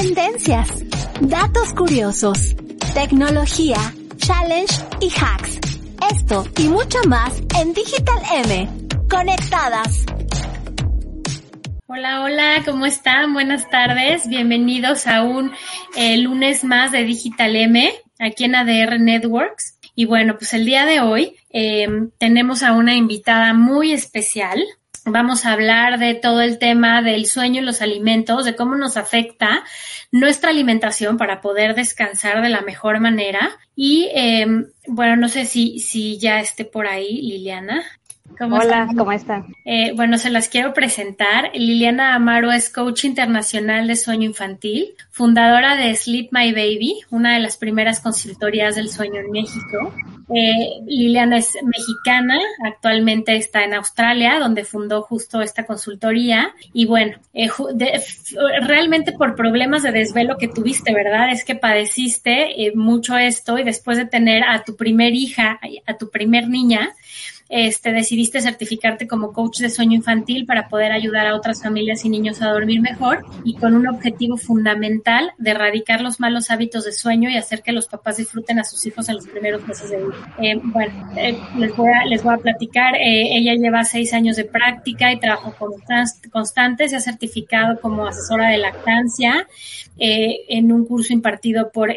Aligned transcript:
Tendencias, 0.00 0.82
datos 1.20 1.74
curiosos, 1.74 2.56
tecnología, 2.94 3.76
challenge 4.16 4.72
y 4.98 5.10
hacks. 5.10 5.60
Esto 6.10 6.46
y 6.58 6.68
mucho 6.68 6.98
más 7.06 7.38
en 7.60 7.74
Digital 7.74 8.22
M. 8.46 8.66
Conectadas. 9.10 10.06
Hola, 11.86 12.22
hola, 12.22 12.62
¿cómo 12.64 12.86
están? 12.86 13.34
Buenas 13.34 13.68
tardes. 13.68 14.26
Bienvenidos 14.26 15.06
a 15.06 15.22
un 15.22 15.52
eh, 15.94 16.16
lunes 16.16 16.64
más 16.64 16.92
de 16.92 17.04
Digital 17.04 17.54
M 17.54 17.92
aquí 18.18 18.44
en 18.44 18.54
ADR 18.54 18.98
Networks. 18.98 19.78
Y 19.94 20.06
bueno, 20.06 20.38
pues 20.38 20.54
el 20.54 20.64
día 20.64 20.86
de 20.86 21.00
hoy 21.00 21.36
eh, 21.50 21.86
tenemos 22.16 22.62
a 22.62 22.72
una 22.72 22.94
invitada 22.94 23.52
muy 23.52 23.92
especial. 23.92 24.64
Vamos 25.10 25.44
a 25.44 25.52
hablar 25.52 25.98
de 25.98 26.14
todo 26.14 26.40
el 26.40 26.58
tema 26.58 27.02
del 27.02 27.26
sueño 27.26 27.60
y 27.60 27.64
los 27.64 27.82
alimentos, 27.82 28.44
de 28.44 28.56
cómo 28.56 28.76
nos 28.76 28.96
afecta 28.96 29.64
nuestra 30.12 30.50
alimentación 30.50 31.16
para 31.16 31.40
poder 31.40 31.74
descansar 31.74 32.42
de 32.42 32.48
la 32.48 32.60
mejor 32.62 33.00
manera. 33.00 33.58
Y 33.74 34.08
eh, 34.14 34.46
bueno, 34.86 35.16
no 35.16 35.28
sé 35.28 35.44
si, 35.44 35.78
si 35.78 36.18
ya 36.18 36.40
esté 36.40 36.64
por 36.64 36.86
ahí 36.86 37.22
Liliana. 37.22 37.82
¿Cómo 38.38 38.56
Hola, 38.56 38.82
están? 38.82 38.96
¿cómo 38.96 39.12
están? 39.12 39.56
Eh, 39.64 39.92
bueno, 39.94 40.16
se 40.18 40.30
las 40.30 40.48
quiero 40.48 40.72
presentar. 40.72 41.50
Liliana 41.54 42.14
Amaro 42.14 42.50
es 42.52 42.70
coach 42.70 43.04
internacional 43.04 43.86
de 43.86 43.96
sueño 43.96 44.26
infantil, 44.26 44.94
fundadora 45.10 45.76
de 45.76 45.94
Sleep 45.94 46.28
My 46.32 46.52
Baby, 46.52 47.00
una 47.10 47.34
de 47.34 47.40
las 47.40 47.56
primeras 47.56 48.00
consultorías 48.00 48.76
del 48.76 48.88
sueño 48.88 49.20
en 49.20 49.30
México. 49.30 49.94
Eh, 50.32 50.80
Liliana 50.86 51.38
es 51.38 51.58
mexicana, 51.62 52.38
actualmente 52.64 53.36
está 53.36 53.64
en 53.64 53.74
Australia, 53.74 54.38
donde 54.38 54.64
fundó 54.64 55.02
justo 55.02 55.42
esta 55.42 55.66
consultoría. 55.66 56.54
Y 56.72 56.86
bueno, 56.86 57.18
eh, 57.34 57.48
de, 57.74 58.00
realmente 58.62 59.12
por 59.12 59.34
problemas 59.34 59.82
de 59.82 59.92
desvelo 59.92 60.38
que 60.38 60.48
tuviste, 60.48 60.94
¿verdad? 60.94 61.30
Es 61.30 61.44
que 61.44 61.56
padeciste 61.56 62.72
mucho 62.74 63.18
esto 63.18 63.58
y 63.58 63.64
después 63.64 63.98
de 63.98 64.06
tener 64.06 64.44
a 64.44 64.62
tu 64.62 64.76
primer 64.76 65.14
hija, 65.14 65.60
a 65.86 65.94
tu 65.94 66.10
primer 66.10 66.48
niña, 66.48 66.94
este, 67.50 67.92
decidiste 67.92 68.40
certificarte 68.40 69.08
como 69.08 69.32
coach 69.32 69.58
de 69.58 69.70
sueño 69.70 69.96
infantil 69.96 70.46
para 70.46 70.68
poder 70.68 70.92
ayudar 70.92 71.26
a 71.26 71.34
otras 71.34 71.60
familias 71.60 72.04
y 72.04 72.08
niños 72.08 72.40
a 72.40 72.50
dormir 72.50 72.80
mejor 72.80 73.24
y 73.44 73.56
con 73.56 73.74
un 73.74 73.88
objetivo 73.88 74.36
fundamental 74.36 75.32
de 75.36 75.50
erradicar 75.50 76.00
los 76.00 76.20
malos 76.20 76.52
hábitos 76.52 76.84
de 76.84 76.92
sueño 76.92 77.28
y 77.28 77.36
hacer 77.36 77.62
que 77.62 77.72
los 77.72 77.88
papás 77.88 78.18
disfruten 78.18 78.60
a 78.60 78.64
sus 78.64 78.86
hijos 78.86 79.08
en 79.08 79.16
los 79.16 79.26
primeros 79.26 79.66
meses 79.66 79.90
de 79.90 79.96
vida. 79.96 80.34
Eh, 80.40 80.60
bueno, 80.62 81.10
eh, 81.16 81.36
les, 81.58 81.76
voy 81.76 81.90
a, 81.90 82.04
les 82.04 82.22
voy 82.22 82.34
a 82.34 82.38
platicar. 82.38 82.94
Eh, 82.94 83.36
ella 83.36 83.54
lleva 83.54 83.82
seis 83.84 84.14
años 84.14 84.36
de 84.36 84.44
práctica 84.44 85.12
y 85.12 85.18
trabajo 85.18 85.52
constante. 86.30 86.88
Se 86.88 86.96
ha 86.96 87.00
certificado 87.00 87.80
como 87.80 88.06
asesora 88.06 88.48
de 88.48 88.58
lactancia 88.58 89.48
en 89.98 90.72
un 90.72 90.86
curso 90.86 91.12
impartido 91.12 91.70
por 91.72 91.90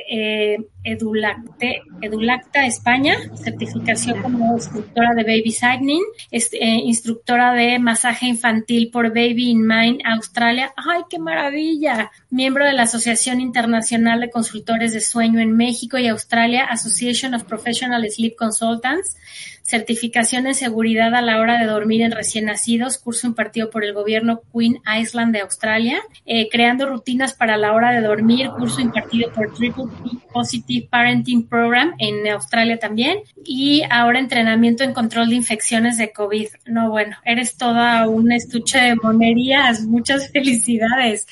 Edulacte, 0.83 1.81
Edulacta 2.01 2.65
España, 2.65 3.15
certificación 3.35 4.21
como 4.21 4.55
instructora 4.55 5.13
de 5.16 5.23
Baby 5.23 5.51
Signing, 5.51 6.03
eh, 6.31 6.81
instructora 6.83 7.53
de 7.53 7.79
masaje 7.79 8.27
infantil 8.27 8.89
por 8.91 9.09
Baby 9.09 9.49
in 9.51 9.66
Mind 9.66 10.01
Australia. 10.05 10.73
¡Ay, 10.75 11.03
qué 11.09 11.19
maravilla! 11.19 12.11
Miembro 12.29 12.66
de 12.66 12.73
la 12.73 12.83
Asociación 12.83 13.41
Internacional 13.41 14.19
de 14.19 14.29
Consultores 14.29 14.93
de 14.93 15.01
Sueño 15.01 15.39
en 15.39 15.55
México 15.55 15.97
y 15.97 16.07
Australia, 16.07 16.66
Association 16.66 17.33
of 17.33 17.43
Professional 17.43 18.09
Sleep 18.09 18.35
Consultants 18.35 19.16
certificación 19.63 20.46
en 20.46 20.56
seguridad 20.56 21.16
a 21.16 21.22
la 21.22 21.40
hora 21.40 21.57
de 21.57 21.66
dormir 21.66 22.01
en 22.01 22.12
recién 22.12 22.46
nacidos, 22.46 22.97
curso 22.97 23.28
impartido 23.28 23.69
por 23.69 23.84
el 23.84 23.94
gobierno 23.94 24.41
Queen 24.53 24.79
Island 25.00 25.34
de 25.34 25.41
Australia, 25.41 26.01
eh, 26.25 26.50
creando 26.50 26.88
rutinas 26.88 27.34
para 27.34 27.57
la 27.57 27.73
hora 27.73 27.91
de 27.91 28.02
dormir, 28.02 28.50
curso 28.57 28.81
impartido 28.81 29.31
por 29.31 29.53
Triple 29.53 29.85
P 29.85 30.18
Positive 30.34 30.88
Parenting 30.90 31.47
Program 31.47 31.94
en 31.97 32.28
Australia 32.28 32.78
también, 32.78 33.19
y 33.46 33.84
ahora 33.90 34.19
entrenamiento 34.19 34.84
en 34.84 34.94
control 34.94 35.29
de 35.29 35.35
infecciones 35.35 35.97
de 35.97 36.12
COVID. 36.12 36.47
No, 36.66 36.90
bueno, 36.90 37.16
eres 37.23 37.56
toda 37.56 38.07
un 38.07 38.31
estuche 38.31 38.79
de 38.79 38.96
monerías. 38.96 39.85
Muchas 39.85 40.29
felicidades. 40.31 41.28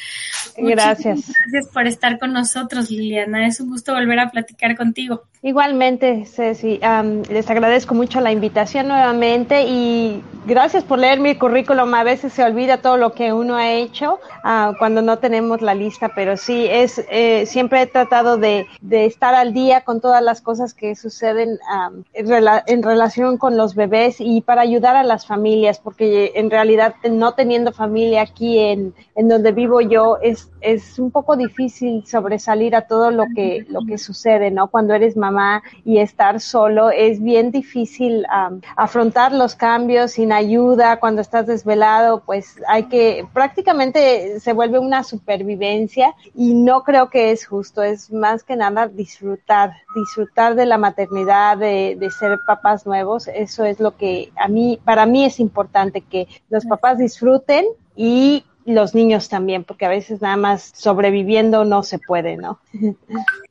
Gracias. 0.58 1.18
Muchas 1.18 1.36
gracias 1.52 1.74
por 1.74 1.88
estar 1.88 2.20
con 2.20 2.34
nosotros, 2.34 2.90
Liliana. 2.90 3.48
Es 3.48 3.60
un 3.60 3.70
gusto 3.70 3.94
volver 3.94 4.20
a 4.20 4.30
platicar 4.30 4.78
contigo. 4.78 5.24
Igualmente, 5.44 6.26
Ceci, 6.26 6.80
um, 6.84 7.24
les 7.24 7.50
agradezco 7.50 7.96
mucho 7.96 8.21
la 8.22 8.32
invitación 8.32 8.88
nuevamente 8.88 9.66
y 9.68 10.24
gracias 10.46 10.84
por 10.84 11.00
leer 11.00 11.20
mi 11.20 11.36
currículum. 11.36 11.94
A 11.94 12.04
veces 12.04 12.34
se 12.34 12.44
olvida 12.44 12.82
todo 12.82 12.98
lo 12.98 13.14
que 13.14 13.34
uno 13.34 13.56
ha 13.56 13.72
hecho 13.72 14.20
uh, 14.44 14.74
cuando 14.78 15.02
no 15.02 15.20
tenemos 15.20 15.62
la 15.62 15.74
lista, 15.74 16.12
pero 16.16 16.38
sí, 16.38 16.68
es 16.70 17.04
eh, 17.10 17.46
siempre 17.46 17.82
he 17.82 17.88
tratado 17.88 18.38
de, 18.38 18.66
de, 18.82 19.06
estar 19.06 19.36
al 19.36 19.54
día 19.54 19.82
con 19.82 20.02
todas 20.02 20.24
las 20.24 20.42
cosas 20.42 20.74
que 20.74 20.96
suceden 20.96 21.60
um, 21.74 22.04
en, 22.14 22.28
rela 22.28 22.64
en, 22.68 22.84
relación 22.84 23.38
con 23.38 23.58
los 23.58 23.76
bebés 23.76 24.18
y 24.20 24.42
para 24.42 24.62
ayudar 24.62 24.96
a 24.96 25.04
las 25.04 25.26
familias, 25.26 25.80
porque 25.80 26.32
en 26.36 26.50
realidad 26.50 26.96
no 27.10 27.34
teniendo 27.34 27.72
familia 27.72 28.22
aquí 28.22 28.60
en, 28.60 28.94
en 29.16 29.28
donde 29.28 29.52
vivo 29.52 29.82
yo 29.82 30.18
es, 30.22 30.50
es 30.62 31.00
un 31.00 31.12
poco 31.12 31.36
difícil 31.36 32.06
sobresalir 32.06 32.76
a 32.76 32.88
todo 32.88 33.12
lo 33.12 33.26
que, 33.36 33.66
lo 33.70 33.82
que 33.86 33.98
sucede, 33.98 34.52
¿no? 34.52 34.68
Cuando 34.68 34.94
eres 34.94 35.18
mamá 35.18 35.64
y 35.86 36.00
estar 36.00 36.40
solo, 36.40 36.92
es 36.92 37.22
bien 37.22 37.52
difícil 37.52 38.11
um, 38.20 38.62
afrontar 38.76 39.32
los 39.32 39.56
cambios 39.56 40.12
sin 40.12 40.32
ayuda, 40.32 41.00
cuando 41.00 41.22
estás 41.22 41.48
desvelado, 41.48 42.22
pues 42.26 42.62
hay 42.68 42.84
que, 42.84 43.26
prácticamente 43.34 44.40
se 44.40 44.54
vuelve 44.54 44.80
una 44.80 45.04
supervivencia 45.04 46.14
y 46.36 46.54
no 46.54 46.84
creo 46.84 47.10
que 47.10 47.32
es 47.32 47.46
justo, 47.46 47.84
es 47.84 48.12
más 48.12 48.44
que 48.44 48.56
nada 48.56 48.88
disfrutar, 48.88 49.74
disfrutar 49.96 50.56
de 50.56 50.66
la 50.66 50.78
maternidad, 50.78 51.58
de, 51.58 51.96
de 52.00 52.12
ser 52.12 52.40
papás 52.46 52.86
nuevos, 52.86 53.28
eso 53.28 53.66
es 53.66 53.80
lo 53.80 53.96
que 53.98 54.32
a 54.36 54.48
mí, 54.48 54.80
para 54.84 55.06
mí 55.06 55.26
es 55.26 55.40
importante, 55.40 56.02
que 56.02 56.28
los 56.50 56.66
papás 56.66 56.98
disfruten 56.98 57.66
y 57.96 58.46
los 58.66 58.94
niños 58.94 59.30
también, 59.30 59.64
porque 59.64 59.86
a 59.86 59.90
veces 59.90 60.22
nada 60.22 60.38
más 60.38 60.72
sobreviviendo 60.76 61.66
no 61.66 61.84
se 61.84 62.00
puede, 62.00 62.38
¿no? 62.38 62.60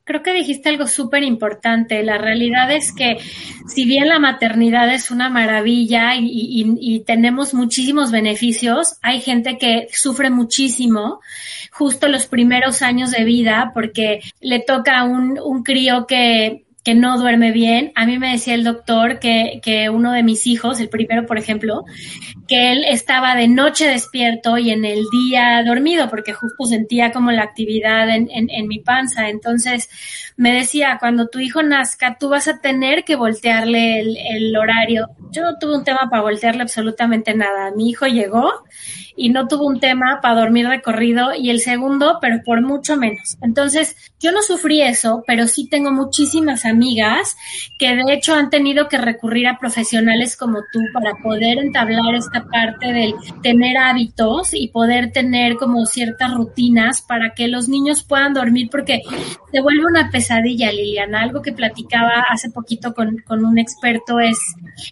Creo 0.04 0.22
que 0.22 0.32
dijiste 0.32 0.68
algo 0.68 0.86
súper 0.86 1.22
importante. 1.22 2.02
La 2.02 2.18
realidad 2.18 2.70
es 2.72 2.92
que 2.92 3.18
si 3.66 3.84
bien 3.84 4.08
la 4.08 4.18
maternidad 4.18 4.92
es 4.92 5.10
una 5.10 5.28
maravilla 5.28 6.14
y, 6.16 6.76
y, 6.80 7.00
tenemos 7.00 7.54
muchísimos 7.54 8.10
beneficios, 8.10 8.96
hay 9.02 9.20
gente 9.20 9.58
que 9.58 9.88
sufre 9.92 10.30
muchísimo 10.30 11.20
justo 11.70 12.08
los 12.08 12.26
primeros 12.26 12.82
años 12.82 13.10
de 13.10 13.24
vida 13.24 13.70
porque 13.74 14.20
le 14.40 14.60
toca 14.60 15.04
un, 15.04 15.38
un 15.38 15.62
crío 15.62 16.06
que 16.06 16.64
que 16.84 16.94
no 16.94 17.18
duerme 17.18 17.52
bien. 17.52 17.92
A 17.94 18.06
mí 18.06 18.18
me 18.18 18.32
decía 18.32 18.54
el 18.54 18.64
doctor 18.64 19.18
que, 19.18 19.60
que 19.62 19.90
uno 19.90 20.12
de 20.12 20.22
mis 20.22 20.46
hijos, 20.46 20.80
el 20.80 20.88
primero, 20.88 21.26
por 21.26 21.38
ejemplo, 21.38 21.84
que 22.50 22.72
él 22.72 22.84
estaba 22.84 23.36
de 23.36 23.46
noche 23.46 23.86
despierto 23.86 24.58
y 24.58 24.70
en 24.70 24.84
el 24.84 25.04
día 25.12 25.62
dormido, 25.64 26.10
porque 26.10 26.32
justo 26.32 26.64
sentía 26.64 27.12
como 27.12 27.30
la 27.30 27.44
actividad 27.44 28.10
en, 28.10 28.28
en, 28.28 28.66
mi 28.66 28.80
panza. 28.80 29.28
Entonces 29.28 29.88
me 30.36 30.52
decía, 30.52 30.96
cuando 30.98 31.28
tu 31.28 31.38
hijo 31.38 31.62
nazca, 31.62 32.16
tú 32.18 32.28
vas 32.28 32.48
a 32.48 32.60
tener 32.60 33.04
que 33.04 33.14
voltearle 33.14 34.00
el, 34.00 34.16
el 34.16 34.56
horario. 34.56 35.10
Yo 35.30 35.44
no 35.44 35.58
tuve 35.60 35.76
un 35.76 35.84
tema 35.84 36.08
para 36.10 36.22
voltearle 36.22 36.62
absolutamente 36.62 37.34
nada. 37.34 37.70
Mi 37.70 37.88
hijo 37.88 38.06
llegó 38.06 38.64
y 39.14 39.28
no 39.28 39.46
tuvo 39.48 39.66
un 39.66 39.80
tema 39.80 40.20
para 40.22 40.40
dormir 40.40 40.66
de 40.68 40.80
corrido 40.80 41.34
y 41.34 41.50
el 41.50 41.60
segundo, 41.60 42.18
pero 42.20 42.42
por 42.44 42.62
mucho 42.62 42.96
menos. 42.96 43.36
Entonces, 43.42 43.94
yo 44.18 44.32
no 44.32 44.42
sufrí 44.42 44.80
eso, 44.82 45.22
pero 45.26 45.46
sí 45.46 45.68
tengo 45.68 45.92
muchísimas 45.92 46.64
amigas 46.64 47.36
que 47.78 47.94
de 47.94 48.14
hecho 48.14 48.34
han 48.34 48.50
tenido 48.50 48.88
que 48.88 48.98
recurrir 48.98 49.46
a 49.46 49.58
profesionales 49.58 50.36
como 50.36 50.60
tú 50.72 50.80
para 50.92 51.12
poder 51.22 51.58
entablar 51.58 52.14
esta 52.14 52.39
parte 52.44 52.92
del 52.92 53.14
tener 53.42 53.76
hábitos 53.76 54.54
y 54.54 54.68
poder 54.68 55.12
tener 55.12 55.56
como 55.56 55.86
ciertas 55.86 56.32
rutinas 56.34 57.02
para 57.02 57.34
que 57.34 57.48
los 57.48 57.68
niños 57.68 58.02
puedan 58.02 58.34
dormir, 58.34 58.68
porque 58.70 59.02
se 59.52 59.60
vuelve 59.60 59.86
una 59.86 60.10
pesadilla, 60.10 60.72
Liliana. 60.72 61.22
Algo 61.22 61.42
que 61.42 61.52
platicaba 61.52 62.24
hace 62.30 62.50
poquito 62.50 62.94
con, 62.94 63.18
con 63.26 63.44
un 63.44 63.58
experto 63.58 64.20
es 64.20 64.38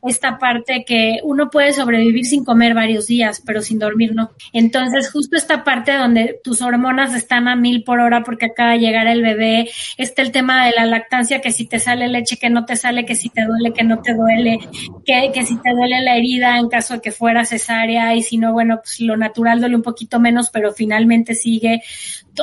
esta 0.06 0.38
parte 0.38 0.84
que 0.86 1.20
uno 1.22 1.50
puede 1.50 1.72
sobrevivir 1.72 2.24
sin 2.24 2.44
comer 2.44 2.74
varios 2.74 3.06
días, 3.06 3.42
pero 3.44 3.62
sin 3.62 3.78
dormir 3.78 4.14
no. 4.14 4.30
Entonces, 4.52 5.10
justo 5.10 5.36
esta 5.36 5.64
parte 5.64 5.92
donde 5.96 6.40
tus 6.42 6.62
hormonas 6.62 7.14
están 7.14 7.48
a 7.48 7.56
mil 7.56 7.84
por 7.84 8.00
hora 8.00 8.22
porque 8.22 8.46
acaba 8.46 8.72
de 8.72 8.80
llegar 8.80 9.06
el 9.06 9.22
bebé, 9.22 9.68
está 9.96 10.22
el 10.22 10.32
tema 10.32 10.66
de 10.66 10.72
la 10.72 10.86
lactancia, 10.86 11.40
que 11.40 11.52
si 11.52 11.66
te 11.66 11.78
sale 11.78 12.08
leche, 12.08 12.36
que 12.36 12.50
no 12.50 12.64
te 12.64 12.76
sale, 12.76 13.04
que 13.04 13.14
si 13.14 13.28
te 13.28 13.44
duele, 13.44 13.72
que 13.72 13.84
no 13.84 14.00
te 14.00 14.14
duele, 14.14 14.58
que, 15.04 15.30
que 15.32 15.44
si 15.44 15.56
te 15.60 15.70
duele 15.70 16.00
la 16.02 16.16
herida 16.16 16.58
en 16.58 16.68
caso 16.68 16.94
de 16.94 17.00
que 17.00 17.12
fuera 17.12 17.37
cesárea 17.44 18.14
y 18.14 18.22
si 18.22 18.38
no, 18.38 18.52
bueno, 18.52 18.80
pues 18.82 19.00
lo 19.00 19.16
natural 19.16 19.60
duele 19.60 19.76
un 19.76 19.82
poquito 19.82 20.20
menos, 20.20 20.50
pero 20.50 20.72
finalmente 20.72 21.34
sigue 21.34 21.82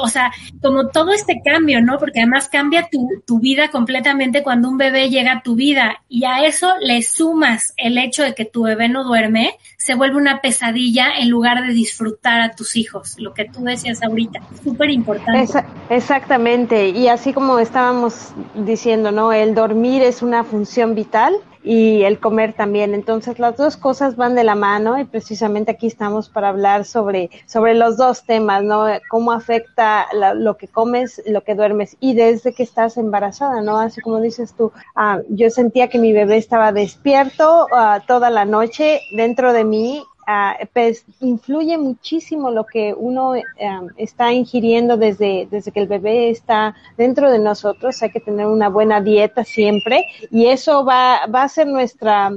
o 0.02 0.08
sea, 0.08 0.32
como 0.62 0.88
todo 0.90 1.12
este 1.12 1.42
cambio, 1.44 1.82
¿no? 1.82 1.98
Porque 1.98 2.20
además 2.20 2.50
cambia 2.50 2.88
tu, 2.92 3.10
tu, 3.26 3.40
vida 3.40 3.70
completamente 3.70 4.44
cuando 4.44 4.70
un 4.70 4.78
bebé 4.78 5.10
llega 5.10 5.34
a 5.34 5.44
tu 5.44 5.56
vida 5.56 6.02
y 6.10 6.26
a 6.26 6.46
eso 6.46 6.74
le 6.82 7.02
sumas 7.02 7.74
el 7.78 7.98
hecho 7.98 8.24
de 8.24 8.34
que 8.34 8.46
tu 8.46 8.64
bebé 8.64 8.90
no 8.90 9.04
duerme, 9.04 9.58
se 9.78 9.96
vuelve 9.96 10.18
una 10.18 10.42
pesadilla 10.42 11.18
en 11.20 11.30
lugar 11.30 11.66
de 11.66 11.74
disfrutar 11.74 12.42
a 12.42 12.56
tus 12.56 12.76
hijos, 12.76 13.16
lo 13.20 13.34
que 13.34 13.46
tú 13.46 13.64
decías 13.64 14.02
ahorita, 14.02 14.40
súper 14.64 14.90
importante. 14.90 15.64
exactamente, 15.90 16.90
y 16.90 17.08
así 17.08 17.34
como 17.34 17.60
estábamos 17.60 18.34
diciendo, 18.56 19.12
¿no? 19.12 19.34
El 19.34 19.54
dormir 19.54 20.02
es 20.02 20.22
una 20.22 20.44
función 20.44 20.96
vital 20.96 21.36
y 21.66 22.04
el 22.04 22.20
comer 22.20 22.54
también. 22.54 22.94
Entonces 22.94 23.40
las 23.40 23.58
dos 23.58 23.76
cosas 23.76 24.16
van 24.16 24.36
de 24.36 24.44
la 24.44 24.56
mano 24.56 25.00
y 25.00 25.04
precisamente 25.04 25.72
aquí 25.72 25.88
estamos 25.88 26.30
para 26.30 26.50
hablar 26.50 26.86
sobre, 26.86 27.32
sobre 27.48 27.74
los 27.74 27.98
dos 27.98 28.24
temas, 28.24 28.64
¿no? 28.64 28.86
Cómo 29.10 29.32
afecta 29.32 30.06
lo 30.36 30.58
que 30.58 30.68
comes, 30.68 31.22
lo 31.26 31.42
que 31.42 31.56
duermes 31.56 31.98
y 32.00 32.14
desde 32.14 32.54
que 32.54 32.64
estás 32.64 32.98
embarazada, 32.98 33.62
¿no? 33.62 33.80
Así 33.80 34.00
como 34.02 34.22
dices 34.22 34.54
tú, 34.54 34.72
ah, 34.96 35.20
yo 35.30 35.50
sentía 35.50 35.90
que 35.90 35.98
mi 35.98 36.14
bebé 36.14 36.38
estaba 36.38 36.72
despierto 36.72 37.68
ah, 37.72 38.02
toda 38.08 38.30
la 38.30 38.46
noche 38.46 39.02
dentro 39.12 39.52
de 39.52 39.64
mí 39.64 40.04
Uh, 40.28 40.66
pues 40.74 41.06
influye 41.20 41.78
muchísimo 41.78 42.50
lo 42.50 42.66
que 42.66 42.96
uno 42.98 43.34
um, 43.34 43.90
está 43.96 44.34
ingiriendo 44.34 44.98
desde, 44.98 45.48
desde 45.52 45.72
que 45.72 45.82
el 45.82 45.88
bebé 45.88 46.32
está 46.32 46.76
dentro 46.98 47.30
de 47.30 47.38
nosotros. 47.38 48.02
Hay 48.02 48.10
que 48.10 48.20
tener 48.20 48.48
una 48.48 48.70
buena 48.70 49.02
dieta 49.02 49.44
siempre 49.44 50.04
y 50.32 50.48
eso 50.48 50.84
va, 50.84 51.28
va 51.28 51.44
a 51.44 51.50
ser 51.50 51.68
nuestra, 51.68 52.32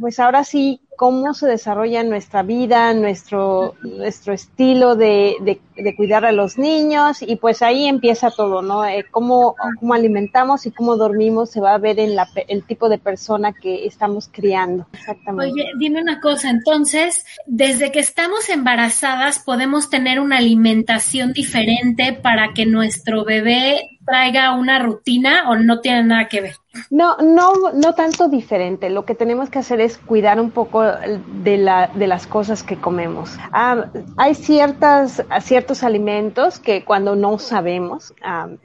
pues 0.00 0.18
ahora 0.18 0.42
sí, 0.42 0.80
cómo 0.98 1.32
se 1.32 1.46
desarrolla 1.46 2.02
nuestra 2.02 2.42
vida, 2.42 2.92
nuestro, 2.92 3.76
nuestro 3.82 4.32
estilo 4.32 4.96
de, 4.96 5.36
de, 5.76 5.94
cuidar 5.94 6.24
a 6.24 6.32
los 6.32 6.58
niños 6.58 7.22
y 7.22 7.36
pues 7.36 7.62
ahí 7.62 7.86
empieza 7.86 8.32
todo, 8.32 8.62
¿no? 8.62 8.84
Eh, 8.84 9.06
cómo, 9.08 9.54
cómo, 9.78 9.94
alimentamos 9.94 10.66
y 10.66 10.72
cómo 10.72 10.96
dormimos 10.96 11.50
se 11.50 11.60
va 11.60 11.74
a 11.74 11.78
ver 11.78 12.00
en 12.00 12.16
la, 12.16 12.28
el 12.48 12.64
tipo 12.64 12.88
de 12.88 12.98
persona 12.98 13.52
que 13.52 13.86
estamos 13.86 14.28
criando. 14.28 14.88
Exactamente. 14.92 15.52
Oye, 15.52 15.70
dime 15.78 16.02
una 16.02 16.20
cosa, 16.20 16.50
entonces, 16.50 17.24
desde 17.46 17.92
que 17.92 18.00
estamos 18.00 18.48
embarazadas 18.48 19.38
podemos 19.38 19.90
tener 19.90 20.18
una 20.18 20.38
alimentación 20.38 21.32
diferente 21.32 22.12
para 22.12 22.54
que 22.54 22.66
nuestro 22.66 23.24
bebé 23.24 23.97
traiga 24.08 24.54
una 24.54 24.78
rutina 24.78 25.50
o 25.50 25.56
no 25.56 25.80
tiene 25.80 26.04
nada 26.04 26.28
que 26.28 26.40
ver? 26.40 26.54
No, 26.90 27.16
no, 27.18 27.52
no 27.74 27.94
tanto 27.94 28.28
diferente. 28.28 28.90
Lo 28.90 29.04
que 29.04 29.14
tenemos 29.14 29.50
que 29.50 29.58
hacer 29.58 29.80
es 29.80 29.98
cuidar 29.98 30.40
un 30.40 30.50
poco 30.50 30.82
de, 30.82 31.58
la, 31.58 31.90
de 31.94 32.06
las 32.06 32.26
cosas 32.26 32.62
que 32.62 32.76
comemos. 32.76 33.36
Ah, 33.52 33.86
hay 34.16 34.34
ciertas, 34.34 35.24
ciertos 35.40 35.82
alimentos 35.82 36.58
que 36.58 36.84
cuando 36.84 37.16
no 37.16 37.38
sabemos, 37.38 38.14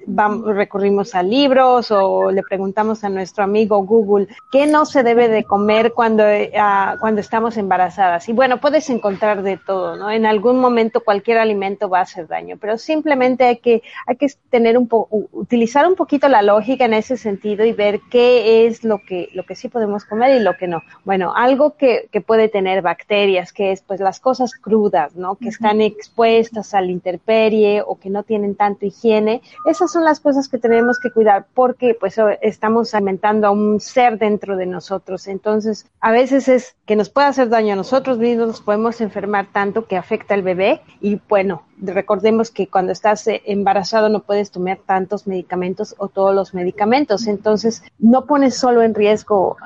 vamos, 0.05 0.55
recurrimos 0.55 1.15
a 1.15 1.23
libros 1.23 1.91
o 1.91 2.31
le 2.31 2.43
preguntamos 2.43 3.03
a 3.03 3.09
nuestro 3.09 3.43
amigo 3.43 3.83
Google 3.83 4.27
qué 4.51 4.67
no 4.67 4.85
se 4.85 5.03
debe 5.03 5.27
de 5.27 5.43
comer 5.43 5.93
cuando, 5.93 6.23
ah, 6.57 6.97
cuando 6.99 7.21
estamos 7.21 7.57
embarazadas. 7.57 8.29
Y 8.29 8.33
bueno, 8.33 8.59
puedes 8.59 8.89
encontrar 8.89 9.43
de 9.43 9.57
todo, 9.57 9.95
¿no? 9.95 10.11
En 10.11 10.25
algún 10.25 10.59
momento 10.59 11.01
cualquier 11.03 11.37
alimento 11.37 11.89
va 11.89 11.99
a 11.99 12.03
hacer 12.03 12.27
daño, 12.27 12.57
pero 12.59 12.77
simplemente 12.77 13.45
hay 13.45 13.57
que, 13.57 13.81
hay 14.05 14.17
que 14.17 14.27
tener 14.49 14.77
un 14.77 14.87
poco, 14.87 15.29
utilizar 15.33 15.88
un 15.88 15.95
poquito 15.95 16.27
la 16.30 16.41
lógica 16.41 16.85
en 16.85 16.94
ese 16.94 17.18
sentido 17.18 17.65
y 17.65 17.74
ver 17.74 18.00
qué 18.09 18.65
es 18.65 18.83
lo 18.83 19.00
que, 19.00 19.30
lo 19.33 19.44
que 19.45 19.56
sí 19.56 19.68
podemos 19.68 20.06
comer 20.06 20.39
y 20.39 20.44
lo 20.44 20.56
que 20.56 20.68
no. 20.68 20.81
Bueno, 21.03 21.33
algo 21.35 21.75
que, 21.75 22.07
que 22.12 22.21
puede 22.21 22.50
tener 22.50 22.81
bacterias, 22.81 23.51
que 23.51 23.71
es 23.71 23.81
pues 23.81 24.00
las 24.00 24.19
cosas 24.19 24.53
crudas, 24.53 25.15
¿no? 25.15 25.35
Que 25.35 25.50
están 25.50 25.81
expuestas 25.81 26.74
a 26.74 26.81
la 26.81 26.91
intemperie 26.91 27.81
o 27.85 28.00
que 28.00 28.09
no 28.09 28.24
tienen 28.24 28.56
tanto 28.56 28.85
higiene. 28.85 29.41
Esas 29.65 29.91
son 29.91 30.03
las 30.03 30.19
cosas 30.19 30.47
que 30.47 30.59
tenemos 30.59 31.00
que 31.00 31.12
cuidar 31.12 31.45
porque 31.53 31.95
pues 32.00 32.15
estamos 32.41 32.94
alimentando 32.94 33.47
a 33.47 33.51
un 33.51 33.79
ser 33.79 34.18
dentro 34.18 34.56
de 34.56 34.68
nosotros. 34.68 35.27
Entonces, 35.27 35.88
a 36.00 36.12
veces 36.12 36.47
es 36.47 36.75
que 36.86 36.95
nos 36.95 37.09
puede 37.09 37.27
hacer 37.27 37.50
daño 37.50 37.74
a 37.74 37.77
nosotros 37.77 38.18
mismos, 38.19 38.47
nos 38.47 38.62
podemos 38.62 39.01
enfermar 39.01 39.47
tanto 39.51 39.88
que 39.88 39.97
afecta 39.97 40.33
al 40.33 40.44
bebé 40.44 40.81
y 41.01 41.19
bueno, 41.27 41.63
recordemos 41.81 42.51
que 42.51 42.67
cuando 42.67 42.91
estás 42.91 43.27
eh, 43.27 43.41
embarazado 43.45 44.09
no 44.09 44.21
puedes 44.21 44.51
tomar 44.51 44.79
tantos 44.85 45.27
medicamentos 45.27 45.95
o 45.97 46.07
todos 46.07 46.33
los 46.33 46.53
medicamentos. 46.53 47.27
Entonces, 47.27 47.83
no 47.99 48.25
pones 48.25 48.55
solo 48.55 48.81
en 48.81 48.93
riesgo 48.93 49.57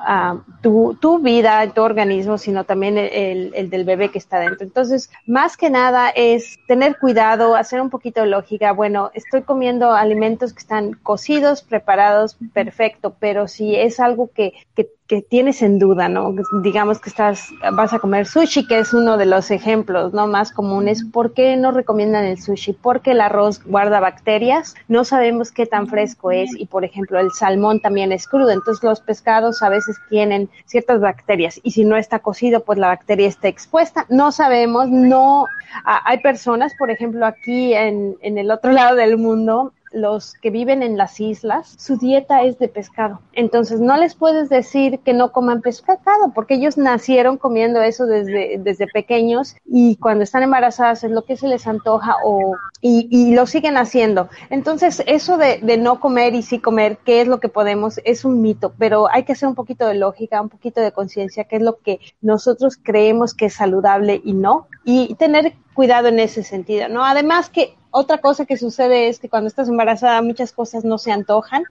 tu, 0.62 0.98
tu 1.00 1.20
vida, 1.20 1.72
tu 1.74 1.82
organismo, 1.82 2.38
sino 2.38 2.64
también 2.64 2.98
el, 2.98 3.52
el, 3.54 3.70
del 3.70 3.84
bebé 3.84 4.10
que 4.10 4.18
está 4.18 4.40
dentro. 4.40 4.66
Entonces, 4.66 5.10
más 5.26 5.58
que 5.58 5.70
nada 5.70 6.10
es 6.10 6.58
tener 6.68 6.98
cuidado, 7.00 7.56
hacer 7.56 7.82
un 7.82 7.90
poquito 7.90 8.22
de 8.22 8.28
lógica. 8.28 8.72
Bueno, 8.72 9.12
estoy 9.14 9.42
comiendo 9.42 9.92
alimentos 9.94 10.54
que 10.54 10.60
están 10.60 10.94
cocidos, 10.94 11.62
preparados, 11.62 12.38
perfecto, 12.54 13.16
pero 13.20 13.48
si 13.48 13.76
es 13.76 14.00
algo 14.00 14.30
que, 14.34 14.54
que 14.76 14.90
que 15.08 15.22
tienes 15.22 15.62
en 15.62 15.80
duda, 15.80 16.10
¿no? 16.10 16.36
Digamos 16.62 17.00
que 17.00 17.10
estás, 17.10 17.50
vas 17.74 17.94
a 17.94 18.00
comer 18.00 18.26
sushi, 18.26 18.68
que 18.68 18.80
es 18.80 18.94
uno 18.94 19.18
de 19.18 19.26
los 19.26 19.52
ejemplos, 19.52 20.14
¿no? 20.14 20.28
Más 20.28 20.52
comunes. 20.52 21.06
¿Por 21.06 21.34
qué 21.34 21.56
no 21.56 21.72
recomiendan 21.72 22.26
el 22.26 22.42
sushi? 22.42 22.74
Porque 22.74 23.12
el 23.12 23.22
arroz 23.22 23.64
guarda 23.64 24.00
bacterias, 24.00 24.76
no 24.88 25.06
sabemos 25.06 25.52
qué 25.52 25.66
tan 25.66 25.88
fresco 25.88 26.32
es 26.32 26.52
y, 26.58 26.66
por 26.66 26.84
ejemplo, 26.84 27.20
el 27.20 27.32
salmón 27.32 27.80
también 27.80 28.12
es 28.12 28.28
crudo. 28.28 28.50
Entonces, 28.50 28.84
los 28.84 29.00
pescados 29.00 29.62
a 29.62 29.70
veces 29.70 29.98
tienen 30.10 30.50
ciertas 30.66 31.00
bacterias 31.00 31.60
y 31.64 31.72
si 31.72 31.86
no 31.86 31.96
está 31.96 32.20
cocido, 32.20 32.64
pues 32.64 32.78
la 32.78 32.88
bacteria 32.88 33.28
está 33.28 33.48
expuesta. 33.48 34.06
No 34.10 34.32
sabemos, 34.32 34.90
no. 34.90 35.46
hay 35.84 36.20
personas, 36.20 36.74
por 36.78 36.92
ejemplo, 36.92 37.26
aquí 37.26 37.74
en, 37.74 38.18
en 38.22 38.38
el 38.38 38.52
otro 38.52 38.72
lado 38.74 38.96
del 38.96 39.18
mundo, 39.18 39.74
los 39.92 40.34
que 40.34 40.50
viven 40.50 40.84
en 40.84 40.98
las 40.98 41.20
islas, 41.20 41.76
su 41.78 41.98
dieta 41.98 42.44
es 42.44 42.60
de 42.60 42.68
pescado. 42.68 43.22
Entonces 43.34 43.80
no 43.80 43.98
les 43.98 44.16
puedes 44.16 44.50
decir 44.50 45.00
que 45.00 45.14
no 45.14 45.32
coman 45.32 45.62
pescado 45.62 46.32
porque 46.34 46.56
ellos 46.56 46.78
nacieron 46.78 47.38
comiendo 47.38 47.82
eso 47.82 48.06
desde, 48.06 48.58
desde 48.60 48.88
pequeños 48.88 49.56
y 49.66 49.96
cuando 49.98 50.24
están 50.24 50.44
embarazadas 50.44 51.04
es 51.04 51.12
lo 51.12 51.24
que 51.24 51.38
se 51.38 51.48
les 51.48 51.68
antoja 51.68 52.16
o, 52.24 52.56
y, 52.82 53.08
y 53.10 53.34
lo 53.34 53.46
siguen 53.46 53.78
haciendo. 53.78 54.30
Entonces 54.50 55.04
eso 55.06 55.38
de, 55.38 55.60
de 55.62 55.78
no 55.78 56.00
comer 56.00 56.36
y 56.36 56.42
sí 56.42 56.60
comer, 56.60 56.98
qué 57.06 57.22
es 57.22 57.28
lo 57.28 57.40
que 57.40 57.50
podemos, 57.50 58.00
es 58.04 58.26
un 58.26 58.42
mito, 58.42 58.74
pero 58.78 59.08
hay 59.12 59.24
que 59.24 59.34
hacer 59.34 59.48
un 59.48 59.56
poquito 59.56 59.88
de 59.88 59.96
lógica, 59.96 60.42
un 60.42 60.50
poquito 60.50 60.82
de 60.82 60.92
conciencia, 60.92 61.46
qué 61.46 61.58
es 61.58 61.62
lo 61.62 61.80
que 61.80 62.00
nosotros 62.22 62.78
creemos 62.82 63.34
que 63.34 63.46
es 63.46 63.54
saludable 63.54 64.22
y 64.24 64.34
no, 64.34 64.68
y 64.84 65.16
tener 65.16 65.54
cuidado 65.74 66.08
en 66.08 66.20
ese 66.20 66.44
sentido, 66.44 66.90
¿no? 66.90 67.06
Además 67.06 67.50
que 67.50 67.77
otra 67.92 68.20
cosa 68.20 68.46
que 68.46 68.58
sucede 68.58 69.08
es 69.08 69.20
que 69.20 69.30
cuando 69.30 69.48
estás 69.48 69.70
embarazada 69.70 70.22
muchas 70.22 70.52
cosas 70.52 70.84
no 70.84 70.98
se 70.98 71.12
antojan 71.12 71.64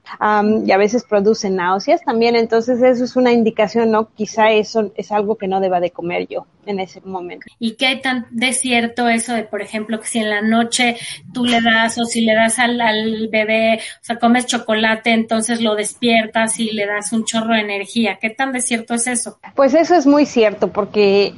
y 0.65 0.71
a 0.73 0.77
veces 0.77 1.05
producen 1.05 1.57
náuseas 1.57 2.03
también, 2.03 2.37
entonces 2.37 2.83
eso 2.83 3.05
es 3.05 3.17
una 3.17 3.33
indicación, 3.33 3.91
¿no? 3.91 4.09
Quizá 4.15 4.51
eso 4.51 4.93
es 4.97 5.13
algo 5.13 5.37
que 5.37 5.49
no 5.49 5.61
deba 5.61 5.81
de 5.81 5.91
comer 5.91 6.27
yo 6.29 6.47
en 6.67 6.81
ese 6.81 7.01
momento. 7.03 7.47
¿Y 7.61 7.73
qué 7.73 7.87
hay 7.87 8.01
tan 8.01 8.27
de 8.31 8.53
cierto 8.53 9.09
eso 9.09 9.35
de, 9.35 9.45
por 9.45 9.63
ejemplo, 9.63 10.01
que 10.01 10.07
si 10.07 10.19
en 10.19 10.31
la 10.31 10.43
noche 10.43 10.97
tú 11.33 11.45
le 11.45 11.61
das 11.61 11.97
o 11.99 12.05
si 12.05 12.23
le 12.23 12.35
das 12.35 12.59
al, 12.59 12.81
al 12.81 13.29
bebé, 13.29 13.79
o 13.79 14.05
sea, 14.05 14.19
comes 14.19 14.47
chocolate, 14.47 15.13
entonces 15.13 15.61
lo 15.61 15.77
despiertas 15.77 16.59
y 16.59 16.73
le 16.73 16.87
das 16.87 17.13
un 17.13 17.25
chorro 17.25 17.55
de 17.55 17.61
energía? 17.61 18.19
¿Qué 18.21 18.31
tan 18.31 18.53
de 18.53 18.61
cierto 18.61 18.95
es 18.95 19.07
eso? 19.07 19.39
Pues 19.55 19.75
eso 19.75 19.95
es 19.95 20.07
muy 20.07 20.27
cierto, 20.27 20.73
porque 20.73 21.35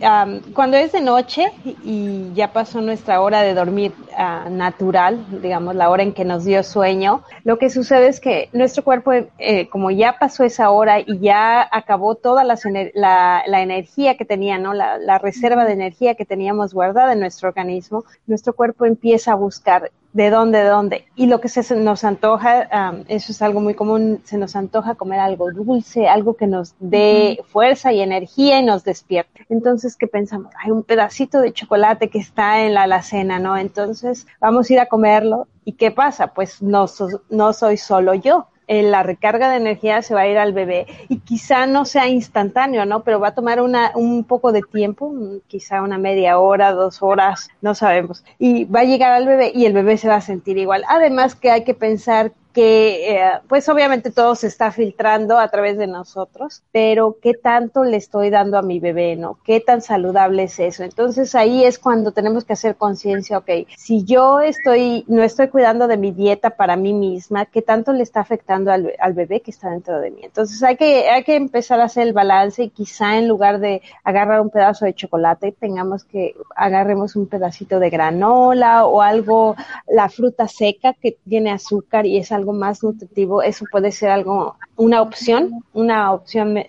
cuando 0.55 0.77
es 0.77 0.93
de 0.93 1.01
noche 1.01 1.51
y 1.85 2.33
ya 2.35 2.53
pasó 2.53 2.81
nuestra 2.81 3.21
hora 3.21 3.43
de 3.43 3.55
dormir 3.55 3.93
uh, 4.13 4.49
natural, 4.69 5.25
digamos, 5.41 5.75
la 5.75 5.89
hora 5.89 6.03
en 6.03 6.13
que 6.13 6.25
nos 6.25 6.45
dio 6.45 6.63
sueño, 6.63 7.23
lo 7.45 7.59
que 7.59 7.71
sucede 7.71 8.09
es 8.09 8.21
que 8.21 8.51
nuestro 8.53 8.85
cuerpo, 8.85 9.13
eh, 9.39 9.69
como 9.71 9.91
ya 9.91 10.19
pasó 10.19 10.45
esa 10.45 10.71
hora 10.71 11.01
y 11.01 11.19
ya 11.21 11.67
acabó 11.73 12.17
toda 12.17 12.45
la, 12.45 12.57
la, 12.95 13.63
energía 13.63 14.17
que 14.19 14.27
tenía, 14.27 14.59
¿no? 14.59 14.75
La, 14.75 15.19
reserva 15.19 15.65
de 15.65 15.73
energía 15.73 16.15
que 16.15 16.27
teníamos 16.27 16.75
guardada 16.75 17.15
en 17.15 17.21
nuestro 17.21 17.49
organismo, 17.49 18.05
nuestro 18.27 18.53
cuerpo 18.53 18.85
empieza 18.85 19.33
a 19.33 19.37
buscar 19.37 19.91
de 20.19 20.31
dónde, 20.31 20.59
de 20.59 20.69
dónde. 20.69 21.05
Y 21.15 21.27
lo 21.27 21.41
que 21.41 21.49
se 21.49 21.77
nos 21.77 22.03
antoja, 22.03 23.03
eso 23.07 23.31
es 23.31 23.41
algo 23.41 23.61
muy 23.61 23.75
común, 23.75 24.21
se 24.25 24.37
nos 24.37 24.57
antoja 24.57 24.97
comer 24.97 25.21
algo 25.21 25.53
dulce, 25.53 26.09
algo 26.09 26.35
que 26.35 26.49
nos 26.49 26.75
dé 26.81 27.39
fuerza 27.47 27.93
y 27.93 28.01
energía 28.01 28.59
y 28.59 28.65
nos 28.65 28.83
despierte. 28.83 29.47
Entonces, 29.49 29.95
¿qué 29.95 30.09
pensamos? 30.09 30.53
Hay 30.61 30.73
un 30.73 30.83
pedacito 30.83 31.41
de 31.41 31.53
chocolate 31.53 32.11
que 32.11 32.19
está 32.19 32.65
en 32.65 32.75
la 32.75 32.83
alacena, 32.83 33.39
¿no? 33.39 33.57
Entonces, 33.57 34.27
vamos 34.41 34.69
a 34.69 34.73
ir 34.73 34.81
a 34.81 34.87
comerlo. 34.87 35.47
¿Y 35.65 35.75
qué 35.75 35.93
pasa? 35.93 36.35
Pues 36.35 36.63
no, 36.63 36.87
no 37.31 37.53
soy 37.53 37.77
solo 37.77 38.15
yo 38.15 38.49
la 38.69 39.03
recarga 39.03 39.51
de 39.51 39.57
energía 39.57 40.03
se 40.03 40.15
va 40.15 40.21
a 40.23 40.29
ir 40.29 40.39
al 40.39 40.53
bebé 40.53 40.87
y 41.09 41.21
quizá 41.21 41.67
no 41.67 41.85
sea 41.85 42.09
instantáneo, 42.09 42.85
¿no? 42.85 43.03
Pero 43.03 43.19
va 43.19 43.29
a 43.29 43.35
tomar 43.35 43.61
una, 43.63 43.93
un 43.95 44.25
poco 44.25 44.53
de 44.53 44.63
tiempo, 44.63 45.13
quizá 45.47 45.83
una 45.83 45.99
media 45.99 46.39
hora, 46.39 46.73
dos 46.73 47.03
horas, 47.03 47.49
no 47.63 47.75
sabemos. 47.75 48.25
Y 48.39 48.65
va 48.65 48.81
a 48.81 48.85
llegar 48.85 49.13
al 49.13 49.27
bebé 49.27 49.53
y 49.55 49.67
el 49.67 49.73
bebé 49.73 49.97
se 49.97 50.09
va 50.09 50.17
a 50.17 50.21
sentir 50.21 50.59
igual. 50.59 50.85
Además 50.89 51.35
que 51.35 51.51
hay 51.51 51.65
que 51.65 51.75
pensar 51.75 52.33
que 52.53 53.17
eh, 53.17 53.31
pues 53.49 53.69
obviamente 53.69 54.11
todo 54.11 54.35
se 54.35 54.47
está 54.47 54.73
filtrando 54.73 55.39
a 55.39 55.49
través 55.49 55.79
de 55.79 55.87
nosotros, 55.87 56.63
pero 56.73 57.17
qué 57.23 57.35
tanto 57.35 57.85
le 57.85 57.97
estoy 57.97 58.31
dando 58.31 58.59
a 58.59 58.63
mi 58.63 58.81
bebé, 58.81 59.17
¿no? 59.17 59.39
¿Qué 59.45 59.61
tan 59.61 59.83
saludable 59.83 60.45
es 60.45 60.59
eso? 60.59 60.83
Entonces 60.83 61.35
ahí 61.35 61.65
es 61.65 61.79
cuando 61.79 62.13
tenemos 62.13 62.45
que 62.45 62.55
hacer 62.55 62.77
conciencia, 62.77 63.39
ok, 63.39 63.51
si 63.77 64.05
yo 64.05 64.41
estoy, 64.41 65.05
no 65.09 65.23
estoy 65.23 65.49
cuidando 65.49 65.87
de 65.87 65.97
mi 65.97 66.13
dieta 66.13 66.51
para 66.51 66.77
mí 66.77 66.93
misma, 66.93 67.47
¿qué 67.47 67.63
tanto 67.63 67.93
le 67.93 68.03
está 68.03 68.21
afectando 68.21 68.73
al, 68.73 68.93
al 68.99 69.13
bebé 69.13 69.41
que 69.41 69.51
está 69.51 69.71
dentro 69.71 70.01
de 70.01 70.11
mí? 70.11 70.21
Entonces 70.23 70.63
hay 70.63 70.77
que, 70.77 71.09
hay 71.09 71.25
que 71.25 71.37
empezar 71.37 71.81
a 71.81 71.85
hacer 71.85 72.07
el 72.07 72.13
balance 72.13 72.63
y 72.63 72.71
quizá 72.71 73.19
en 73.19 73.29
lugar 73.29 73.61
de 73.61 73.83
agarrar 74.05 74.41
un 74.41 74.51
pedazo 74.51 74.85
de 74.85 74.95
chocolate, 74.95 75.53
tengamos 75.53 76.05
que 76.05 76.35
agarremos 76.57 77.17
un 77.17 77.27
pedacito 77.27 77.79
de 77.79 77.91
granola 77.91 78.87
o 78.87 79.03
algo, 79.03 79.55
la 79.87 80.09
fruta 80.09 80.49
seca 80.49 80.95
que 80.95 81.17
tiene 81.29 81.51
azúcar 81.51 82.07
y 82.07 82.19
es 82.19 82.33
algo 82.39 82.53
más 82.53 82.83
nutritivo, 82.83 83.43
eso 83.43 83.67
puede 83.67 83.93
ser 83.93 84.11
algo, 84.11 84.57
una 84.79 85.03
opción, 85.03 85.63
una 85.75 86.13
opción 86.13 86.65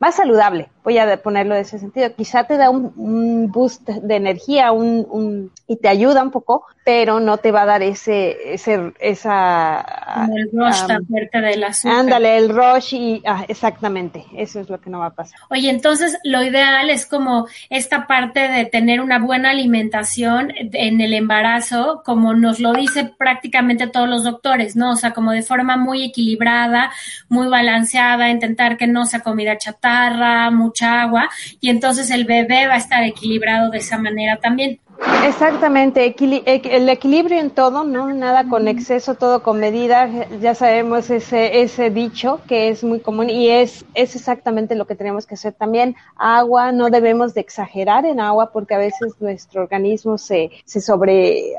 más 0.00 0.16
saludable 0.16 0.68
voy 0.86 0.98
a 0.98 1.20
ponerlo 1.20 1.56
de 1.56 1.62
ese 1.62 1.80
sentido. 1.80 2.14
Quizá 2.14 2.44
te 2.44 2.56
da 2.56 2.70
un, 2.70 3.50
boost 3.50 3.88
de 3.88 4.14
energía 4.14 4.70
un, 4.70 5.50
y 5.66 5.76
te 5.78 5.88
ayuda 5.88 6.22
un 6.22 6.30
poco, 6.30 6.64
pero 6.84 7.18
no 7.18 7.38
te 7.38 7.50
va 7.50 7.62
a 7.62 7.66
dar 7.66 7.82
ese, 7.82 8.54
ese 8.54 8.92
esa... 9.00 9.84
el 10.32 10.48
rush 10.52 10.86
tan 10.86 11.04
fuerte 11.04 11.40
del 11.40 11.64
azúcar. 11.64 11.98
Ándale, 11.98 12.36
el 12.36 12.50
rush 12.50 12.94
y 12.94 13.22
ah, 13.26 13.44
exactamente, 13.48 14.26
eso 14.36 14.60
es 14.60 14.68
lo 14.68 14.80
que 14.80 14.88
no 14.88 15.00
va 15.00 15.06
a 15.06 15.14
pasar. 15.14 15.40
Oye, 15.50 15.70
entonces 15.70 16.16
lo 16.22 16.40
ideal 16.44 16.88
es 16.88 17.04
como 17.04 17.48
esta 17.68 18.06
parte 18.06 18.46
de 18.46 18.66
tener 18.66 19.00
una 19.00 19.18
buena 19.18 19.50
alimentación 19.50 20.52
en 20.56 21.00
el 21.00 21.14
embarazo, 21.14 22.02
como 22.04 22.32
nos 22.34 22.60
lo 22.60 22.72
dice 22.72 23.12
prácticamente 23.18 23.88
todos 23.88 24.08
los 24.08 24.22
doctores, 24.22 24.76
¿no? 24.76 24.92
O 24.92 24.96
sea, 24.96 25.12
como 25.12 25.32
de 25.32 25.42
forma 25.42 25.76
muy 25.76 26.04
equilibrada, 26.04 26.92
muy 27.28 27.48
balanceada, 27.48 28.30
intentar 28.30 28.76
que 28.76 28.86
no 28.86 29.06
sea 29.06 29.20
comida 29.20 29.58
chatarra, 29.58 30.50
mucho 30.50 30.86
agua 30.86 31.28
y 31.60 31.70
entonces 31.70 32.10
el 32.10 32.24
bebé 32.24 32.66
va 32.66 32.74
a 32.74 32.78
estar 32.78 33.02
equilibrado 33.04 33.70
de 33.70 33.78
esa 33.78 33.98
manera 33.98 34.36
también. 34.36 34.80
Exactamente, 35.24 36.14
el 36.18 36.88
equilibrio 36.88 37.38
en 37.38 37.50
todo, 37.50 37.84
¿no? 37.84 38.12
Nada 38.14 38.48
con 38.48 38.66
exceso, 38.66 39.14
todo 39.14 39.42
con 39.42 39.60
medida. 39.60 40.08
Ya 40.40 40.54
sabemos 40.54 41.10
ese, 41.10 41.60
ese 41.60 41.90
dicho 41.90 42.40
que 42.48 42.68
es 42.68 42.82
muy 42.82 43.00
común 43.00 43.28
y 43.28 43.48
es, 43.48 43.84
es 43.94 44.16
exactamente 44.16 44.74
lo 44.74 44.86
que 44.86 44.94
tenemos 44.94 45.26
que 45.26 45.34
hacer 45.34 45.52
también. 45.52 45.96
Agua, 46.16 46.72
no 46.72 46.88
debemos 46.88 47.34
de 47.34 47.42
exagerar 47.42 48.06
en 48.06 48.20
agua 48.20 48.52
porque 48.52 48.74
a 48.74 48.78
veces 48.78 49.14
nuestro 49.20 49.62
organismo 49.62 50.16
se, 50.16 50.50
se 50.64 50.80
sobre, 50.80 51.54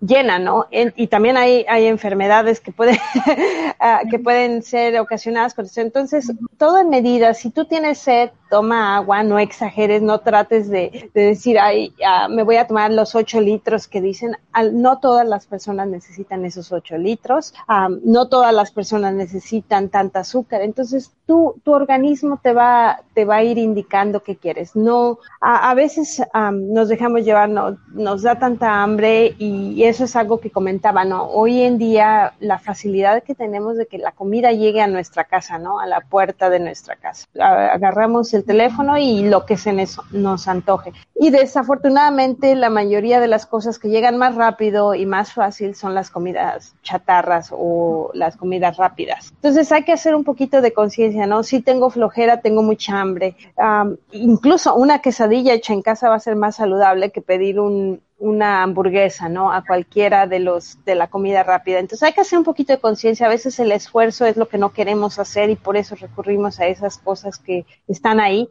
llena, 0.00 0.38
¿no? 0.38 0.66
y 0.70 1.06
también 1.06 1.36
hay, 1.36 1.64
hay 1.68 1.86
enfermedades 1.86 2.60
que 2.60 2.72
pueden, 2.72 2.98
ah, 3.80 4.02
que 4.10 4.18
pueden 4.18 4.62
ser 4.62 4.98
ocasionadas 5.00 5.54
con 5.54 5.66
eso. 5.66 5.80
Entonces, 5.80 6.32
todo 6.58 6.78
en 6.78 6.90
medida. 6.90 7.34
Si 7.34 7.50
tú 7.50 7.64
tienes 7.64 7.98
sed, 7.98 8.30
toma 8.48 8.96
agua, 8.96 9.22
no 9.22 9.38
exageres, 9.38 10.02
no 10.02 10.20
trates 10.20 10.68
de, 10.68 11.10
de 11.14 11.22
decir, 11.22 11.58
ay, 11.58 11.94
me 12.30 12.42
voy 12.42 12.56
a 12.56 12.66
tomar 12.66 12.90
los 12.92 13.14
ocho 13.14 13.40
litros 13.40 13.88
que 13.88 14.00
dicen. 14.00 14.36
no 14.72 14.98
todas 14.98 15.26
las 15.26 15.46
personas 15.46 15.88
necesitan 15.88 16.44
esos 16.44 16.72
ocho 16.72 16.96
litros, 16.96 17.54
no 18.02 18.28
todas 18.28 18.54
las 18.54 18.70
personas 18.70 19.14
necesitan 19.14 19.88
tanta 19.88 20.20
azúcar. 20.20 20.62
Entonces, 20.62 21.12
tu, 21.26 21.60
tu 21.64 21.72
organismo 21.72 22.38
te 22.42 22.52
va, 22.52 23.00
te 23.14 23.24
va 23.24 23.36
a 23.36 23.42
ir 23.42 23.58
indicando 23.58 24.22
qué 24.22 24.36
quieres. 24.36 24.76
No, 24.76 25.18
a, 25.40 25.70
a 25.70 25.74
veces 25.74 26.22
nos 26.52 26.88
dejamos 26.88 27.22
llevar, 27.22 27.48
no, 27.48 27.76
nos 27.92 28.22
da 28.22 28.38
tanta 28.38 28.82
hambre 28.82 29.34
y 29.38 29.82
eso 29.84 30.04
es 30.04 30.16
algo 30.16 30.40
que 30.40 30.50
comentaba, 30.50 31.04
¿no? 31.04 31.24
Hoy 31.30 31.62
en 31.62 31.78
día 31.78 32.34
la 32.40 32.58
facilidad 32.58 33.22
que 33.22 33.34
tenemos 33.34 33.76
de 33.76 33.86
que 33.86 33.98
la 33.98 34.12
comida 34.12 34.52
llegue 34.52 34.80
a 34.80 34.86
nuestra 34.86 35.24
casa, 35.24 35.58
¿no? 35.58 35.80
A 35.80 35.86
la 35.86 36.00
puerta 36.00 36.50
de 36.50 36.60
nuestra 36.60 36.96
casa. 36.96 37.26
Agarramos 37.38 38.34
el 38.36 38.44
teléfono 38.44 38.96
y 38.96 39.28
lo 39.28 39.44
que 39.44 39.56
se 39.56 39.72
nos, 39.72 40.48
antoje. 40.48 40.92
Y 41.18 41.30
desafortunadamente 41.30 42.54
la 42.54 42.70
mayoría 42.70 43.20
de 43.20 43.28
las 43.28 43.46
cosas 43.46 43.78
que 43.78 43.88
llegan 43.88 44.18
más 44.18 44.34
rápido 44.34 44.94
y 44.94 45.06
más 45.06 45.32
fácil 45.32 45.74
son 45.74 45.94
las 45.94 46.10
comidas 46.10 46.74
chatarras 46.82 47.50
o 47.52 48.10
las 48.14 48.36
comidas 48.36 48.76
rápidas. 48.76 49.32
Entonces 49.34 49.72
hay 49.72 49.84
que 49.84 49.92
hacer 49.92 50.14
un 50.14 50.24
poquito 50.24 50.60
de 50.60 50.72
conciencia, 50.72 51.26
¿no? 51.26 51.42
Si 51.42 51.60
tengo 51.60 51.90
flojera, 51.90 52.40
tengo 52.40 52.62
mucha 52.62 53.00
hambre. 53.00 53.34
incluso 54.12 54.74
una 54.74 55.00
quesadilla 55.00 55.54
hecha 55.54 55.72
en 55.72 55.82
casa 55.82 56.08
va 56.08 56.16
a 56.16 56.20
ser 56.20 56.36
más 56.36 56.56
saludable 56.56 57.10
que 57.10 57.22
pedir 57.22 57.58
un, 57.58 58.00
una 58.18 58.62
hamburguesa, 58.62 59.28
¿no? 59.28 59.52
A 59.52 59.64
cualquiera 59.64 60.26
de 60.26 60.40
los 60.40 60.82
de 60.84 60.94
la 60.94 61.08
comida 61.08 61.42
rápida. 61.42 61.78
Entonces 61.78 62.02
hay 62.02 62.12
que 62.12 62.22
hacer 62.22 62.38
un 62.38 62.44
poquito 62.44 62.72
de 62.72 62.78
conciencia. 62.78 63.26
A 63.26 63.30
veces 63.30 63.58
el 63.58 63.72
esfuerzo 63.72 64.24
es 64.24 64.36
lo 64.36 64.48
que 64.48 64.58
no 64.58 64.72
queremos 64.72 65.18
hacer 65.18 65.50
y 65.50 65.56
por 65.56 65.76
eso 65.76 65.94
recurrimos 65.96 66.58
a 66.60 66.66
esas 66.66 66.98
cosas 66.98 67.38
que 67.38 67.66
están 67.88 68.20
ahí 68.20 68.48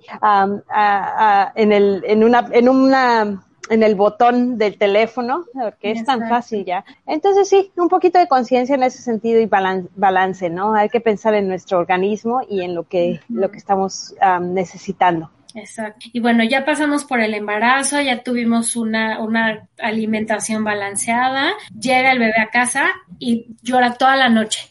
en 1.56 1.72
el 1.72 2.04
en 2.06 2.24
una 2.24 2.48
en 2.52 2.70
una 2.70 3.46
en 3.68 3.82
el 3.82 3.96
botón 3.96 4.60
del 4.60 4.78
teléfono, 4.78 5.46
porque 5.54 5.90
es 5.90 6.06
tan 6.06 6.30
fácil 6.30 6.64
ya. 6.66 6.86
Entonces 7.08 7.50
sí, 7.50 7.72
un 7.78 7.90
poquito 7.90 8.20
de 8.20 8.28
conciencia 8.28 8.76
en 8.76 8.84
ese 8.84 9.02
sentido 9.02 9.42
y 9.42 9.48
balance, 9.48 10.52
¿no? 10.52 10.76
Hay 10.76 10.90
que 10.90 11.02
pensar 11.02 11.34
en 11.34 11.48
nuestro 11.48 11.80
organismo 11.80 12.42
y 12.48 12.62
en 12.62 12.76
lo 12.76 12.84
que, 12.84 13.20
lo 13.28 13.50
que 13.50 13.58
estamos 13.58 14.14
necesitando. 14.40 15.32
Exacto. 15.56 16.08
Y 16.12 16.20
bueno, 16.20 16.44
ya 16.44 16.66
pasamos 16.66 17.06
por 17.06 17.22
el 17.22 17.34
embarazo, 17.34 18.02
ya 18.02 18.24
tuvimos 18.24 18.76
una, 18.76 19.20
una 19.22 19.68
alimentación 19.80 20.64
balanceada, 20.66 21.54
llega 21.80 22.12
el 22.12 22.20
bebé 22.20 22.40
a 22.40 22.50
casa 22.50 22.88
y 23.20 23.48
llora 23.62 23.94
toda 23.94 24.18
la 24.18 24.30
noche. 24.30 24.70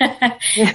¿Qué 0.54 0.66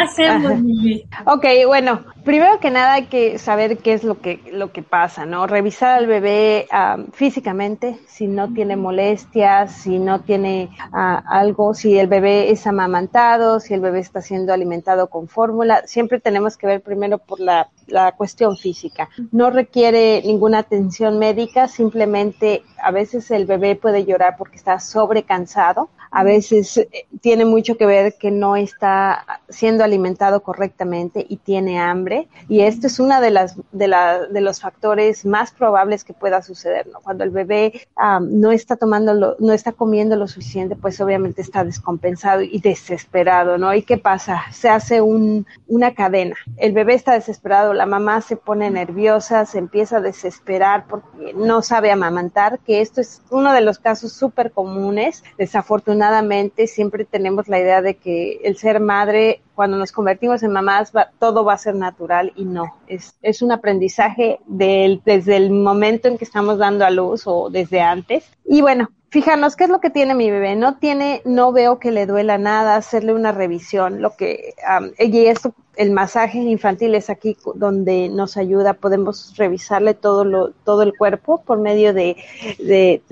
hacemos, 0.00 0.52
Ok, 1.26 1.44
bueno, 1.66 2.04
primero 2.26 2.58
que 2.58 2.72
nada 2.72 2.94
hay 2.94 3.06
que 3.06 3.38
saber 3.38 3.78
qué 3.78 3.92
es 3.92 4.02
lo 4.02 4.20
que, 4.20 4.40
lo 4.52 4.72
que 4.72 4.82
pasa, 4.82 5.24
¿no? 5.24 5.46
Revisar 5.46 5.96
al 5.96 6.08
bebé 6.08 6.66
físicamente, 7.12 8.00
si 8.08 8.26
no 8.26 8.52
tiene 8.52 8.74
molestias, 8.76 9.72
si 9.72 10.00
no 10.00 10.20
tiene 10.20 10.68
algo, 10.92 11.72
si 11.72 11.96
el 11.98 12.08
bebé 12.08 12.50
es 12.50 12.66
amamantado, 12.66 13.60
si 13.60 13.74
el 13.74 13.80
bebé 13.80 14.00
está 14.00 14.20
siendo 14.20 14.52
alimentado 14.52 15.08
con 15.08 15.28
fórmula. 15.28 15.86
Siempre 15.86 16.18
tenemos 16.18 16.56
que 16.56 16.66
ver 16.66 16.82
primero 16.82 17.18
por 17.18 17.38
la, 17.38 17.68
la 17.86 18.10
cuestión 18.12 18.56
física. 18.56 19.08
No 19.30 19.50
requiere 19.50 20.20
ninguna 20.24 20.58
atención 20.58 21.20
médica, 21.20 21.68
simplemente 21.68 22.64
a 22.82 22.90
veces 22.90 23.30
el 23.30 23.46
bebé 23.46 23.76
puede 23.76 24.04
llorar 24.04 24.34
porque 24.36 24.56
está 24.56 24.80
sobrecansado 24.80 25.90
a 26.16 26.24
veces 26.24 26.78
eh, 26.78 27.06
tiene 27.20 27.44
mucho 27.44 27.76
que 27.76 27.84
ver 27.84 28.14
que 28.18 28.30
no 28.30 28.56
está 28.56 29.40
siendo 29.50 29.84
alimentado 29.84 30.42
correctamente 30.42 31.24
y 31.28 31.36
tiene 31.36 31.78
hambre 31.78 32.15
y 32.48 32.60
esto 32.60 32.86
es 32.86 32.98
una 33.00 33.20
de 33.20 33.30
las 33.30 33.56
de, 33.72 33.88
la, 33.88 34.26
de 34.26 34.40
los 34.40 34.60
factores 34.60 35.24
más 35.24 35.50
probables 35.52 36.04
que 36.04 36.12
pueda 36.12 36.42
suceder 36.42 36.86
¿no? 36.86 37.00
cuando 37.00 37.24
el 37.24 37.30
bebé 37.30 37.86
no 38.20 38.52
está 38.52 38.76
tomando 38.76 39.14
lo, 39.14 39.36
no 39.38 39.52
está 39.52 39.72
comiendo 39.72 40.16
lo 40.16 40.28
suficiente 40.28 40.76
pues 40.76 41.00
obviamente 41.00 41.42
está 41.42 41.64
descompensado 41.64 42.42
y 42.42 42.60
desesperado 42.60 43.58
no 43.58 43.74
y 43.74 43.82
qué 43.82 43.98
pasa 43.98 44.42
se 44.52 44.68
hace 44.68 45.00
un, 45.00 45.46
una 45.68 45.94
cadena. 45.94 46.36
El 46.56 46.72
bebé 46.72 46.94
está 46.94 47.12
desesperado 47.12 47.72
la 47.72 47.86
mamá 47.86 48.20
se 48.20 48.36
pone 48.36 48.70
nerviosa 48.70 49.46
se 49.46 49.58
empieza 49.58 49.98
a 49.98 50.00
desesperar 50.00 50.86
porque 50.86 51.34
no 51.34 51.62
sabe 51.62 51.90
amamantar 51.90 52.58
que 52.60 52.80
esto 52.80 53.00
es 53.00 53.22
uno 53.30 53.52
de 53.52 53.60
los 53.60 53.78
casos 53.78 54.12
súper 54.12 54.52
comunes 54.52 55.22
desafortunadamente 55.38 56.66
siempre 56.66 57.04
tenemos 57.04 57.48
la 57.48 57.58
idea 57.58 57.82
de 57.82 57.96
que 57.96 58.40
el 58.44 58.56
ser 58.56 58.80
madre, 58.80 59.40
cuando 59.56 59.78
nos 59.78 59.90
convertimos 59.90 60.42
en 60.42 60.52
mamás, 60.52 60.92
todo 61.18 61.44
va 61.44 61.54
a 61.54 61.58
ser 61.58 61.74
natural 61.74 62.32
y 62.36 62.44
no. 62.44 62.76
Es, 62.86 63.16
es 63.22 63.42
un 63.42 63.50
aprendizaje 63.50 64.38
desde 64.46 65.36
el 65.36 65.50
momento 65.50 66.08
en 66.08 66.18
que 66.18 66.24
estamos 66.24 66.58
dando 66.58 66.84
a 66.84 66.90
luz 66.90 67.22
o 67.26 67.48
desde 67.50 67.80
antes. 67.80 68.30
Y 68.44 68.60
bueno, 68.60 68.90
fijarnos 69.08 69.56
qué 69.56 69.64
es 69.64 69.70
lo 69.70 69.80
que 69.80 69.88
tiene 69.88 70.14
mi 70.14 70.30
bebé. 70.30 70.56
No 70.56 70.76
tiene, 70.76 71.22
no 71.24 71.52
veo 71.52 71.78
que 71.78 71.90
le 71.90 72.04
duela 72.04 72.36
nada, 72.36 72.76
hacerle 72.76 73.14
una 73.14 73.32
revisión, 73.32 74.02
lo 74.02 74.14
que, 74.14 74.54
y 74.98 75.26
esto 75.26 75.54
el 75.76 75.90
masaje 75.90 76.38
infantil 76.38 76.94
es 76.94 77.10
aquí 77.10 77.36
donde 77.54 78.08
nos 78.08 78.36
ayuda, 78.36 78.74
podemos 78.74 79.34
revisarle 79.36 79.94
todo 79.94 80.24
lo, 80.24 80.50
todo 80.64 80.82
el 80.82 80.96
cuerpo 80.96 81.42
por 81.42 81.58
medio 81.58 81.92
de, 81.92 82.16
de, 82.58 83.02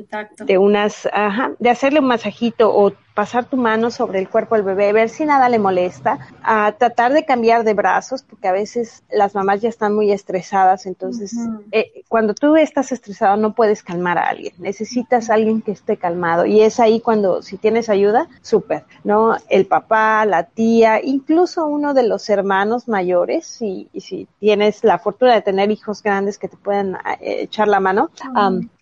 de 0.44 0.58
unas, 0.58 1.08
ajá, 1.12 1.52
de 1.58 1.70
hacerle 1.70 2.00
un 2.00 2.06
masajito 2.06 2.74
o 2.74 2.92
pasar 3.14 3.44
tu 3.44 3.56
mano 3.56 3.92
sobre 3.92 4.18
el 4.18 4.28
cuerpo 4.28 4.56
del 4.56 4.64
bebé, 4.64 4.92
ver 4.92 5.08
si 5.08 5.24
nada 5.24 5.48
le 5.48 5.60
molesta, 5.60 6.18
a 6.42 6.72
tratar 6.72 7.12
de 7.12 7.24
cambiar 7.24 7.62
de 7.62 7.72
brazos, 7.72 8.24
porque 8.24 8.48
a 8.48 8.52
veces 8.52 9.04
las 9.08 9.36
mamás 9.36 9.60
ya 9.60 9.68
están 9.68 9.94
muy 9.94 10.10
estresadas, 10.10 10.84
entonces 10.86 11.32
eh, 11.70 12.02
cuando 12.08 12.34
tú 12.34 12.56
estás 12.56 12.90
estresado 12.90 13.36
no 13.36 13.54
puedes 13.54 13.84
calmar 13.84 14.18
a 14.18 14.28
alguien, 14.28 14.54
necesitas 14.58 15.30
a 15.30 15.34
alguien 15.34 15.62
que 15.62 15.70
esté 15.70 15.96
calmado 15.96 16.44
y 16.44 16.62
es 16.62 16.80
ahí 16.80 17.00
cuando 17.00 17.40
si 17.40 17.56
tienes 17.56 17.88
ayuda, 17.88 18.26
súper, 18.42 18.84
¿no? 19.04 19.36
El 19.48 19.66
papá, 19.66 20.26
la 20.26 20.42
tía, 20.42 21.00
incluso 21.00 21.66
uno 21.66 21.94
de 21.94 22.08
los 22.08 22.28
hermanos 22.28 22.53
mayores, 22.86 23.60
y, 23.60 23.88
si 24.00 24.28
tienes 24.38 24.84
la 24.84 24.98
fortuna 24.98 25.34
de 25.34 25.42
tener 25.42 25.70
hijos 25.70 26.02
grandes 26.02 26.38
que 26.38 26.48
te 26.48 26.56
puedan 26.56 26.96
eh, 27.20 27.42
echar 27.42 27.68
la 27.68 27.80
mano, 27.80 28.10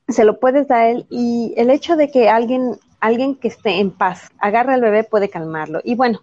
se 0.09 0.25
lo 0.25 0.39
puedes 0.39 0.69
dar 0.69 0.79
a 0.79 0.91
él 0.91 1.07
y 1.11 1.55
el 1.57 1.71
hecho 1.71 1.97
de 1.97 2.11
que 2.11 2.29
alguien 2.29 2.79
alguien 3.03 3.35
que 3.35 3.49
esté 3.49 3.81
en 3.81 3.91
paz, 3.91 4.31
agarra 4.39 4.75
al 4.75 4.81
bebé, 4.81 5.03
puede 5.03 5.29
calmarlo. 5.29 5.81
Y 5.83 5.97
bueno, 5.97 6.23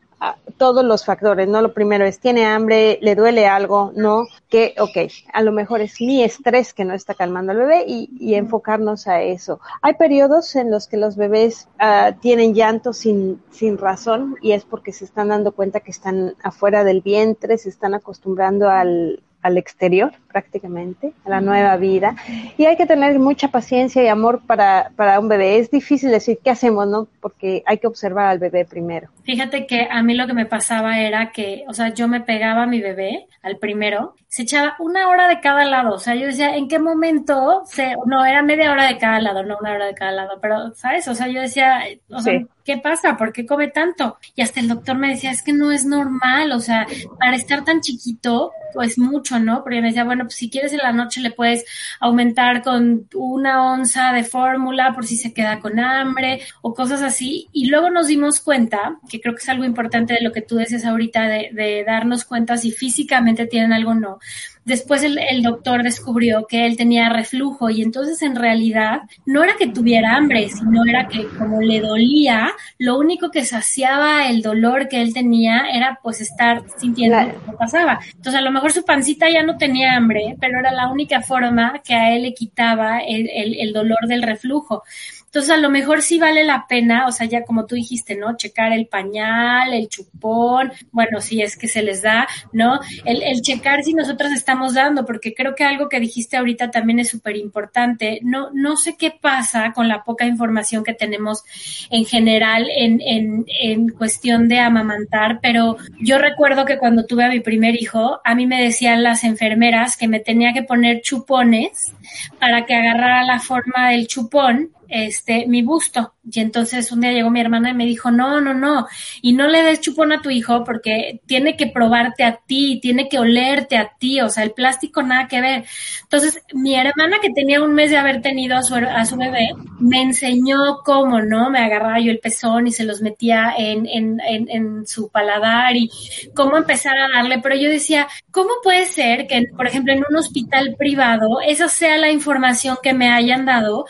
todos 0.57 0.83
los 0.83 1.05
factores, 1.05 1.47
¿no? 1.47 1.61
Lo 1.61 1.73
primero 1.73 2.05
es, 2.05 2.19
¿tiene 2.19 2.45
hambre? 2.45 2.99
¿Le 3.01 3.15
duele 3.15 3.47
algo? 3.47 3.93
¿No? 3.95 4.27
Que, 4.49 4.75
ok, 4.77 5.11
a 5.31 5.41
lo 5.41 5.51
mejor 5.51 5.81
es 5.81 6.01
mi 6.01 6.23
estrés 6.23 6.73
que 6.73 6.83
no 6.83 6.93
está 6.93 7.13
calmando 7.13 7.53
al 7.53 7.59
bebé 7.59 7.85
y, 7.87 8.33
enfocarnos 8.33 9.07
a 9.07 9.21
eso. 9.21 9.59
Hay 9.81 9.93
periodos 9.93 10.55
en 10.55 10.71
los 10.71 10.87
que 10.87 10.97
los 10.97 11.15
bebés 11.15 11.67
uh, 11.81 12.13
tienen 12.19 12.53
llanto 12.53 12.93
sin, 12.93 13.41
sin 13.51 13.77
razón 13.77 14.35
y 14.41 14.51
es 14.51 14.65
porque 14.65 14.91
se 14.91 15.05
están 15.05 15.29
dando 15.29 15.53
cuenta 15.53 15.79
que 15.79 15.91
están 15.91 16.35
afuera 16.43 16.83
del 16.83 17.01
vientre, 17.01 17.57
se 17.57 17.69
están 17.69 17.93
acostumbrando 17.93 18.69
al, 18.69 19.21
al 19.41 19.57
exterior 19.57 20.11
prácticamente, 20.27 21.13
a 21.25 21.29
la 21.29 21.41
nueva 21.41 21.75
vida. 21.77 22.15
Y 22.57 22.65
hay 22.65 22.77
que 22.77 22.85
tener 22.85 23.17
mucha 23.19 23.49
paciencia 23.49 24.03
y 24.03 24.07
amor 24.07 24.41
para, 24.45 24.91
para 24.95 25.19
un 25.19 25.27
bebé. 25.27 25.57
Es 25.57 25.71
difícil 25.71 26.11
decir 26.11 26.39
qué 26.43 26.51
hacemos, 26.51 26.87
¿no? 26.87 27.07
Porque 27.19 27.63
hay 27.65 27.79
que 27.79 27.87
observar 27.87 28.27
al 28.27 28.39
bebé 28.39 28.65
primero. 28.65 29.09
Fíjate 29.23 29.65
que 29.65 29.87
a 29.89 30.03
mí 30.03 30.13
lo 30.13 30.27
que 30.27 30.33
me 30.33 30.45
pasaba 30.45 30.99
era 30.99 31.31
que, 31.31 31.63
o 31.67 31.73
sea, 31.73 31.93
yo 31.93 32.07
me 32.07 32.21
pegaba 32.21 32.63
a 32.63 32.67
mi 32.67 32.81
bebé, 32.81 33.27
al 33.41 33.57
primero, 33.57 34.15
se 34.27 34.43
echaba 34.43 34.75
una 34.79 35.09
hora 35.09 35.27
de 35.27 35.39
cada 35.39 35.65
lado. 35.65 35.95
O 35.95 35.99
sea, 35.99 36.15
yo 36.15 36.27
decía, 36.27 36.55
¿en 36.55 36.67
qué 36.67 36.77
momento? 36.77 37.63
Se, 37.65 37.95
no, 38.05 38.25
era 38.25 38.43
media 38.43 38.71
hora 38.71 38.87
de 38.87 38.97
cada 38.97 39.19
lado, 39.19 39.43
no 39.43 39.57
una 39.59 39.73
hora 39.73 39.87
de 39.87 39.95
cada 39.95 40.11
lado. 40.11 40.39
Pero, 40.41 40.73
¿sabes? 40.75 41.07
O 41.07 41.15
sea, 41.15 41.27
yo 41.27 41.41
decía, 41.41 41.81
o 42.09 42.19
sea, 42.19 42.39
¿qué 42.69 42.77
pasa? 42.77 43.17
¿Por 43.17 43.33
qué 43.33 43.47
come 43.47 43.69
tanto? 43.69 44.19
Y 44.35 44.43
hasta 44.43 44.59
el 44.59 44.67
doctor 44.67 44.95
me 44.95 45.09
decía, 45.09 45.31
es 45.31 45.41
que 45.41 45.53
no 45.53 45.71
es 45.71 45.85
normal. 45.85 46.51
O 46.51 46.59
sea, 46.59 46.85
para 47.17 47.35
estar 47.35 47.63
tan 47.63 47.81
chiquito, 47.81 48.51
pues 48.75 48.99
mucho, 48.99 49.39
¿no? 49.39 49.63
Porque 49.63 49.81
me 49.81 49.87
decía, 49.87 50.03
bueno, 50.03 50.25
pues 50.25 50.35
si 50.35 50.51
quieres 50.51 50.71
en 50.73 50.77
la 50.77 50.91
noche 50.91 51.19
le 51.19 51.31
puedes 51.31 51.65
aumentar 51.99 52.61
con 52.61 53.07
una 53.15 53.73
onza 53.73 54.13
de 54.13 54.23
fórmula 54.23 54.93
por 54.93 55.07
si 55.07 55.17
se 55.17 55.33
queda 55.33 55.59
con 55.59 55.79
hambre 55.79 56.41
o 56.61 56.75
cosas 56.75 57.01
así. 57.01 57.47
Y 57.53 57.69
luego 57.69 57.89
nos 57.89 58.05
dimos 58.05 58.39
cuenta, 58.39 58.99
que 59.09 59.19
creo 59.19 59.33
que 59.33 59.41
es 59.41 59.49
algo 59.49 59.65
importante 59.65 60.13
de 60.13 60.21
lo 60.21 60.31
que 60.31 60.43
tú 60.43 60.57
decías 60.57 60.85
ahorita, 60.85 61.23
de, 61.23 61.49
de 61.51 61.83
darnos 61.83 62.23
cuenta 62.23 62.55
si 62.55 62.69
físicamente 62.69 63.47
tienen 63.47 63.73
algo 63.73 63.91
o 63.91 63.95
no. 63.95 64.19
Después 64.65 65.03
el, 65.03 65.41
doctor 65.41 65.83
descubrió 65.83 66.45
que 66.47 66.65
él 66.65 66.77
tenía 66.77 67.09
reflujo 67.09 67.69
y 67.69 67.81
entonces 67.81 68.21
en 68.21 68.35
realidad 68.35 69.01
no 69.25 69.43
era 69.43 69.55
que 69.57 69.67
tuviera 69.67 70.15
hambre, 70.15 70.49
sino 70.49 70.85
era 70.85 71.07
que 71.07 71.27
como 71.27 71.61
le 71.61 71.79
dolía, 71.79 72.51
lo 72.77 72.97
único 72.99 73.31
que 73.31 73.45
saciaba 73.45 74.27
el 74.27 74.41
dolor 74.41 74.87
que 74.87 75.01
él 75.01 75.13
tenía 75.13 75.69
era 75.73 75.99
pues 76.03 76.21
estar 76.21 76.63
sintiendo 76.77 77.19
lo 77.19 77.45
que 77.45 77.57
pasaba. 77.57 77.99
Entonces 78.07 78.35
a 78.35 78.41
lo 78.41 78.51
mejor 78.51 78.71
su 78.71 78.85
pancita 78.85 79.29
ya 79.29 79.43
no 79.43 79.57
tenía 79.57 79.95
hambre, 79.95 80.35
pero 80.39 80.59
era 80.59 80.71
la 80.71 80.89
única 80.89 81.21
forma 81.21 81.81
que 81.83 81.95
a 81.95 82.15
él 82.15 82.23
le 82.23 82.33
quitaba 82.33 82.99
el, 82.99 83.27
el 83.29 83.73
dolor 83.73 84.07
del 84.07 84.21
reflujo. 84.21 84.83
Entonces, 85.29 85.51
a 85.51 85.57
lo 85.57 85.69
mejor 85.69 86.01
sí 86.01 86.17
vale 86.17 86.43
la 86.43 86.65
pena, 86.67 87.05
o 87.05 87.11
sea, 87.11 87.27
ya 87.27 87.43
como 87.43 87.67
tú 87.67 87.75
dijiste, 87.75 88.15
¿no? 88.15 88.35
Checar 88.35 88.73
el 88.73 88.87
pañal, 88.87 89.73
el 89.73 89.87
chupón, 89.87 90.71
bueno, 90.91 91.21
si 91.21 91.43
es 91.43 91.55
que 91.55 91.67
se 91.67 91.83
les 91.83 92.01
da, 92.01 92.27
¿no? 92.51 92.79
El, 93.05 93.21
el 93.21 93.43
checar 93.43 93.83
si 93.83 93.93
nosotros 93.93 94.31
estamos 94.31 94.73
dando, 94.73 95.05
porque 95.05 95.35
creo 95.35 95.53
que 95.53 95.63
algo 95.63 95.87
que 95.87 95.99
dijiste 95.99 96.35
ahorita 96.35 96.71
también 96.71 96.97
es 96.97 97.09
súper 97.09 97.35
importante. 97.37 98.19
No, 98.23 98.49
no 98.53 98.75
sé 98.75 98.95
qué 98.97 99.11
pasa 99.11 99.71
con 99.73 99.87
la 99.87 100.03
poca 100.03 100.25
información 100.25 100.83
que 100.83 100.95
tenemos 100.95 101.43
en 101.91 102.05
general 102.05 102.67
en, 102.75 102.99
en, 102.99 103.45
en 103.61 103.89
cuestión 103.89 104.47
de 104.47 104.59
amamantar, 104.59 105.39
pero 105.43 105.77
yo 106.01 106.17
recuerdo 106.17 106.65
que 106.65 106.79
cuando 106.79 107.05
tuve 107.05 107.25
a 107.25 107.29
mi 107.29 107.39
primer 107.39 107.75
hijo, 107.75 108.19
a 108.23 108.33
mí 108.33 108.47
me 108.47 108.63
decían 108.63 109.03
las 109.03 109.23
enfermeras 109.23 109.95
que 109.95 110.07
me 110.07 110.19
tenía 110.19 110.53
que 110.53 110.63
poner 110.63 111.01
chupones 111.01 111.93
para 112.39 112.65
que 112.65 112.73
agarrara 112.73 113.23
la 113.23 113.39
forma 113.39 113.91
del 113.91 114.07
chupón 114.07 114.71
este, 114.89 115.45
mi 115.47 115.61
busto. 115.61 116.13
Y 116.31 116.39
entonces 116.41 116.91
un 116.91 117.01
día 117.01 117.11
llegó 117.11 117.29
mi 117.29 117.41
hermana 117.41 117.71
y 117.71 117.73
me 117.73 117.85
dijo, 117.85 118.11
no, 118.11 118.39
no, 118.41 118.53
no, 118.53 118.87
y 119.21 119.33
no 119.33 119.47
le 119.47 119.63
des 119.63 119.81
chupón 119.81 120.11
a 120.11 120.21
tu 120.21 120.29
hijo 120.29 120.63
porque 120.63 121.21
tiene 121.25 121.55
que 121.57 121.67
probarte 121.67 122.23
a 122.23 122.37
ti, 122.45 122.79
tiene 122.81 123.09
que 123.09 123.19
olerte 123.19 123.77
a 123.77 123.91
ti, 123.97 124.21
o 124.21 124.29
sea, 124.29 124.43
el 124.43 124.51
plástico 124.51 125.01
nada 125.01 125.27
que 125.27 125.41
ver. 125.41 125.65
Entonces, 126.03 126.43
mi 126.53 126.75
hermana 126.75 127.17
que 127.21 127.31
tenía 127.31 127.61
un 127.63 127.73
mes 127.73 127.89
de 127.91 127.97
haber 127.97 128.21
tenido 128.21 128.57
a 128.57 128.63
su, 128.63 128.75
a 128.75 129.05
su 129.05 129.15
bebé, 129.17 129.49
me 129.79 130.01
enseñó 130.01 130.79
cómo, 130.83 131.21
¿no? 131.21 131.49
Me 131.49 131.59
agarraba 131.59 131.99
yo 131.99 132.11
el 132.11 132.19
pezón 132.19 132.67
y 132.67 132.71
se 132.71 132.83
los 132.83 133.01
metía 133.01 133.53
en, 133.57 133.87
en, 133.87 134.19
en, 134.21 134.49
en 134.49 134.87
su 134.87 135.09
paladar 135.09 135.75
y 135.75 135.89
cómo 136.35 136.57
empezar 136.57 136.97
a 136.97 137.09
darle, 137.09 137.39
pero 137.39 137.55
yo 137.55 137.69
decía, 137.69 138.07
¿cómo 138.31 138.49
puede 138.63 138.85
ser 138.85 139.27
que, 139.27 139.47
por 139.55 139.67
ejemplo, 139.67 139.93
en 139.93 140.03
un 140.09 140.15
hospital 140.15 140.75
privado, 140.77 141.41
esa 141.41 141.67
sea 141.67 141.97
la 141.97 142.11
información 142.11 142.77
que 142.81 142.93
me 142.93 143.09
hayan 143.11 143.45
dado? 143.45 143.85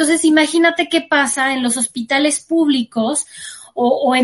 Entonces, 0.00 0.24
imagínate 0.24 0.88
qué 0.88 1.02
pasa 1.02 1.52
en 1.52 1.62
los 1.62 1.76
hospitales 1.76 2.40
públicos 2.40 3.26
o, 3.74 4.14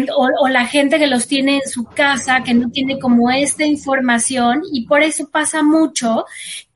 o, 0.41 0.49
la 0.49 0.67
gente 0.67 0.99
que 0.99 1.07
los 1.07 1.27
tiene 1.27 1.57
en 1.57 1.69
su 1.69 1.85
casa, 1.85 2.43
que 2.43 2.55
no 2.55 2.71
tiene 2.71 2.99
como 2.99 3.31
esta 3.31 3.67
información 3.67 4.62
y 4.73 4.87
por 4.87 5.03
eso 5.03 5.29
pasa 5.29 5.62
mucho 5.62 6.25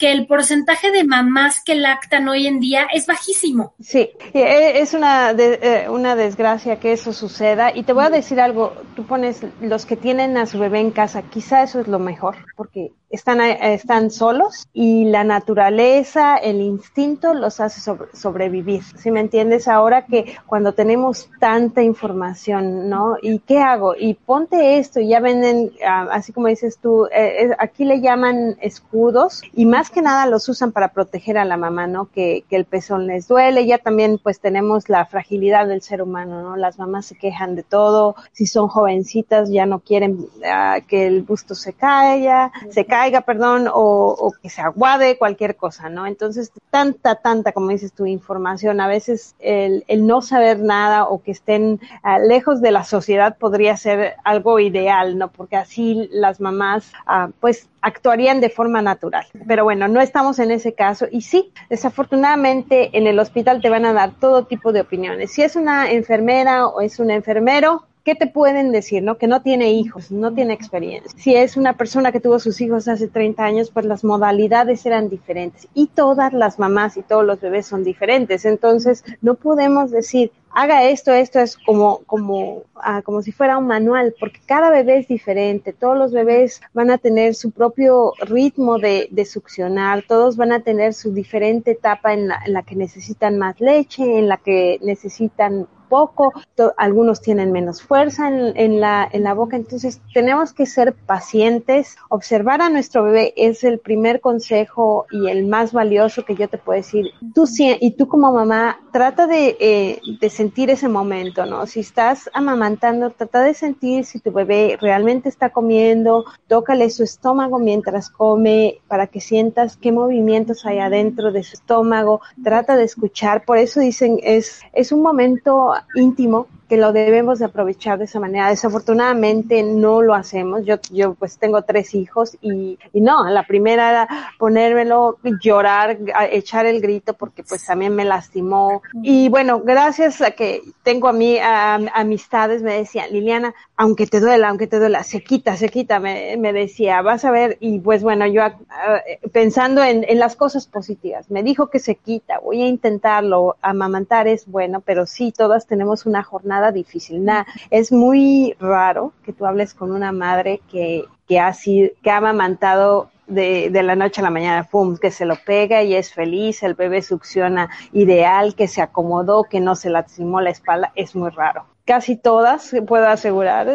que 0.00 0.10
el 0.10 0.26
porcentaje 0.26 0.90
de 0.90 1.04
mamás 1.04 1.62
que 1.62 1.74
lactan 1.74 2.26
hoy 2.26 2.46
en 2.46 2.58
día 2.58 2.88
es 2.92 3.06
bajísimo. 3.06 3.74
Sí, 3.80 4.10
e, 4.32 4.80
es 4.80 4.94
una, 4.94 5.32
eh, 5.32 5.88
una 5.90 6.16
desgracia 6.16 6.80
que 6.80 6.92
eso 6.92 7.12
suceda 7.12 7.76
y 7.76 7.82
te 7.82 7.92
voy 7.92 8.04
a 8.04 8.10
decir 8.10 8.40
algo, 8.40 8.72
tú 8.96 9.04
pones 9.04 9.42
los 9.60 9.84
que 9.84 9.96
tienen 9.96 10.38
a 10.38 10.46
su 10.46 10.58
bebé 10.58 10.80
en 10.80 10.90
casa, 10.90 11.22
quizá 11.22 11.62
eso 11.62 11.80
es 11.80 11.86
lo 11.86 11.98
mejor, 11.98 12.36
porque 12.56 12.92
están, 13.10 13.40
están 13.40 14.10
solos 14.10 14.68
y 14.72 15.04
la 15.06 15.24
naturaleza, 15.24 16.36
el 16.36 16.60
instinto 16.60 17.34
los 17.34 17.60
hace 17.60 17.80
sobrevivir. 18.14 18.82
Si 18.96 19.10
me 19.10 19.20
entiendes? 19.20 19.66
Ahora 19.66 20.06
que 20.06 20.36
cuando 20.46 20.72
tenemos 20.72 21.28
tanta 21.40 21.82
información, 21.82 22.88
¿no? 22.88 23.16
¿Y 23.20 23.40
qué 23.40 23.58
hago? 23.58 23.96
Y 23.98 24.14
ponte 24.14 24.78
esto, 24.78 25.00
y 25.00 25.08
ya 25.08 25.20
venden, 25.20 25.72
ah, 25.84 26.06
así 26.12 26.32
como 26.32 26.46
dices 26.46 26.78
tú, 26.78 27.06
eh, 27.12 27.50
aquí 27.58 27.84
le 27.84 28.00
llaman 28.00 28.56
escudos 28.60 29.42
y 29.54 29.66
más 29.66 29.89
que 29.90 30.02
nada 30.02 30.26
los 30.26 30.48
usan 30.48 30.72
para 30.72 30.88
proteger 30.88 31.38
a 31.38 31.44
la 31.44 31.56
mamá, 31.56 31.86
¿no? 31.86 32.06
Que, 32.06 32.44
que 32.48 32.56
el 32.56 32.64
pezón 32.64 33.06
les 33.06 33.28
duele. 33.28 33.66
Ya 33.66 33.78
también 33.78 34.18
pues 34.22 34.40
tenemos 34.40 34.88
la 34.88 35.06
fragilidad 35.06 35.66
del 35.66 35.82
ser 35.82 36.02
humano, 36.02 36.42
¿no? 36.42 36.56
Las 36.56 36.78
mamás 36.78 37.06
se 37.06 37.16
quejan 37.16 37.54
de 37.54 37.62
todo. 37.62 38.16
Si 38.32 38.46
son 38.46 38.68
jovencitas 38.68 39.50
ya 39.50 39.66
no 39.66 39.80
quieren 39.80 40.26
ah, 40.44 40.78
que 40.86 41.06
el 41.06 41.22
busto 41.22 41.54
se 41.54 41.72
caiga, 41.72 42.52
se 42.70 42.84
caiga 42.86 43.22
perdón, 43.22 43.68
o, 43.72 44.32
que 44.42 44.50
se 44.50 44.60
aguade, 44.60 45.18
cualquier 45.18 45.56
cosa, 45.56 45.88
¿no? 45.88 46.06
Entonces, 46.06 46.52
tanta, 46.70 47.16
tanta, 47.16 47.52
como 47.52 47.68
dices 47.68 47.92
tu 47.92 48.06
información, 48.06 48.80
a 48.80 48.88
veces 48.88 49.34
el, 49.38 49.84
el 49.88 50.06
no 50.06 50.22
saber 50.22 50.60
nada 50.60 51.04
o 51.04 51.22
que 51.22 51.32
estén 51.32 51.80
ah, 52.02 52.18
lejos 52.18 52.60
de 52.60 52.70
la 52.70 52.84
sociedad 52.84 53.36
podría 53.36 53.76
ser 53.76 54.14
algo 54.24 54.58
ideal, 54.60 55.18
¿no? 55.18 55.30
Porque 55.30 55.56
así 55.56 56.08
las 56.12 56.40
mamás, 56.40 56.92
uh, 57.06 57.30
pues, 57.40 57.68
actuarían 57.82 58.40
de 58.40 58.50
forma 58.50 58.82
natural. 58.82 59.26
Pero 59.46 59.64
bueno, 59.64 59.88
no 59.88 60.00
estamos 60.00 60.38
en 60.38 60.50
ese 60.50 60.74
caso. 60.74 61.06
Y 61.10 61.22
sí, 61.22 61.52
desafortunadamente 61.68 62.96
en 62.96 63.06
el 63.06 63.18
hospital 63.18 63.60
te 63.60 63.70
van 63.70 63.84
a 63.84 63.92
dar 63.92 64.12
todo 64.18 64.46
tipo 64.46 64.72
de 64.72 64.80
opiniones. 64.80 65.32
Si 65.32 65.42
es 65.42 65.56
una 65.56 65.90
enfermera 65.90 66.66
o 66.66 66.80
es 66.80 66.98
un 66.98 67.10
enfermero, 67.10 67.84
¿qué 68.04 68.14
te 68.14 68.26
pueden 68.26 68.72
decir, 68.72 69.02
no? 69.02 69.18
Que 69.18 69.26
no 69.26 69.42
tiene 69.42 69.72
hijos, 69.72 70.10
no 70.10 70.32
tiene 70.32 70.54
experiencia. 70.54 71.10
Si 71.16 71.34
es 71.34 71.56
una 71.56 71.74
persona 71.74 72.12
que 72.12 72.20
tuvo 72.20 72.38
sus 72.38 72.60
hijos 72.60 72.88
hace 72.88 73.08
30 73.08 73.44
años, 73.44 73.70
pues 73.70 73.86
las 73.86 74.04
modalidades 74.04 74.84
eran 74.86 75.08
diferentes. 75.08 75.68
Y 75.74 75.88
todas 75.88 76.32
las 76.32 76.58
mamás 76.58 76.96
y 76.96 77.02
todos 77.02 77.24
los 77.24 77.40
bebés 77.40 77.66
son 77.66 77.84
diferentes. 77.84 78.44
Entonces, 78.44 79.04
no 79.20 79.34
podemos 79.34 79.90
decir, 79.90 80.32
haga 80.52 80.84
esto, 80.84 81.12
esto 81.12 81.40
es 81.40 81.56
como, 81.56 82.00
como, 82.06 82.64
ah, 82.74 83.02
como 83.02 83.22
si 83.22 83.32
fuera 83.32 83.58
un 83.58 83.66
manual, 83.66 84.14
porque 84.18 84.40
cada 84.46 84.70
bebé 84.70 84.98
es 84.98 85.08
diferente, 85.08 85.72
todos 85.72 85.96
los 85.96 86.12
bebés 86.12 86.60
van 86.72 86.90
a 86.90 86.98
tener 86.98 87.34
su 87.34 87.50
propio 87.50 88.12
ritmo 88.20 88.78
de, 88.78 89.08
de 89.10 89.24
succionar, 89.24 90.04
todos 90.06 90.36
van 90.36 90.52
a 90.52 90.60
tener 90.60 90.94
su 90.94 91.12
diferente 91.12 91.72
etapa 91.72 92.12
en 92.12 92.28
la, 92.28 92.40
en 92.44 92.52
la 92.52 92.62
que 92.62 92.74
necesitan 92.74 93.38
más 93.38 93.60
leche, 93.60 94.18
en 94.18 94.28
la 94.28 94.38
que 94.38 94.78
necesitan 94.82 95.68
poco, 95.90 96.32
algunos 96.78 97.20
tienen 97.20 97.52
menos 97.52 97.82
fuerza 97.82 98.28
en, 98.28 98.80
la, 98.80 99.06
en 99.12 99.24
la 99.24 99.34
boca, 99.34 99.56
entonces 99.56 100.00
tenemos 100.14 100.54
que 100.54 100.64
ser 100.64 100.94
pacientes, 100.94 101.96
observar 102.08 102.62
a 102.62 102.70
nuestro 102.70 103.04
bebé 103.04 103.34
es 103.36 103.64
el 103.64 103.78
primer 103.78 104.20
consejo 104.20 105.06
y 105.10 105.28
el 105.28 105.46
más 105.46 105.72
valioso 105.72 106.24
que 106.24 106.36
yo 106.36 106.48
te 106.48 106.56
puedo 106.56 106.78
decir. 106.78 107.10
Tú 107.34 107.46
y 107.58 107.90
tú 107.92 108.06
como 108.08 108.32
mamá, 108.32 108.78
trata 108.92 109.26
de, 109.26 109.56
eh, 109.60 110.00
de 110.20 110.30
sentir 110.30 110.70
ese 110.70 110.88
momento, 110.88 111.44
¿no? 111.46 111.66
Si 111.66 111.80
estás 111.80 112.30
amamantando, 112.32 113.10
trata 113.10 113.42
de 113.42 113.54
sentir 113.54 114.04
si 114.04 114.20
tu 114.20 114.30
bebé 114.30 114.78
realmente 114.80 115.28
está 115.28 115.50
comiendo, 115.50 116.24
tócale 116.46 116.88
su 116.90 117.02
estómago 117.02 117.58
mientras 117.58 118.08
come 118.08 118.78
para 118.88 119.08
que 119.08 119.20
sientas 119.20 119.76
qué 119.76 119.90
movimientos 119.92 120.64
hay 120.64 120.78
adentro 120.78 121.32
de 121.32 121.42
su 121.42 121.54
estómago, 121.54 122.20
trata 122.42 122.76
de 122.76 122.84
escuchar, 122.84 123.44
por 123.44 123.58
eso 123.58 123.80
dicen 123.80 124.18
es, 124.22 124.60
es 124.72 124.92
un 124.92 125.02
momento 125.02 125.72
íntimo 125.94 126.46
que 126.70 126.76
lo 126.76 126.92
debemos 126.92 127.40
de 127.40 127.46
aprovechar 127.46 127.98
de 127.98 128.04
esa 128.04 128.20
manera. 128.20 128.48
Desafortunadamente 128.48 129.64
no 129.64 130.02
lo 130.02 130.14
hacemos. 130.14 130.64
Yo, 130.64 130.76
yo 130.92 131.14
pues 131.14 131.36
tengo 131.36 131.62
tres 131.62 131.96
hijos 131.96 132.38
y, 132.40 132.78
y 132.92 133.00
no, 133.00 133.28
la 133.28 133.44
primera 133.44 133.90
era 133.90 134.08
ponérmelo, 134.38 135.18
llorar, 135.42 135.98
echar 136.30 136.66
el 136.66 136.80
grito 136.80 137.14
porque 137.14 137.42
pues 137.42 137.66
también 137.66 137.96
me 137.96 138.04
lastimó. 138.04 138.82
Y 139.02 139.28
bueno, 139.28 139.62
gracias 139.64 140.22
a 140.22 140.30
que 140.30 140.62
tengo 140.84 141.08
a 141.08 141.12
mí 141.12 141.38
amistades, 141.40 142.62
me 142.62 142.74
decían, 142.74 143.10
Liliana, 143.10 143.52
aunque 143.76 144.06
te 144.06 144.20
duela, 144.20 144.48
aunque 144.48 144.68
te 144.68 144.78
duela, 144.78 145.02
se 145.02 145.24
quita, 145.24 145.56
se 145.56 145.70
quita, 145.70 145.98
me, 145.98 146.36
me 146.36 146.52
decía, 146.52 147.02
vas 147.02 147.24
a 147.24 147.32
ver. 147.32 147.56
Y 147.58 147.80
pues 147.80 148.04
bueno, 148.04 148.28
yo 148.28 148.46
uh, 148.46 149.28
pensando 149.30 149.82
en, 149.82 150.04
en 150.08 150.20
las 150.20 150.36
cosas 150.36 150.68
positivas, 150.68 151.32
me 151.32 151.42
dijo 151.42 151.66
que 151.66 151.80
se 151.80 151.96
quita, 151.96 152.38
voy 152.38 152.62
a 152.62 152.68
intentarlo, 152.68 153.56
amamantar 153.60 154.28
es 154.28 154.46
bueno, 154.46 154.80
pero 154.82 155.04
sí, 155.06 155.32
todas 155.36 155.66
tenemos 155.66 156.06
una 156.06 156.22
jornada 156.22 156.59
difícil. 156.70 157.24
Nada, 157.24 157.46
es 157.70 157.90
muy 157.90 158.54
raro 158.60 159.12
que 159.24 159.32
tú 159.32 159.46
hables 159.46 159.74
con 159.74 159.92
una 159.92 160.12
madre 160.12 160.60
que, 160.70 161.04
que 161.26 161.40
ha 161.40 161.52
sido, 161.52 161.90
que 162.02 162.10
ha 162.10 162.18
amamantado 162.18 163.10
de, 163.26 163.70
de, 163.70 163.82
la 163.82 163.96
noche 163.96 164.20
a 164.20 164.24
la 164.24 164.30
mañana, 164.30 164.64
pum, 164.64 164.96
que 164.98 165.10
se 165.10 165.24
lo 165.24 165.36
pega 165.36 165.82
y 165.82 165.94
es 165.94 166.12
feliz, 166.12 166.62
el 166.62 166.74
bebé 166.74 167.02
succiona 167.02 167.70
ideal, 167.92 168.54
que 168.54 168.68
se 168.68 168.82
acomodó, 168.82 169.44
que 169.44 169.60
no 169.60 169.76
se 169.76 169.90
lastimó 169.90 170.40
la 170.40 170.50
espalda, 170.50 170.92
es 170.94 171.14
muy 171.14 171.30
raro. 171.30 171.64
Casi 171.84 172.16
todas, 172.16 172.72
puedo 172.86 173.08
asegurar, 173.08 173.66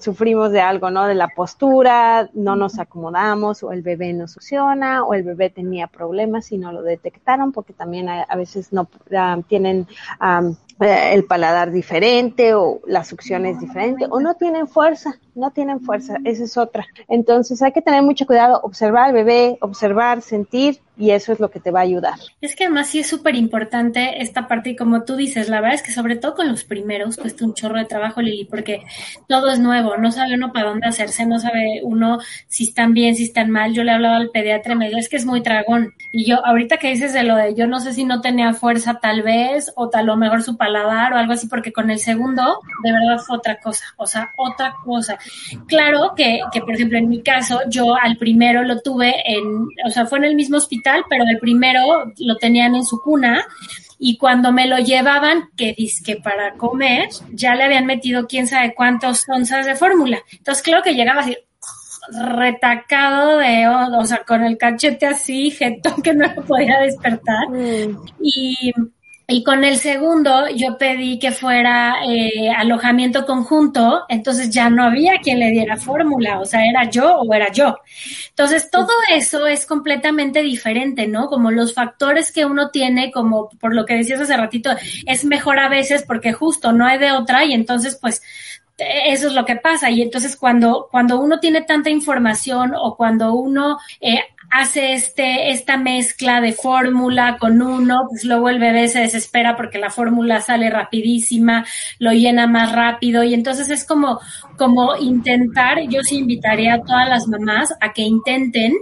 sufrimos 0.00 0.50
de 0.50 0.60
algo, 0.60 0.90
¿no? 0.90 1.06
De 1.06 1.14
la 1.14 1.28
postura, 1.28 2.30
no 2.32 2.56
nos 2.56 2.78
acomodamos, 2.78 3.62
o 3.62 3.72
el 3.72 3.82
bebé 3.82 4.12
no 4.14 4.28
succiona, 4.28 5.04
o 5.04 5.12
el 5.12 5.22
bebé 5.22 5.50
tenía 5.50 5.88
problemas 5.88 6.52
y 6.52 6.58
no 6.58 6.72
lo 6.72 6.82
detectaron, 6.82 7.52
porque 7.52 7.74
también 7.74 8.08
a, 8.08 8.22
a 8.22 8.36
veces 8.36 8.72
no 8.72 8.88
tienen 9.46 9.86
eh, 10.22 10.54
el 10.82 11.24
paladar 11.24 11.70
diferente 11.70 12.54
o 12.54 12.80
la 12.86 13.04
succión 13.04 13.46
es 13.46 13.60
diferente 13.60 14.06
o 14.10 14.20
no 14.20 14.34
tienen 14.34 14.66
fuerza, 14.66 15.18
no 15.34 15.50
tienen 15.50 15.80
fuerza, 15.80 16.16
esa 16.24 16.44
es 16.44 16.56
otra. 16.56 16.86
Entonces 17.08 17.62
hay 17.62 17.72
que 17.72 17.82
tener 17.82 18.02
mucho 18.02 18.26
cuidado, 18.26 18.60
observar 18.62 19.06
al 19.06 19.12
bebé, 19.12 19.58
observar, 19.60 20.22
sentir 20.22 20.80
y 20.96 21.10
eso 21.10 21.32
es 21.32 21.40
lo 21.40 21.50
que 21.50 21.58
te 21.58 21.70
va 21.70 21.80
a 21.80 21.84
ayudar. 21.84 22.14
Es 22.40 22.54
que 22.54 22.64
además 22.64 22.88
sí 22.88 22.98
es 22.98 23.06
súper 23.06 23.34
importante 23.34 24.20
esta 24.22 24.46
parte 24.46 24.70
y 24.70 24.76
como 24.76 25.04
tú 25.04 25.16
dices, 25.16 25.48
la 25.48 25.60
verdad 25.60 25.76
es 25.76 25.82
que 25.82 25.92
sobre 25.92 26.16
todo 26.16 26.34
con 26.34 26.48
los 26.48 26.64
primeros 26.64 27.16
cuesta 27.16 27.44
un 27.44 27.54
chorro 27.54 27.78
de 27.78 27.86
trabajo, 27.86 28.20
Lili, 28.20 28.44
porque 28.44 28.82
todo 29.26 29.50
es 29.50 29.58
nuevo, 29.58 29.96
no 29.96 30.12
sabe 30.12 30.34
uno 30.34 30.52
para 30.52 30.68
dónde 30.68 30.86
hacerse, 30.86 31.24
no 31.24 31.38
sabe 31.38 31.80
uno 31.82 32.18
si 32.46 32.64
están 32.64 32.92
bien, 32.92 33.16
si 33.16 33.24
están 33.24 33.50
mal. 33.50 33.72
Yo 33.72 33.84
le 33.84 33.92
hablaba 33.92 34.16
al 34.16 34.30
pediatra 34.30 34.74
y 34.74 34.76
me 34.76 34.86
dijo, 34.88 34.98
es 34.98 35.08
que 35.08 35.16
es 35.16 35.24
muy 35.24 35.42
tragón. 35.42 35.94
Y 36.12 36.26
yo, 36.26 36.44
ahorita 36.44 36.76
que 36.76 36.88
dices 36.88 37.14
de 37.14 37.22
lo 37.22 37.36
de 37.36 37.54
yo 37.54 37.66
no 37.66 37.80
sé 37.80 37.94
si 37.94 38.04
no 38.04 38.20
tenía 38.20 38.52
fuerza 38.52 39.00
tal 39.00 39.22
vez 39.22 39.72
o 39.76 39.88
tal 39.88 40.10
o 40.10 40.16
mejor 40.16 40.42
su 40.42 40.56
paladar 40.56 40.71
o 41.12 41.16
algo 41.16 41.32
así, 41.32 41.46
porque 41.46 41.72
con 41.72 41.90
el 41.90 41.98
segundo 41.98 42.60
de 42.82 42.92
verdad 42.92 43.18
fue 43.18 43.36
otra 43.36 43.58
cosa, 43.60 43.84
o 43.96 44.06
sea, 44.06 44.30
otra 44.36 44.74
cosa. 44.84 45.18
Claro 45.66 46.12
que, 46.16 46.40
que 46.52 46.60
por 46.60 46.74
ejemplo 46.74 46.98
en 46.98 47.08
mi 47.08 47.22
caso, 47.22 47.60
yo 47.68 47.96
al 47.96 48.16
primero 48.16 48.62
lo 48.62 48.80
tuve 48.80 49.14
en, 49.24 49.68
o 49.86 49.90
sea, 49.90 50.06
fue 50.06 50.18
en 50.18 50.24
el 50.24 50.34
mismo 50.34 50.56
hospital 50.56 51.04
pero 51.08 51.24
el 51.28 51.38
primero 51.38 51.80
lo 52.18 52.36
tenían 52.36 52.74
en 52.74 52.84
su 52.84 53.00
cuna 53.00 53.44
y 53.98 54.16
cuando 54.16 54.52
me 54.52 54.66
lo 54.66 54.78
llevaban, 54.78 55.50
que 55.56 55.76
que 56.04 56.16
para 56.16 56.54
comer, 56.54 57.08
ya 57.32 57.54
le 57.54 57.64
habían 57.64 57.86
metido 57.86 58.26
quién 58.26 58.48
sabe 58.48 58.74
cuántos 58.74 59.28
onzas 59.28 59.64
de 59.64 59.76
fórmula. 59.76 60.18
Entonces 60.32 60.64
creo 60.64 60.82
que 60.82 60.94
llegaba 60.94 61.20
así 61.20 61.36
retacado 62.08 63.38
de, 63.38 63.68
o 63.68 64.04
sea, 64.04 64.22
con 64.26 64.42
el 64.42 64.58
cachete 64.58 65.06
así, 65.06 65.50
jetón 65.50 66.02
que 66.02 66.14
no 66.14 66.26
lo 66.34 66.42
podía 66.44 66.80
despertar. 66.80 67.48
Mm. 67.48 67.98
Y 68.20 68.72
y 69.32 69.42
con 69.42 69.64
el 69.64 69.78
segundo 69.78 70.46
yo 70.54 70.76
pedí 70.76 71.18
que 71.18 71.32
fuera 71.32 72.04
eh, 72.06 72.50
alojamiento 72.50 73.24
conjunto, 73.24 74.04
entonces 74.10 74.50
ya 74.50 74.68
no 74.68 74.84
había 74.84 75.20
quien 75.22 75.38
le 75.38 75.50
diera 75.50 75.78
fórmula, 75.78 76.38
o 76.38 76.44
sea, 76.44 76.60
era 76.66 76.90
yo 76.90 77.16
o 77.16 77.32
era 77.32 77.50
yo. 77.50 77.78
Entonces 78.28 78.70
todo 78.70 78.90
eso 79.08 79.46
es 79.46 79.64
completamente 79.64 80.42
diferente, 80.42 81.06
¿no? 81.06 81.28
Como 81.28 81.50
los 81.50 81.72
factores 81.72 82.30
que 82.30 82.44
uno 82.44 82.68
tiene, 82.68 83.10
como 83.10 83.48
por 83.48 83.74
lo 83.74 83.86
que 83.86 83.94
decías 83.94 84.20
hace 84.20 84.36
ratito, 84.36 84.70
es 85.06 85.24
mejor 85.24 85.58
a 85.60 85.70
veces 85.70 86.04
porque 86.06 86.34
justo 86.34 86.72
no 86.72 86.86
hay 86.86 86.98
de 86.98 87.12
otra 87.12 87.46
y 87.46 87.54
entonces 87.54 87.96
pues 87.98 88.22
eso 88.76 89.28
es 89.28 89.32
lo 89.32 89.44
que 89.44 89.56
pasa. 89.56 89.90
Y 89.90 90.02
entonces 90.02 90.36
cuando, 90.36 90.88
cuando 90.90 91.20
uno 91.20 91.40
tiene 91.40 91.62
tanta 91.62 91.90
información 91.90 92.72
o 92.76 92.96
cuando 92.96 93.34
uno 93.34 93.78
eh, 94.00 94.20
hace 94.52 94.92
este, 94.92 95.50
esta 95.50 95.78
mezcla 95.78 96.42
de 96.42 96.52
fórmula 96.52 97.38
con 97.38 97.62
uno, 97.62 98.06
pues 98.10 98.22
luego 98.24 98.50
el 98.50 98.58
bebé 98.58 98.86
se 98.88 99.00
desespera 99.00 99.56
porque 99.56 99.78
la 99.78 99.88
fórmula 99.88 100.42
sale 100.42 100.68
rapidísima, 100.68 101.64
lo 101.98 102.12
llena 102.12 102.46
más 102.46 102.70
rápido 102.72 103.24
y 103.24 103.32
entonces 103.32 103.70
es 103.70 103.86
como, 103.86 104.20
como 104.58 104.94
intentar, 104.96 105.80
yo 105.88 106.02
sí 106.02 106.18
invitaría 106.18 106.74
a 106.74 106.82
todas 106.82 107.08
las 107.08 107.26
mamás 107.28 107.72
a 107.80 107.94
que 107.94 108.02
intenten 108.02 108.74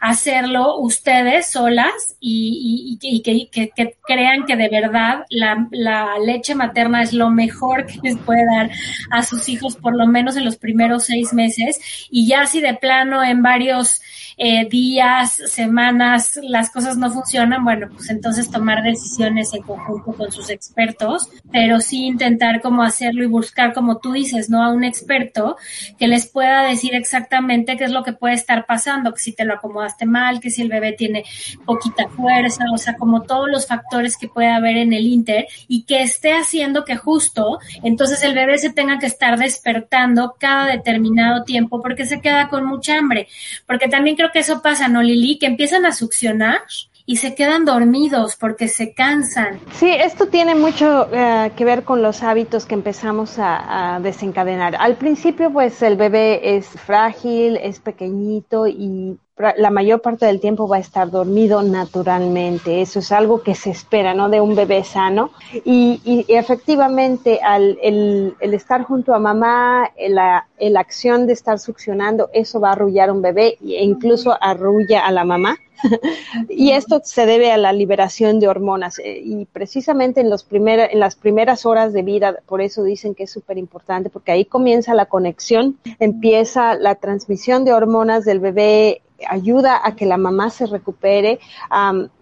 hacerlo 0.00 0.78
ustedes 0.78 1.50
solas 1.50 2.16
y, 2.18 2.98
y, 3.02 3.16
y 3.16 3.20
que, 3.22 3.50
que, 3.50 3.96
crean 4.02 4.46
que 4.46 4.56
de 4.56 4.70
verdad 4.70 5.26
la, 5.28 5.68
la 5.70 6.18
leche 6.18 6.54
materna 6.54 7.02
es 7.02 7.12
lo 7.12 7.28
mejor 7.28 7.84
que 7.84 7.98
les 8.02 8.16
puede 8.16 8.46
dar 8.46 8.70
a 9.10 9.22
sus 9.22 9.50
hijos 9.50 9.76
por 9.76 9.94
lo 9.94 10.06
menos 10.06 10.36
en 10.36 10.46
los 10.46 10.56
primeros 10.56 11.04
seis 11.04 11.34
meses 11.34 11.78
y 12.10 12.26
ya 12.26 12.46
si 12.46 12.62
de 12.62 12.72
plano 12.72 13.22
en 13.22 13.42
varios 13.42 14.00
eh, 14.42 14.66
días, 14.70 15.32
semanas, 15.48 16.40
las 16.42 16.70
cosas 16.70 16.96
no 16.96 17.10
funcionan, 17.10 17.62
bueno, 17.62 17.88
pues 17.94 18.08
entonces 18.08 18.50
tomar 18.50 18.82
decisiones 18.82 19.52
en 19.52 19.60
conjunto 19.60 20.14
con 20.14 20.32
sus 20.32 20.48
expertos, 20.48 21.28
pero 21.52 21.78
sí 21.80 22.06
intentar 22.06 22.62
como 22.62 22.82
hacerlo 22.82 23.22
y 23.22 23.26
buscar, 23.26 23.74
como 23.74 23.98
tú 23.98 24.12
dices, 24.12 24.48
¿no? 24.48 24.64
A 24.64 24.72
un 24.72 24.82
experto 24.82 25.58
que 25.98 26.08
les 26.08 26.26
pueda 26.26 26.62
decir 26.62 26.94
exactamente 26.94 27.76
qué 27.76 27.84
es 27.84 27.90
lo 27.90 28.02
que 28.02 28.14
puede 28.14 28.32
estar 28.32 28.64
pasando, 28.64 29.12
que 29.12 29.20
si 29.20 29.32
te 29.34 29.44
lo 29.44 29.52
acomodaste 29.52 30.06
mal, 30.06 30.40
que 30.40 30.48
si 30.48 30.62
el 30.62 30.70
bebé 30.70 30.92
tiene 30.92 31.24
poquita 31.66 32.08
fuerza, 32.08 32.64
o 32.72 32.78
sea, 32.78 32.96
como 32.96 33.24
todos 33.24 33.46
los 33.50 33.66
factores 33.66 34.16
que 34.16 34.28
puede 34.28 34.48
haber 34.48 34.78
en 34.78 34.94
el 34.94 35.06
Inter 35.06 35.48
y 35.68 35.82
que 35.82 36.00
esté 36.00 36.32
haciendo 36.32 36.86
que 36.86 36.96
justo 36.96 37.58
entonces 37.82 38.22
el 38.22 38.34
bebé 38.34 38.56
se 38.56 38.72
tenga 38.72 38.98
que 38.98 39.06
estar 39.06 39.38
despertando 39.38 40.34
cada 40.38 40.64
determinado 40.64 41.44
tiempo 41.44 41.82
porque 41.82 42.06
se 42.06 42.22
queda 42.22 42.48
con 42.48 42.64
mucha 42.64 42.96
hambre, 42.96 43.28
porque 43.66 43.88
también 43.88 44.16
creo 44.16 44.29
que 44.30 44.40
eso 44.40 44.62
pasa, 44.62 44.88
¿no, 44.88 45.02
Lili? 45.02 45.38
Que 45.38 45.46
empiezan 45.46 45.86
a 45.86 45.92
succionar 45.92 46.62
y 47.10 47.16
se 47.16 47.34
quedan 47.34 47.64
dormidos 47.64 48.36
porque 48.36 48.68
se 48.68 48.94
cansan. 48.94 49.58
Sí, 49.72 49.90
esto 49.90 50.28
tiene 50.28 50.54
mucho 50.54 51.08
eh, 51.12 51.50
que 51.56 51.64
ver 51.64 51.82
con 51.82 52.02
los 52.02 52.22
hábitos 52.22 52.66
que 52.66 52.74
empezamos 52.74 53.34
a, 53.36 53.98
desencadenar. 54.00 54.76
Al 54.76 54.94
principio, 54.94 55.52
pues 55.52 55.82
el 55.82 55.96
bebé 55.96 56.56
es 56.56 56.68
frágil, 56.68 57.56
es 57.56 57.80
pequeñito 57.80 58.68
y 58.68 59.18
la 59.56 59.70
mayor 59.70 60.02
parte 60.02 60.26
del 60.26 60.38
tiempo 60.38 60.68
va 60.68 60.76
a 60.76 60.80
estar 60.80 61.10
dormido 61.10 61.62
naturalmente. 61.62 62.80
Eso 62.80 63.00
es 63.00 63.10
algo 63.10 63.42
que 63.42 63.56
se 63.56 63.70
espera, 63.70 64.14
¿no? 64.14 64.28
De 64.28 64.40
un 64.40 64.54
bebé 64.54 64.84
sano. 64.84 65.32
Y, 65.64 66.00
y, 66.04 66.32
efectivamente, 66.32 67.40
al 67.42 67.76
el, 67.82 68.36
estar 68.40 68.84
junto 68.84 69.14
a 69.14 69.18
mamá, 69.18 69.90
la, 70.08 70.46
acción 70.78 71.26
de 71.26 71.32
estar 71.32 71.58
succionando, 71.58 72.30
eso 72.32 72.60
va 72.60 72.68
a 72.68 72.72
arrullar 72.72 73.10
un 73.10 73.20
bebé 73.20 73.56
e 73.62 73.82
incluso 73.82 74.36
arrulla 74.40 75.04
a 75.04 75.10
la 75.10 75.24
mamá. 75.24 75.56
Y 76.48 76.72
esto 76.72 77.00
se 77.04 77.26
debe 77.26 77.52
a 77.52 77.56
la 77.56 77.72
liberación 77.72 78.40
de 78.40 78.48
hormonas 78.48 78.98
eh, 78.98 79.20
y 79.22 79.44
precisamente 79.46 80.20
en, 80.20 80.30
los 80.30 80.46
en 80.50 81.00
las 81.00 81.16
primeras 81.16 81.66
horas 81.66 81.92
de 81.92 82.02
vida, 82.02 82.36
por 82.46 82.60
eso 82.60 82.82
dicen 82.82 83.14
que 83.14 83.24
es 83.24 83.30
súper 83.30 83.58
importante, 83.58 84.10
porque 84.10 84.32
ahí 84.32 84.44
comienza 84.44 84.94
la 84.94 85.06
conexión, 85.06 85.78
empieza 85.98 86.74
la 86.74 86.94
transmisión 86.96 87.64
de 87.64 87.72
hormonas 87.72 88.24
del 88.24 88.40
bebé 88.40 89.02
ayuda 89.28 89.80
a 89.84 89.96
que 89.96 90.06
la 90.06 90.16
mamá 90.16 90.50
se 90.50 90.66
recupere 90.66 91.40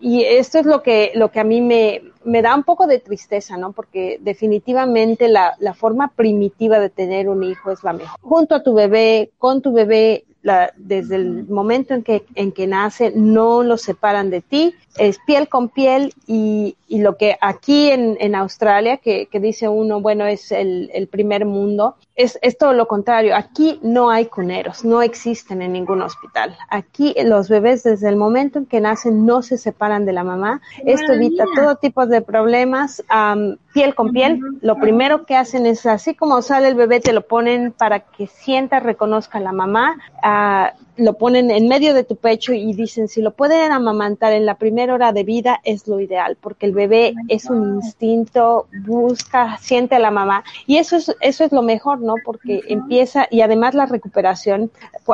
y 0.01 0.23
esto 0.23 0.59
es 0.59 0.66
lo 0.66 0.83
que 0.83 1.12
lo 1.14 1.31
que 1.31 1.40
a 1.40 1.44
mí 1.44 1.61
me, 1.61 2.03
me 2.25 2.42
da 2.42 2.55
un 2.55 2.64
poco 2.64 2.87
de 2.87 2.99
tristeza, 2.99 3.57
¿no? 3.57 3.73
Porque 3.73 4.18
definitivamente 4.21 5.29
la, 5.29 5.55
la 5.59 5.75
forma 5.75 6.09
primitiva 6.09 6.79
de 6.81 6.90
tener 6.90 7.29
un 7.29 7.44
hijo 7.44 7.71
es 7.71 7.83
la 7.85 7.92
mejor. 7.92 8.18
Junto 8.21 8.55
a 8.55 8.62
tu 8.62 8.75
bebé, 8.75 9.31
con 9.38 9.62
tu 9.62 9.73
bebé, 9.73 10.25
la, 10.42 10.72
desde 10.77 11.16
el 11.16 11.46
momento 11.48 11.94
en 11.94 12.03
que, 12.03 12.24
en 12.35 12.53
que 12.53 12.66
nace, 12.66 13.12
no 13.14 13.62
lo 13.62 13.77
separan 13.77 14.31
de 14.31 14.40
ti, 14.40 14.74
es 14.98 15.18
piel 15.26 15.48
con 15.48 15.68
piel 15.68 16.12
y, 16.26 16.76
y 16.88 17.00
lo 17.00 17.16
que 17.16 17.37
aquí 17.40 17.90
en, 17.90 18.16
en 18.20 18.34
Australia, 18.34 18.98
que, 18.98 19.26
que, 19.26 19.40
dice 19.40 19.68
uno, 19.68 20.00
bueno, 20.00 20.26
es 20.26 20.52
el, 20.52 20.90
el, 20.92 21.06
primer 21.06 21.44
mundo, 21.44 21.96
es, 22.16 22.38
es 22.42 22.58
todo 22.58 22.72
lo 22.72 22.88
contrario. 22.88 23.37
Aquí 23.37 23.78
no 23.82 24.11
hay 24.11 24.26
cuneros, 24.26 24.84
no 24.84 25.02
existen 25.02 25.62
en 25.62 25.72
ningún 25.72 26.02
hospital. 26.02 26.56
Aquí 26.68 27.14
los 27.24 27.48
bebés 27.48 27.82
desde 27.84 28.08
el 28.08 28.16
momento 28.16 28.58
en 28.58 28.66
que 28.66 28.80
nacen 28.80 29.24
no 29.24 29.42
se 29.42 29.56
separan 29.58 30.04
de 30.04 30.12
la 30.12 30.24
mamá. 30.24 30.61
Esto 30.84 31.12
evita 31.12 31.44
todo 31.54 31.76
tipo 31.76 32.06
de 32.06 32.20
problemas. 32.22 33.02
Um, 33.14 33.56
piel 33.72 33.94
con 33.94 34.12
piel, 34.12 34.40
lo 34.61 34.76
primero 34.76 35.24
que 35.24 35.37
hacen 35.37 35.66
es 35.66 35.87
así 35.87 36.14
como 36.14 36.42
sale 36.42 36.68
el 36.68 36.74
bebé, 36.74 37.00
te 37.00 37.12
lo 37.12 37.26
ponen 37.26 37.72
para 37.72 38.00
que 38.00 38.26
sienta, 38.26 38.80
reconozca 38.80 39.38
a 39.38 39.40
la 39.40 39.52
mamá, 39.52 39.96
uh, 40.24 40.76
lo 40.98 41.14
ponen 41.14 41.50
en 41.50 41.68
medio 41.68 41.94
de 41.94 42.04
tu 42.04 42.16
pecho 42.16 42.52
y 42.52 42.72
dicen 42.74 43.08
si 43.08 43.22
lo 43.22 43.30
pueden 43.30 43.72
amamantar 43.72 44.32
en 44.32 44.44
la 44.44 44.56
primera 44.56 44.94
hora 44.94 45.12
de 45.12 45.24
vida 45.24 45.61
es 45.64 45.87
lo 45.87 46.00
ideal, 46.00 46.37
porque 46.40 46.66
el 46.66 46.72
bebé 46.72 47.14
es 47.28 47.46
un 47.46 47.76
instinto, 47.76 48.66
busca, 48.84 49.56
siente 49.58 49.94
a 49.94 50.00
la 50.00 50.11
mamá 50.11 50.44
y 50.66 50.76
eso 50.76 50.96
es, 50.96 51.14
eso 51.20 51.44
es 51.44 51.52
lo 51.52 51.62
mejor, 51.62 52.00
¿no? 52.00 52.14
Porque 52.24 52.61
empieza 52.68 53.26
y 53.30 53.40
además 53.40 53.74
la 53.74 53.87
recuperación, 53.87 54.70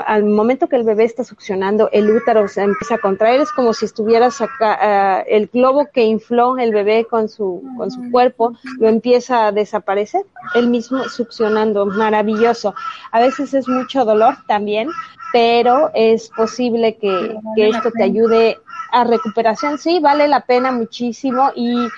al 0.06 0.24
momento 0.24 0.68
que 0.68 0.76
el 0.76 0.84
bebé 0.84 1.04
está 1.04 1.22
succionando, 1.22 1.88
el 1.92 2.10
útero 2.10 2.48
se 2.48 2.62
empieza 2.62 2.96
a 2.96 2.98
contraer, 2.98 3.40
es 3.40 3.52
como 3.52 3.72
si 3.74 3.84
estuvieras 3.84 4.40
acá, 4.40 5.22
uh, 5.22 5.24
el 5.28 5.48
globo 5.48 5.86
que 5.92 6.04
infló 6.04 6.56
el 6.58 6.72
bebé 6.72 7.04
con 7.04 7.28
su, 7.28 7.62
con 7.76 7.90
su 7.90 8.10
cuerpo, 8.10 8.54
lo 8.78 8.88
empieza 8.88 9.46
a 9.46 9.52
desaparecer, 9.52 10.24
él 10.54 10.68
mismo 10.68 11.04
succionando, 11.04 11.86
maravilloso. 11.86 12.74
A 13.12 13.20
veces 13.20 13.54
es 13.54 13.68
mucho 13.68 14.04
dolor 14.04 14.36
también, 14.46 14.88
pero 15.34 15.90
es 15.94 16.28
posible 16.28 16.96
que, 16.96 17.36
que 17.56 17.68
esto 17.70 17.90
te 17.90 18.04
ayude 18.04 18.56
a 18.92 19.02
recuperación. 19.02 19.78
Sí, 19.78 19.98
vale 19.98 20.28
la 20.28 20.46
pena 20.46 20.70
muchísimo 20.70 21.50
y 21.56 21.88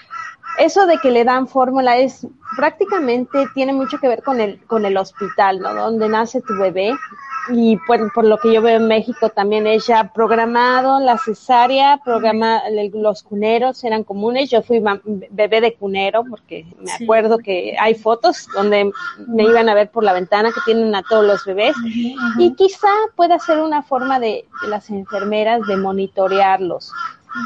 eso 0.58 0.86
de 0.86 0.96
que 0.96 1.10
le 1.10 1.22
dan 1.22 1.46
fórmula 1.46 1.98
es 1.98 2.26
prácticamente 2.56 3.46
tiene 3.52 3.74
mucho 3.74 3.98
que 3.98 4.08
ver 4.08 4.22
con 4.22 4.40
el 4.40 4.58
con 4.64 4.86
el 4.86 4.96
hospital, 4.96 5.60
¿no? 5.60 5.74
Donde 5.74 6.08
nace 6.08 6.40
tu 6.40 6.54
bebé 6.54 6.94
y 7.48 7.76
por, 7.86 8.12
por 8.12 8.24
lo 8.24 8.38
que 8.38 8.52
yo 8.52 8.62
veo 8.62 8.76
en 8.76 8.88
México 8.88 9.28
también 9.30 9.66
es 9.66 9.86
ya 9.86 10.12
programado 10.12 11.00
la 11.00 11.18
cesárea, 11.18 12.00
programa 12.04 12.62
los 12.92 13.22
cuneros 13.22 13.82
eran 13.84 14.04
comunes. 14.04 14.50
Yo 14.50 14.62
fui 14.62 14.82
bebé 15.30 15.60
de 15.60 15.74
cunero 15.74 16.24
porque 16.28 16.66
me 16.78 16.90
sí. 16.90 17.04
acuerdo 17.04 17.38
que 17.38 17.76
hay 17.78 17.94
fotos 17.94 18.48
donde 18.54 18.90
me 19.26 19.42
iban 19.44 19.68
a 19.68 19.74
ver 19.74 19.90
por 19.90 20.04
la 20.04 20.12
ventana 20.12 20.50
que 20.52 20.60
tienen 20.64 20.94
a 20.94 21.02
todos 21.02 21.24
los 21.24 21.44
bebés 21.44 21.74
y 22.38 22.54
quizá 22.54 22.88
pueda 23.14 23.38
ser 23.38 23.60
una 23.60 23.82
forma 23.82 24.18
de, 24.18 24.46
de 24.62 24.68
las 24.68 24.90
enfermeras 24.90 25.60
de 25.66 25.76
monitorearlos. 25.76 26.92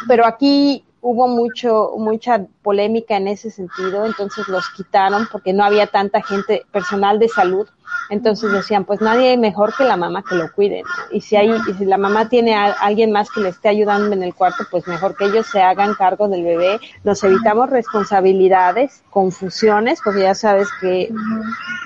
Pero 0.06 0.24
aquí 0.24 0.84
hubo 1.00 1.28
mucho, 1.28 1.92
mucha 1.96 2.46
polémica 2.62 3.16
en 3.16 3.28
ese 3.28 3.50
sentido, 3.50 4.04
entonces 4.04 4.46
los 4.48 4.68
quitaron 4.70 5.26
porque 5.30 5.52
no 5.52 5.64
había 5.64 5.86
tanta 5.86 6.22
gente, 6.22 6.64
personal 6.72 7.18
de 7.18 7.28
salud. 7.28 7.68
Entonces 8.10 8.50
decían, 8.50 8.84
pues 8.84 9.00
nadie 9.00 9.36
mejor 9.36 9.72
que 9.76 9.84
la 9.84 9.96
mamá 9.96 10.24
que 10.28 10.34
lo 10.34 10.52
cuide. 10.52 10.82
¿no? 10.82 11.16
Y 11.16 11.20
si 11.20 11.36
hay, 11.36 11.50
y 11.50 11.74
si 11.74 11.84
la 11.84 11.96
mamá 11.96 12.28
tiene 12.28 12.54
a 12.54 12.72
alguien 12.72 13.12
más 13.12 13.30
que 13.30 13.40
le 13.40 13.50
esté 13.50 13.68
ayudando 13.68 14.14
en 14.14 14.22
el 14.22 14.34
cuarto, 14.34 14.64
pues 14.70 14.86
mejor 14.88 15.16
que 15.16 15.26
ellos 15.26 15.46
se 15.46 15.62
hagan 15.62 15.94
cargo 15.94 16.28
del 16.28 16.42
bebé. 16.42 16.80
Nos 17.04 17.22
evitamos 17.22 17.70
responsabilidades, 17.70 19.04
confusiones, 19.10 20.00
porque 20.04 20.22
ya 20.22 20.34
sabes 20.34 20.68
que 20.80 21.12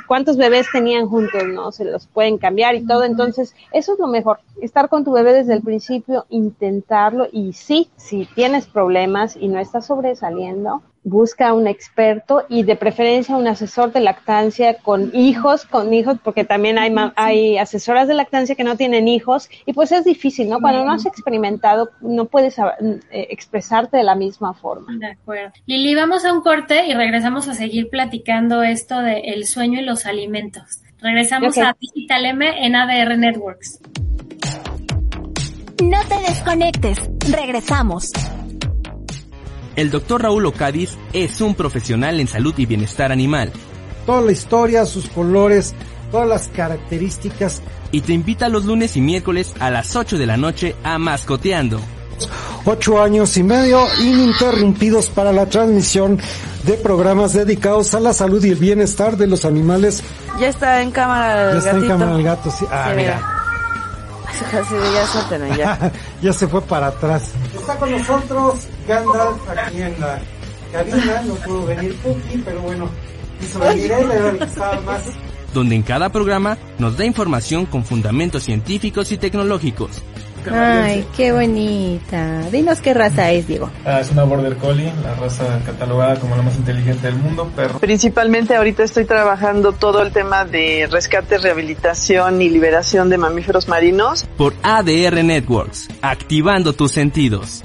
cuántos 0.06 0.36
bebés 0.38 0.66
tenían 0.72 1.08
juntos, 1.08 1.42
¿no? 1.46 1.72
Se 1.72 1.84
los 1.84 2.06
pueden 2.06 2.38
cambiar 2.38 2.74
y 2.74 2.86
todo. 2.86 3.04
Entonces, 3.04 3.54
eso 3.72 3.92
es 3.92 3.98
lo 3.98 4.06
mejor. 4.06 4.40
Estar 4.60 4.88
con 4.88 5.04
tu 5.04 5.12
bebé 5.12 5.34
desde 5.34 5.52
el 5.52 5.62
principio, 5.62 6.24
intentarlo 6.30 7.26
y 7.30 7.52
sí, 7.52 7.90
si 7.96 8.26
tienes 8.34 8.66
problemas 8.66 9.36
y 9.36 9.48
no 9.48 9.58
estás 9.58 9.86
sobresaliendo, 9.86 10.82
busca 11.04 11.52
un 11.52 11.66
experto 11.66 12.44
y 12.48 12.62
de 12.62 12.76
preferencia 12.76 13.36
un 13.36 13.46
asesor 13.46 13.92
de 13.92 14.00
lactancia 14.00 14.78
con 14.78 15.14
hijos, 15.14 15.66
con 15.66 15.92
hijos, 15.92 16.16
porque 16.24 16.44
también 16.44 16.78
hay, 16.78 16.92
hay 17.14 17.58
asesoras 17.58 18.08
de 18.08 18.14
lactancia 18.14 18.54
que 18.54 18.64
no 18.64 18.76
tienen 18.76 19.06
hijos 19.06 19.48
y 19.66 19.74
pues 19.74 19.92
es 19.92 20.04
difícil, 20.04 20.48
¿no? 20.48 20.60
Cuando 20.60 20.84
no 20.84 20.92
has 20.92 21.06
experimentado 21.06 21.90
no 22.00 22.24
puedes 22.24 22.58
eh, 22.58 23.00
expresarte 23.10 23.98
de 23.98 24.04
la 24.04 24.14
misma 24.14 24.54
forma. 24.54 24.96
De 24.96 25.06
acuerdo. 25.06 25.52
Lili, 25.66 25.94
vamos 25.94 26.24
a 26.24 26.32
un 26.32 26.40
corte 26.40 26.86
y 26.86 26.94
regresamos 26.94 27.48
a 27.48 27.54
seguir 27.54 27.90
platicando 27.90 28.62
esto 28.62 29.00
del 29.00 29.22
el 29.24 29.46
sueño 29.46 29.80
y 29.80 29.84
los 29.84 30.06
alimentos. 30.06 30.80
Regresamos 31.00 31.50
okay. 31.50 31.64
a 31.64 31.76
Digital 31.78 32.24
M 32.24 32.66
en 32.66 32.76
ADR 32.76 33.18
Networks. 33.18 33.80
No 35.82 35.98
te 36.08 36.18
desconectes, 36.20 36.98
regresamos. 37.30 38.10
El 39.76 39.90
doctor 39.90 40.22
Raúl 40.22 40.46
Ocadiz 40.46 40.96
es 41.12 41.40
un 41.40 41.54
profesional 41.54 42.20
en 42.20 42.28
salud 42.28 42.54
y 42.56 42.66
bienestar 42.66 43.10
animal. 43.12 43.52
Toda 44.06 44.20
la 44.20 44.32
historia, 44.32 44.84
sus 44.86 45.08
colores, 45.08 45.74
todas 46.12 46.28
las 46.28 46.48
características. 46.48 47.60
Y 47.90 48.02
te 48.02 48.12
invita 48.12 48.48
los 48.48 48.64
lunes 48.64 48.96
y 48.96 49.00
miércoles 49.00 49.52
a 49.58 49.70
las 49.70 49.96
8 49.96 50.18
de 50.18 50.26
la 50.26 50.36
noche 50.36 50.76
a 50.84 50.98
Mascoteando. 50.98 51.80
Ocho 52.66 53.02
años 53.02 53.36
y 53.36 53.42
medio 53.42 53.84
ininterrumpidos 54.00 55.08
para 55.08 55.32
la 55.32 55.46
transmisión 55.46 56.18
de 56.64 56.74
programas 56.74 57.32
dedicados 57.34 57.94
a 57.94 58.00
la 58.00 58.12
salud 58.14 58.42
y 58.44 58.50
el 58.50 58.56
bienestar 58.56 59.16
de 59.16 59.26
los 59.26 59.44
animales. 59.44 60.02
Ya 60.40 60.48
está 60.48 60.80
en 60.82 60.90
cámara 60.90 61.50
el 61.50 61.52
Ya 61.52 61.58
está 61.58 61.72
gatito. 61.72 61.84
en 61.92 61.98
cámara 61.98 62.16
el 62.16 62.22
gato, 62.24 62.50
sí. 62.50 62.64
Ah, 62.70 62.86
Sí, 62.90 62.96
mira. 62.96 63.16
Así 63.16 63.33
de 64.40 64.92
ya 64.94 65.06
suéltenlo, 65.06 65.56
ya. 65.56 65.92
ya 66.22 66.32
se 66.32 66.48
fue 66.48 66.62
para 66.62 66.88
atrás. 66.88 67.32
Está 67.54 67.76
con 67.76 67.90
nosotros 67.90 68.66
Gandalf 68.86 69.48
aquí 69.50 69.82
en 69.82 70.00
la 70.00 70.20
cabina. 70.72 71.22
No 71.22 71.34
pudo 71.34 71.66
venir 71.66 71.96
Puki, 71.96 72.38
pero 72.44 72.60
bueno, 72.60 72.88
quiso 73.40 73.58
venir 73.60 73.92
él, 73.92 74.10
era 74.10 74.30
el 74.30 74.38
que 74.38 74.44
estaba 74.44 74.80
más. 74.80 75.02
donde 75.52 75.76
en 75.76 75.82
cada 75.82 76.08
programa 76.08 76.58
nos 76.78 76.96
da 76.96 77.04
información 77.04 77.66
con 77.66 77.84
fundamentos 77.84 78.42
científicos 78.42 79.12
y 79.12 79.18
tecnológicos. 79.18 80.02
Ay, 80.52 81.06
qué 81.16 81.32
bonita. 81.32 82.42
Dinos 82.50 82.80
qué 82.80 82.94
raza 82.94 83.30
es, 83.32 83.46
Diego. 83.46 83.70
Ah, 83.84 84.00
es 84.00 84.10
una 84.10 84.24
Border 84.24 84.56
Collie, 84.56 84.92
la 85.02 85.14
raza 85.14 85.60
catalogada 85.64 86.16
como 86.16 86.36
la 86.36 86.42
más 86.42 86.56
inteligente 86.56 87.06
del 87.06 87.16
mundo, 87.16 87.50
perro. 87.54 87.78
Principalmente 87.78 88.54
ahorita 88.54 88.82
estoy 88.82 89.04
trabajando 89.04 89.72
todo 89.72 90.02
el 90.02 90.12
tema 90.12 90.44
de 90.44 90.88
rescate, 90.90 91.38
rehabilitación 91.38 92.42
y 92.42 92.48
liberación 92.48 93.10
de 93.10 93.18
mamíferos 93.18 93.68
marinos. 93.68 94.24
Por 94.36 94.54
ADR 94.62 95.24
Networks, 95.24 95.88
activando 96.02 96.72
tus 96.72 96.92
sentidos. 96.92 97.64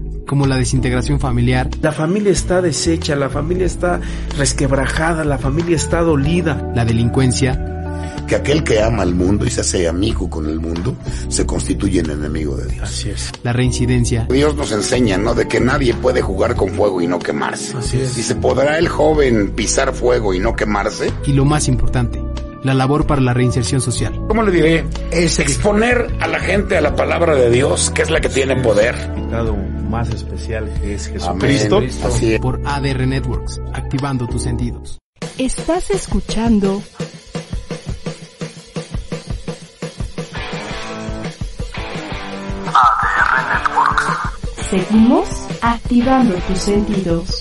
como 0.31 0.47
la 0.47 0.55
desintegración 0.55 1.19
familiar. 1.19 1.69
La 1.81 1.91
familia 1.91 2.31
está 2.31 2.61
deshecha, 2.61 3.17
la 3.17 3.29
familia 3.29 3.65
está 3.65 3.99
resquebrajada, 4.37 5.25
la 5.25 5.37
familia 5.37 5.75
está 5.75 5.99
dolida. 5.99 6.71
La 6.73 6.85
delincuencia. 6.85 8.23
Que 8.29 8.37
aquel 8.37 8.63
que 8.63 8.81
ama 8.81 9.03
al 9.03 9.13
mundo 9.13 9.45
y 9.45 9.49
se 9.49 9.59
hace 9.59 9.89
amigo 9.89 10.29
con 10.29 10.45
el 10.45 10.61
mundo, 10.61 10.95
se 11.27 11.45
constituye 11.45 11.99
en 11.99 12.11
enemigo 12.11 12.55
de 12.55 12.65
Dios. 12.67 12.83
Así 12.83 13.09
es. 13.09 13.29
La 13.43 13.51
reincidencia. 13.51 14.25
Dios 14.29 14.55
nos 14.55 14.71
enseña, 14.71 15.17
¿no? 15.17 15.33
De 15.33 15.49
que 15.49 15.59
nadie 15.59 15.93
puede 15.95 16.21
jugar 16.21 16.55
con 16.55 16.69
fuego 16.69 17.01
y 17.01 17.07
no 17.07 17.19
quemarse. 17.19 17.75
Así 17.75 17.99
es. 17.99 18.15
Dice, 18.15 18.35
¿podrá 18.35 18.77
el 18.77 18.87
joven 18.87 19.51
pisar 19.51 19.93
fuego 19.93 20.33
y 20.33 20.39
no 20.39 20.55
quemarse? 20.55 21.11
Y 21.25 21.33
lo 21.33 21.43
más 21.43 21.67
importante, 21.67 22.23
la 22.63 22.73
labor 22.73 23.05
para 23.05 23.19
la 23.19 23.33
reinserción 23.33 23.81
social. 23.81 24.13
¿Cómo 24.29 24.43
le 24.43 24.51
diré? 24.53 24.85
Es 25.11 25.39
exponer 25.39 26.07
a 26.21 26.27
la 26.27 26.39
gente 26.39 26.77
a 26.77 26.81
la 26.81 26.95
palabra 26.95 27.35
de 27.35 27.49
Dios, 27.49 27.91
que 27.93 28.01
es 28.01 28.09
la 28.09 28.21
que 28.21 28.29
tiene 28.29 28.55
poder. 28.61 28.95
Más 29.91 30.09
especial 30.09 30.73
que 30.81 30.95
es 30.95 31.07
Jesucristo. 31.07 31.77
Amén. 31.77 31.91
Así 32.03 32.33
es. 32.33 32.39
Por 32.41 32.61
ADR 32.65 33.05
Networks, 33.05 33.61
activando 33.73 34.25
tus 34.25 34.43
sentidos. 34.43 34.97
Estás 35.37 35.91
escuchando 35.91 36.81
ADR 42.73 43.59
Networks. 43.59 44.05
Seguimos 44.69 45.27
activando 45.61 46.35
tus 46.47 46.57
sentidos. 46.57 47.40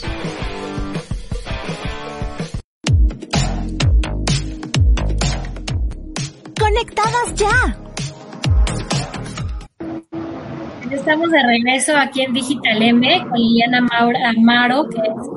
Estamos 11.10 11.32
de 11.32 11.42
regreso 11.42 11.96
aquí 11.96 12.22
en 12.22 12.32
Digital 12.32 12.80
M 12.80 13.24
con 13.28 13.36
Liliana 13.36 13.80
Maura 13.80 14.30
Amaro, 14.30 14.88
que 14.88 15.00
es 15.00 15.29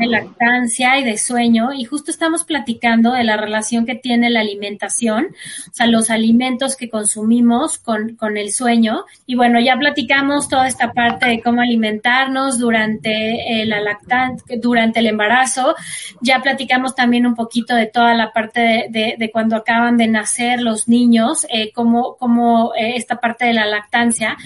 de 0.00 0.06
lactancia 0.06 0.98
y 0.98 1.04
de 1.04 1.18
sueño 1.18 1.72
y 1.72 1.84
justo 1.84 2.10
estamos 2.10 2.44
platicando 2.44 3.12
de 3.12 3.24
la 3.24 3.36
relación 3.36 3.86
que 3.86 3.94
tiene 3.94 4.30
la 4.30 4.40
alimentación, 4.40 5.26
o 5.26 5.72
sea, 5.72 5.86
los 5.86 6.10
alimentos 6.10 6.76
que 6.76 6.88
consumimos 6.88 7.78
con, 7.78 8.16
con 8.16 8.36
el 8.36 8.52
sueño. 8.52 9.04
Y 9.26 9.34
bueno, 9.34 9.60
ya 9.60 9.76
platicamos 9.76 10.48
toda 10.48 10.66
esta 10.66 10.92
parte 10.92 11.28
de 11.28 11.42
cómo 11.42 11.60
alimentarnos 11.60 12.58
durante 12.58 13.62
eh, 13.62 13.66
la 13.66 13.80
lactancia, 13.80 14.56
durante 14.60 15.00
el 15.00 15.06
embarazo. 15.06 15.74
Ya 16.20 16.40
platicamos 16.40 16.94
también 16.94 17.26
un 17.26 17.34
poquito 17.34 17.74
de 17.74 17.86
toda 17.86 18.14
la 18.14 18.32
parte 18.32 18.60
de, 18.60 18.86
de, 18.90 19.14
de 19.18 19.30
cuando 19.30 19.56
acaban 19.56 19.96
de 19.96 20.08
nacer 20.08 20.60
los 20.60 20.88
niños, 20.88 21.46
eh, 21.50 21.72
cómo, 21.72 22.16
cómo 22.16 22.72
eh, 22.74 22.96
esta 22.96 23.16
parte 23.20 23.44
de 23.44 23.52
la 23.52 23.66
lactancia. 23.66 24.36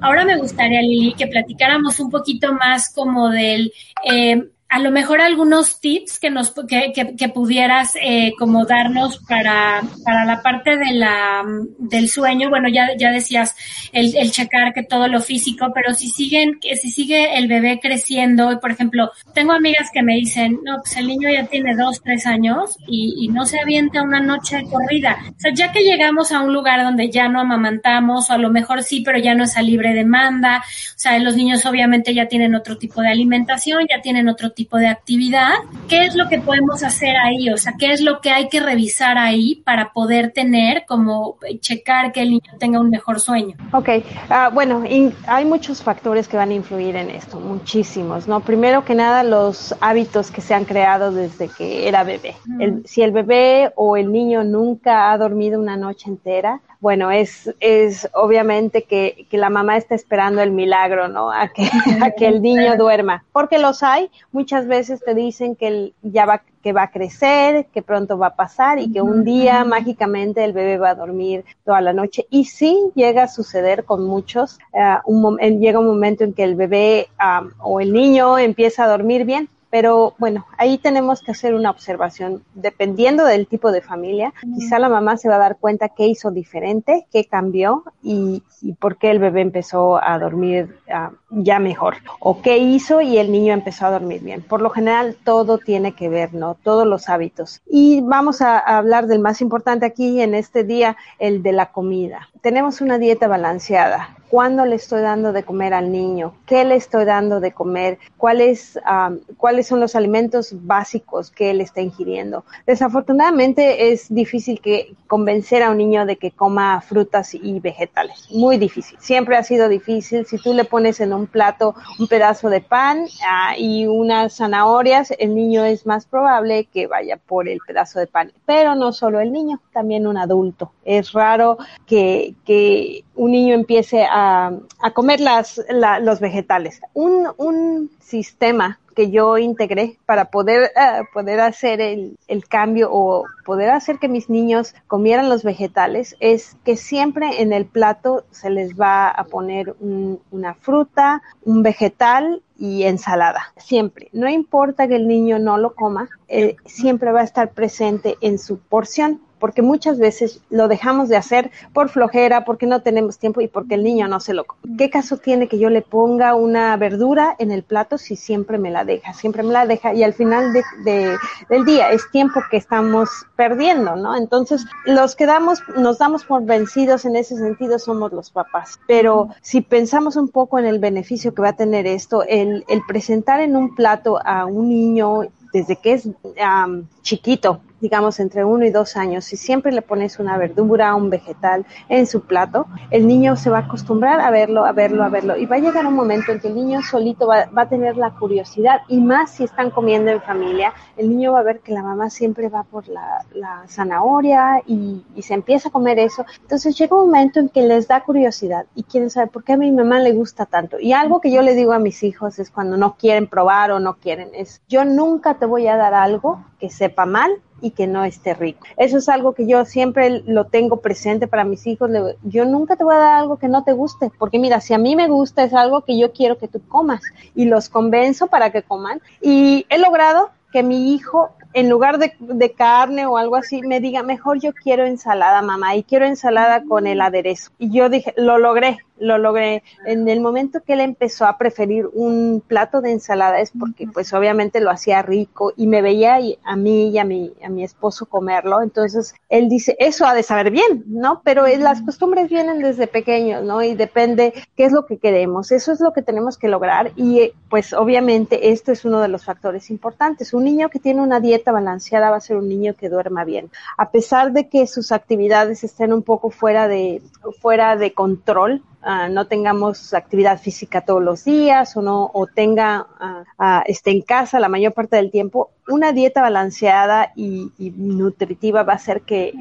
Ahora 0.00 0.24
me 0.24 0.36
gustaría, 0.36 0.80
Lili, 0.80 1.14
que 1.14 1.26
platicáramos 1.26 2.00
un 2.00 2.10
poquito 2.10 2.52
más 2.52 2.92
como 2.92 3.30
del 3.30 3.72
eh, 4.04 4.48
a 4.76 4.78
lo 4.78 4.90
mejor 4.90 5.22
algunos 5.22 5.80
tips 5.80 6.18
que 6.18 6.28
nos 6.28 6.52
que, 6.68 6.92
que, 6.94 7.16
que 7.16 7.28
pudieras 7.30 7.94
eh, 7.98 8.34
como 8.38 8.66
darnos 8.66 9.18
para, 9.26 9.80
para 10.04 10.26
la 10.26 10.42
parte 10.42 10.76
de 10.76 10.92
la 10.92 11.42
del 11.78 12.10
sueño. 12.10 12.50
Bueno 12.50 12.68
ya 12.68 12.88
ya 12.98 13.10
decías 13.10 13.56
el, 13.94 14.14
el 14.14 14.30
checar 14.32 14.74
que 14.74 14.82
todo 14.82 15.08
lo 15.08 15.22
físico 15.22 15.72
pero 15.74 15.94
si 15.94 16.10
siguen 16.10 16.58
que 16.60 16.76
si 16.76 16.90
sigue 16.90 17.38
el 17.38 17.48
bebé 17.48 17.80
creciendo 17.80 18.52
y 18.52 18.58
por 18.58 18.70
ejemplo 18.70 19.10
tengo 19.32 19.52
amigas 19.52 19.88
que 19.94 20.02
me 20.02 20.16
dicen 20.16 20.60
no 20.62 20.76
pues 20.80 20.94
el 20.98 21.06
niño 21.06 21.30
ya 21.30 21.46
tiene 21.46 21.74
dos 21.74 22.02
tres 22.02 22.26
años 22.26 22.76
y, 22.86 23.14
y 23.24 23.28
no 23.28 23.46
se 23.46 23.58
avienta 23.58 24.02
una 24.02 24.20
noche 24.20 24.62
corrida 24.70 25.16
o 25.26 25.40
sea 25.40 25.54
ya 25.54 25.72
que 25.72 25.84
llegamos 25.84 26.32
a 26.32 26.40
un 26.40 26.52
lugar 26.52 26.82
donde 26.82 27.10
ya 27.10 27.28
no 27.28 27.40
amamantamos 27.40 28.28
o 28.28 28.34
a 28.34 28.38
lo 28.38 28.50
mejor 28.50 28.82
sí 28.82 29.00
pero 29.00 29.18
ya 29.18 29.34
no 29.34 29.44
es 29.44 29.56
a 29.56 29.62
libre 29.62 29.94
demanda 29.94 30.58
o 30.58 30.98
sea 30.98 31.18
los 31.18 31.34
niños 31.34 31.64
obviamente 31.64 32.12
ya 32.12 32.28
tienen 32.28 32.54
otro 32.54 32.76
tipo 32.76 33.00
de 33.00 33.08
alimentación 33.08 33.86
ya 33.88 34.02
tienen 34.02 34.28
otro 34.28 34.50
tipo 34.50 34.65
de 34.76 34.88
actividad, 34.88 35.52
¿qué 35.88 36.04
es 36.06 36.16
lo 36.16 36.28
que 36.28 36.38
podemos 36.38 36.82
hacer 36.82 37.16
ahí? 37.16 37.48
O 37.50 37.56
sea, 37.56 37.74
¿qué 37.78 37.92
es 37.92 38.00
lo 38.00 38.20
que 38.20 38.30
hay 38.30 38.48
que 38.48 38.60
revisar 38.60 39.18
ahí 39.18 39.62
para 39.64 39.92
poder 39.92 40.32
tener, 40.32 40.84
como 40.86 41.36
checar 41.60 42.12
que 42.12 42.22
el 42.22 42.30
niño 42.30 42.52
tenga 42.58 42.80
un 42.80 42.90
mejor 42.90 43.20
sueño? 43.20 43.56
Ok, 43.72 43.88
uh, 43.88 44.52
bueno, 44.52 44.82
hay 45.26 45.44
muchos 45.44 45.82
factores 45.82 46.26
que 46.26 46.36
van 46.36 46.50
a 46.50 46.54
influir 46.54 46.96
en 46.96 47.10
esto, 47.10 47.38
muchísimos, 47.38 48.26
¿no? 48.26 48.40
Primero 48.40 48.84
que 48.84 48.94
nada, 48.94 49.22
los 49.22 49.74
hábitos 49.80 50.30
que 50.30 50.40
se 50.40 50.54
han 50.54 50.64
creado 50.64 51.12
desde 51.12 51.48
que 51.48 51.86
era 51.86 52.02
bebé. 52.02 52.34
Mm. 52.46 52.60
El, 52.60 52.86
si 52.86 53.02
el 53.02 53.12
bebé 53.12 53.72
o 53.76 53.96
el 53.96 54.10
niño 54.10 54.42
nunca 54.42 55.12
ha 55.12 55.18
dormido 55.18 55.60
una 55.60 55.76
noche 55.76 56.10
entera, 56.10 56.60
bueno, 56.80 57.10
es, 57.10 57.54
es 57.60 58.08
obviamente 58.12 58.84
que, 58.84 59.26
que, 59.30 59.38
la 59.38 59.50
mamá 59.50 59.76
está 59.76 59.94
esperando 59.94 60.42
el 60.42 60.50
milagro, 60.50 61.08
¿no? 61.08 61.30
A 61.30 61.48
que, 61.48 61.68
a 62.02 62.10
que 62.10 62.26
el 62.26 62.42
niño 62.42 62.76
duerma. 62.76 63.24
Porque 63.32 63.58
los 63.58 63.82
hay, 63.82 64.10
muchas 64.32 64.66
veces 64.66 65.02
te 65.04 65.14
dicen 65.14 65.56
que 65.56 65.68
el, 65.68 65.94
ya 66.02 66.26
va, 66.26 66.42
que 66.62 66.72
va 66.72 66.82
a 66.82 66.90
crecer, 66.90 67.66
que 67.66 67.82
pronto 67.82 68.18
va 68.18 68.28
a 68.28 68.34
pasar 68.36 68.78
y 68.78 68.92
que 68.92 69.00
un 69.00 69.24
día 69.24 69.64
mágicamente 69.64 70.44
el 70.44 70.52
bebé 70.52 70.78
va 70.78 70.90
a 70.90 70.94
dormir 70.94 71.44
toda 71.64 71.80
la 71.80 71.92
noche. 71.92 72.26
Y 72.28 72.46
sí 72.46 72.90
llega 72.94 73.24
a 73.24 73.28
suceder 73.28 73.84
con 73.84 74.04
muchos, 74.04 74.58
uh, 74.72 74.98
un, 75.04 75.38
llega 75.38 75.78
un 75.78 75.86
momento 75.86 76.24
en 76.24 76.32
que 76.32 76.44
el 76.44 76.56
bebé 76.56 77.08
um, 77.20 77.50
o 77.60 77.80
el 77.80 77.92
niño 77.92 78.38
empieza 78.38 78.84
a 78.84 78.88
dormir 78.88 79.24
bien, 79.24 79.48
pero 79.76 80.14
bueno, 80.16 80.46
ahí 80.56 80.78
tenemos 80.78 81.20
que 81.20 81.32
hacer 81.32 81.54
una 81.54 81.68
observación. 81.68 82.42
Dependiendo 82.54 83.26
del 83.26 83.46
tipo 83.46 83.72
de 83.72 83.82
familia, 83.82 84.32
quizá 84.40 84.78
la 84.78 84.88
mamá 84.88 85.18
se 85.18 85.28
va 85.28 85.34
a 85.34 85.38
dar 85.38 85.58
cuenta 85.58 85.90
qué 85.90 86.06
hizo 86.06 86.30
diferente, 86.30 87.06
qué 87.12 87.26
cambió 87.26 87.84
y, 88.02 88.42
y 88.62 88.72
por 88.72 88.96
qué 88.96 89.10
el 89.10 89.18
bebé 89.18 89.42
empezó 89.42 90.02
a 90.02 90.18
dormir 90.18 90.78
uh, 90.88 91.14
ya 91.30 91.58
mejor. 91.58 91.96
O 92.20 92.40
qué 92.42 92.58
hizo 92.58 93.00
y 93.00 93.18
el 93.18 93.32
niño 93.32 93.52
empezó 93.52 93.86
a 93.86 93.90
dormir 93.90 94.22
bien. 94.22 94.42
Por 94.42 94.62
lo 94.62 94.70
general, 94.70 95.16
todo 95.24 95.58
tiene 95.58 95.92
que 95.92 96.08
ver, 96.08 96.34
¿no? 96.34 96.56
Todos 96.62 96.86
los 96.86 97.08
hábitos. 97.08 97.60
Y 97.66 98.00
vamos 98.02 98.40
a, 98.42 98.58
hablar 98.58 99.06
del 99.06 99.20
más 99.20 99.40
importante 99.40 99.86
aquí 99.86 100.20
en 100.20 100.34
este 100.34 100.64
día, 100.64 100.96
el 101.18 101.42
de 101.42 101.52
la 101.52 101.72
comida. 101.72 102.28
Tenemos 102.42 102.80
una 102.80 102.98
dieta 102.98 103.28
balanceada 103.28 104.16
cuándo 104.28 104.66
le 104.66 104.76
estoy 104.76 105.02
dando 105.02 105.32
de 105.32 105.44
comer 105.44 105.74
al 105.74 105.92
niño, 105.92 106.34
qué 106.46 106.64
le 106.64 106.76
estoy 106.76 107.04
dando 107.04 107.40
de 107.40 107.52
comer, 107.52 107.98
cuáles, 108.16 108.78
um, 108.86 109.18
cuáles 109.36 109.66
son 109.66 109.80
los 109.80 109.94
alimentos 109.94 110.50
básicos 110.52 111.30
que 111.30 111.50
él 111.50 111.60
está 111.60 111.80
ingiriendo. 111.80 112.44
Desafortunadamente 112.66 113.92
es 113.92 114.12
difícil 114.12 114.60
que 114.60 114.94
convencer 115.06 115.62
a 115.62 115.70
un 115.70 115.78
niño 115.78 116.06
de 116.06 116.16
que 116.16 116.32
coma 116.32 116.80
frutas 116.80 117.34
y 117.34 117.60
vegetales. 117.60 118.28
Muy 118.30 118.58
difícil. 118.58 118.98
Siempre 119.00 119.36
ha 119.36 119.42
sido 119.42 119.68
difícil. 119.68 120.26
Si 120.26 120.38
tú 120.38 120.52
le 120.52 120.64
pones 120.64 121.00
en 121.00 121.12
un 121.16 121.26
plato 121.26 121.74
un 121.98 122.06
pedazo 122.06 122.48
de 122.48 122.60
pan 122.60 123.00
uh, 123.00 123.58
y 123.58 123.86
unas 123.86 124.36
zanahorias, 124.36 125.12
el 125.18 125.34
niño 125.34 125.64
es 125.64 125.86
más 125.86 126.06
probable 126.06 126.66
que 126.66 126.86
vaya 126.86 127.16
por 127.16 127.48
el 127.48 127.58
pedazo 127.66 127.98
de 127.98 128.06
pan. 128.06 128.32
Pero 128.44 128.74
no 128.74 128.92
solo 128.92 129.20
el 129.20 129.32
niño, 129.32 129.60
también 129.72 130.06
un 130.06 130.16
adulto. 130.16 130.72
Es 130.84 131.12
raro 131.12 131.58
que, 131.86 132.34
que 132.44 133.04
un 133.14 133.32
niño 133.32 133.54
empiece 133.54 134.04
a, 134.04 134.52
a 134.80 134.90
comer 134.92 135.20
las, 135.20 135.60
la, 135.68 135.98
los 136.00 136.20
vegetales. 136.20 136.80
Un, 136.94 137.28
un 137.36 137.90
sistema 138.00 138.78
que 138.96 139.10
yo 139.10 139.36
integré 139.36 139.98
para 140.06 140.30
poder, 140.30 140.72
uh, 140.74 141.04
poder 141.12 141.38
hacer 141.40 141.80
el, 141.82 142.18
el, 142.26 142.48
cambio 142.48 142.88
o 142.90 143.24
poder 143.44 143.70
hacer 143.70 143.98
que 143.98 144.08
mis 144.08 144.30
niños 144.30 144.74
comieran 144.86 145.28
los 145.28 145.44
vegetales 145.44 146.16
es 146.18 146.56
que 146.64 146.76
siempre 146.76 147.42
en 147.42 147.52
el 147.52 147.66
plato 147.66 148.24
se 148.30 148.48
les 148.48 148.74
va 148.74 149.08
a 149.08 149.24
poner 149.24 149.76
un, 149.80 150.18
una 150.30 150.54
fruta, 150.54 151.22
un 151.44 151.62
vegetal 151.62 152.42
y 152.58 152.84
ensalada. 152.84 153.52
Siempre. 153.58 154.08
No 154.12 154.30
importa 154.30 154.88
que 154.88 154.96
el 154.96 155.06
niño 155.06 155.38
no 155.38 155.58
lo 155.58 155.74
coma, 155.74 156.08
eh, 156.28 156.56
siempre 156.64 157.12
va 157.12 157.20
a 157.20 157.24
estar 157.24 157.50
presente 157.50 158.16
en 158.22 158.38
su 158.38 158.58
porción 158.58 159.20
porque 159.38 159.62
muchas 159.62 159.98
veces 159.98 160.40
lo 160.50 160.68
dejamos 160.68 161.08
de 161.08 161.16
hacer 161.16 161.50
por 161.72 161.88
flojera, 161.88 162.44
porque 162.44 162.66
no 162.66 162.82
tenemos 162.82 163.18
tiempo 163.18 163.40
y 163.40 163.48
porque 163.48 163.74
el 163.74 163.84
niño 163.84 164.08
no 164.08 164.20
se 164.20 164.34
lo 164.34 164.44
come. 164.44 164.76
¿Qué 164.76 164.90
caso 164.90 165.16
tiene 165.18 165.48
que 165.48 165.58
yo 165.58 165.70
le 165.70 165.82
ponga 165.82 166.34
una 166.34 166.76
verdura 166.76 167.36
en 167.38 167.50
el 167.50 167.62
plato 167.62 167.98
si 167.98 168.16
siempre 168.16 168.58
me 168.58 168.70
la 168.70 168.84
deja? 168.84 169.12
Siempre 169.12 169.42
me 169.42 169.52
la 169.52 169.66
deja 169.66 169.94
y 169.94 170.02
al 170.02 170.14
final 170.14 170.52
de, 170.52 170.62
de, 170.84 171.16
del 171.48 171.64
día 171.64 171.90
es 171.90 172.10
tiempo 172.10 172.40
que 172.50 172.56
estamos 172.56 173.08
perdiendo, 173.36 173.96
¿no? 173.96 174.16
Entonces, 174.16 174.64
los 174.84 175.14
que 175.16 175.26
damos, 175.26 175.62
nos 175.76 175.98
damos 175.98 176.24
por 176.24 176.44
vencidos 176.44 177.04
en 177.04 177.16
ese 177.16 177.36
sentido 177.36 177.78
somos 177.78 178.12
los 178.12 178.30
papás. 178.30 178.78
Pero 178.86 179.28
si 179.42 179.60
pensamos 179.60 180.16
un 180.16 180.28
poco 180.28 180.58
en 180.58 180.66
el 180.66 180.78
beneficio 180.78 181.34
que 181.34 181.42
va 181.42 181.50
a 181.50 181.56
tener 181.56 181.86
esto, 181.86 182.22
el, 182.22 182.64
el 182.68 182.82
presentar 182.86 183.40
en 183.40 183.56
un 183.56 183.74
plato 183.74 184.18
a 184.24 184.46
un 184.46 184.68
niño 184.68 185.22
desde 185.52 185.76
que 185.76 185.92
es 185.94 186.06
um, 186.06 186.86
chiquito, 187.02 187.60
digamos 187.80 188.20
entre 188.20 188.44
uno 188.44 188.64
y 188.64 188.70
dos 188.70 188.96
años, 188.96 189.24
si 189.24 189.36
siempre 189.36 189.72
le 189.72 189.82
pones 189.82 190.18
una 190.18 190.38
verdura, 190.38 190.94
un 190.94 191.10
vegetal 191.10 191.66
en 191.88 192.06
su 192.06 192.22
plato, 192.22 192.66
el 192.90 193.06
niño 193.06 193.36
se 193.36 193.50
va 193.50 193.58
a 193.58 193.60
acostumbrar 193.62 194.20
a 194.20 194.30
verlo, 194.30 194.64
a 194.64 194.72
verlo, 194.72 195.04
a 195.04 195.08
verlo. 195.08 195.36
Y 195.36 195.46
va 195.46 195.56
a 195.56 195.60
llegar 195.60 195.86
un 195.86 195.94
momento 195.94 196.32
en 196.32 196.40
que 196.40 196.48
el 196.48 196.54
niño 196.54 196.80
solito 196.82 197.26
va, 197.26 197.46
va 197.46 197.62
a 197.62 197.68
tener 197.68 197.96
la 197.96 198.10
curiosidad, 198.10 198.80
y 198.88 199.00
más 199.00 199.30
si 199.32 199.44
están 199.44 199.70
comiendo 199.70 200.10
en 200.10 200.20
familia, 200.22 200.72
el 200.96 201.08
niño 201.08 201.32
va 201.32 201.40
a 201.40 201.42
ver 201.42 201.60
que 201.60 201.72
la 201.72 201.82
mamá 201.82 202.10
siempre 202.10 202.48
va 202.48 202.64
por 202.64 202.88
la, 202.88 203.24
la 203.34 203.64
zanahoria 203.68 204.62
y, 204.66 205.04
y, 205.14 205.22
se 205.22 205.34
empieza 205.34 205.68
a 205.68 205.72
comer 205.72 205.98
eso. 205.98 206.24
Entonces 206.42 206.76
llega 206.78 206.96
un 206.96 207.06
momento 207.06 207.40
en 207.40 207.48
que 207.48 207.62
les 207.62 207.88
da 207.88 208.02
curiosidad 208.02 208.66
y 208.74 208.82
quieren 208.84 209.10
saber 209.10 209.30
por 209.30 209.44
qué 209.44 209.54
a 209.54 209.56
mi 209.56 209.70
mamá 209.72 210.00
le 210.00 210.12
gusta 210.12 210.46
tanto. 210.46 210.78
Y 210.80 210.92
algo 210.92 211.20
que 211.20 211.30
yo 211.30 211.42
le 211.42 211.54
digo 211.54 211.72
a 211.72 211.78
mis 211.78 212.02
hijos 212.02 212.38
es 212.38 212.50
cuando 212.50 212.76
no 212.76 212.96
quieren 212.96 213.26
probar 213.26 213.70
o 213.72 213.80
no 213.80 213.94
quieren, 213.94 214.30
es 214.34 214.62
yo 214.68 214.84
nunca 214.84 215.34
te 215.38 215.46
voy 215.46 215.66
a 215.66 215.76
dar 215.76 215.94
algo 215.94 216.44
que 216.58 216.70
sepa 216.70 217.06
mal 217.06 217.30
y 217.60 217.70
que 217.70 217.86
no 217.86 218.04
esté 218.04 218.34
rico. 218.34 218.66
Eso 218.76 218.98
es 218.98 219.08
algo 219.08 219.32
que 219.32 219.46
yo 219.46 219.64
siempre 219.64 220.22
lo 220.26 220.46
tengo 220.46 220.78
presente 220.78 221.26
para 221.26 221.44
mis 221.44 221.66
hijos. 221.66 221.90
Yo 222.22 222.44
nunca 222.44 222.76
te 222.76 222.84
voy 222.84 222.94
a 222.94 222.98
dar 222.98 223.14
algo 223.14 223.38
que 223.38 223.48
no 223.48 223.64
te 223.64 223.72
guste, 223.72 224.10
porque 224.18 224.38
mira, 224.38 224.60
si 224.60 224.74
a 224.74 224.78
mí 224.78 224.96
me 224.96 225.08
gusta 225.08 225.44
es 225.44 225.54
algo 225.54 225.82
que 225.82 225.98
yo 225.98 226.12
quiero 226.12 226.38
que 226.38 226.48
tú 226.48 226.60
comas 226.68 227.02
y 227.34 227.46
los 227.46 227.68
convenzo 227.68 228.26
para 228.26 228.50
que 228.50 228.62
coman. 228.62 229.00
Y 229.20 229.66
he 229.68 229.78
logrado 229.78 230.30
que 230.52 230.62
mi 230.62 230.94
hijo 230.94 231.30
en 231.56 231.70
lugar 231.70 231.98
de, 231.98 232.12
de, 232.20 232.52
carne 232.52 233.06
o 233.06 233.16
algo 233.16 233.34
así, 233.34 233.62
me 233.62 233.80
diga, 233.80 234.02
mejor 234.02 234.38
yo 234.38 234.52
quiero 234.52 234.84
ensalada, 234.84 235.40
mamá, 235.40 235.74
y 235.74 235.84
quiero 235.84 236.04
ensalada 236.04 236.62
con 236.64 236.86
el 236.86 237.00
aderezo. 237.00 237.50
Y 237.58 237.70
yo 237.70 237.88
dije, 237.88 238.12
lo 238.18 238.36
logré, 238.36 238.80
lo 238.98 239.18
logré. 239.18 239.62
En 239.84 240.08
el 240.08 240.20
momento 240.20 240.60
que 240.62 240.74
él 240.74 240.80
empezó 240.80 241.26
a 241.26 241.38
preferir 241.38 241.88
un 241.92 242.42
plato 242.46 242.80
de 242.80 242.92
ensalada 242.92 243.40
es 243.40 243.52
porque 243.58 243.86
pues 243.86 244.12
obviamente 244.12 244.60
lo 244.60 244.70
hacía 244.70 245.02
rico 245.02 245.52
y 245.56 245.66
me 245.66 245.82
veía 245.82 246.18
a 246.44 246.56
mí 246.56 246.90
y 246.90 246.98
a 246.98 247.04
mi, 247.04 247.32
a 247.42 247.48
mi 247.48 247.64
esposo 247.64 248.06
comerlo. 248.06 248.62
Entonces 248.62 249.14
él 249.28 249.48
dice, 249.48 249.76
eso 249.78 250.06
ha 250.06 250.14
de 250.14 250.22
saber 250.22 250.50
bien, 250.50 250.84
¿no? 250.86 251.22
Pero 251.24 251.46
las 251.46 251.82
costumbres 251.82 252.28
vienen 252.28 252.60
desde 252.60 252.86
pequeños, 252.86 253.44
¿no? 253.44 253.62
Y 253.62 253.74
depende 253.74 254.32
qué 254.56 254.64
es 254.64 254.72
lo 254.72 254.86
que 254.86 254.98
queremos. 254.98 255.52
Eso 255.52 255.72
es 255.72 255.80
lo 255.80 255.92
que 255.92 256.02
tenemos 256.02 256.38
que 256.38 256.48
lograr 256.48 256.92
y 256.96 257.32
pues 257.50 257.72
obviamente 257.72 258.50
esto 258.50 258.72
es 258.72 258.84
uno 258.84 259.00
de 259.00 259.08
los 259.08 259.24
factores 259.24 259.70
importantes. 259.70 260.32
Un 260.32 260.44
niño 260.44 260.68
que 260.68 260.78
tiene 260.78 261.02
una 261.02 261.20
dieta 261.20 261.45
balanceada 261.52 262.10
va 262.10 262.16
a 262.16 262.20
ser 262.20 262.36
un 262.36 262.48
niño 262.48 262.74
que 262.74 262.88
duerma 262.88 263.24
bien. 263.24 263.50
A 263.76 263.90
pesar 263.90 264.32
de 264.32 264.48
que 264.48 264.66
sus 264.66 264.92
actividades 264.92 265.64
estén 265.64 265.92
un 265.92 266.02
poco 266.02 266.30
fuera 266.30 266.68
de, 266.68 267.02
fuera 267.40 267.76
de 267.76 267.92
control, 267.92 268.62
ah, 268.82 269.08
no 269.08 269.26
tengamos 269.26 269.94
actividad 269.94 270.40
física 270.40 270.80
todos 270.80 271.02
los 271.02 271.24
días 271.24 271.76
o 271.76 271.82
no 271.82 272.10
o 272.12 272.26
tenga 272.26 272.86
ah, 273.00 273.24
ah, 273.38 273.64
esté 273.66 273.90
en 273.90 274.02
casa 274.02 274.40
la 274.40 274.48
mayor 274.48 274.72
parte 274.72 274.96
del 274.96 275.10
tiempo, 275.10 275.50
una 275.68 275.92
dieta 275.92 276.22
balanceada 276.22 277.12
y, 277.16 277.50
nutritiva 277.58 278.62
va 278.62 278.74
a 278.74 278.76
hacer 278.76 279.02
que, 279.02 279.32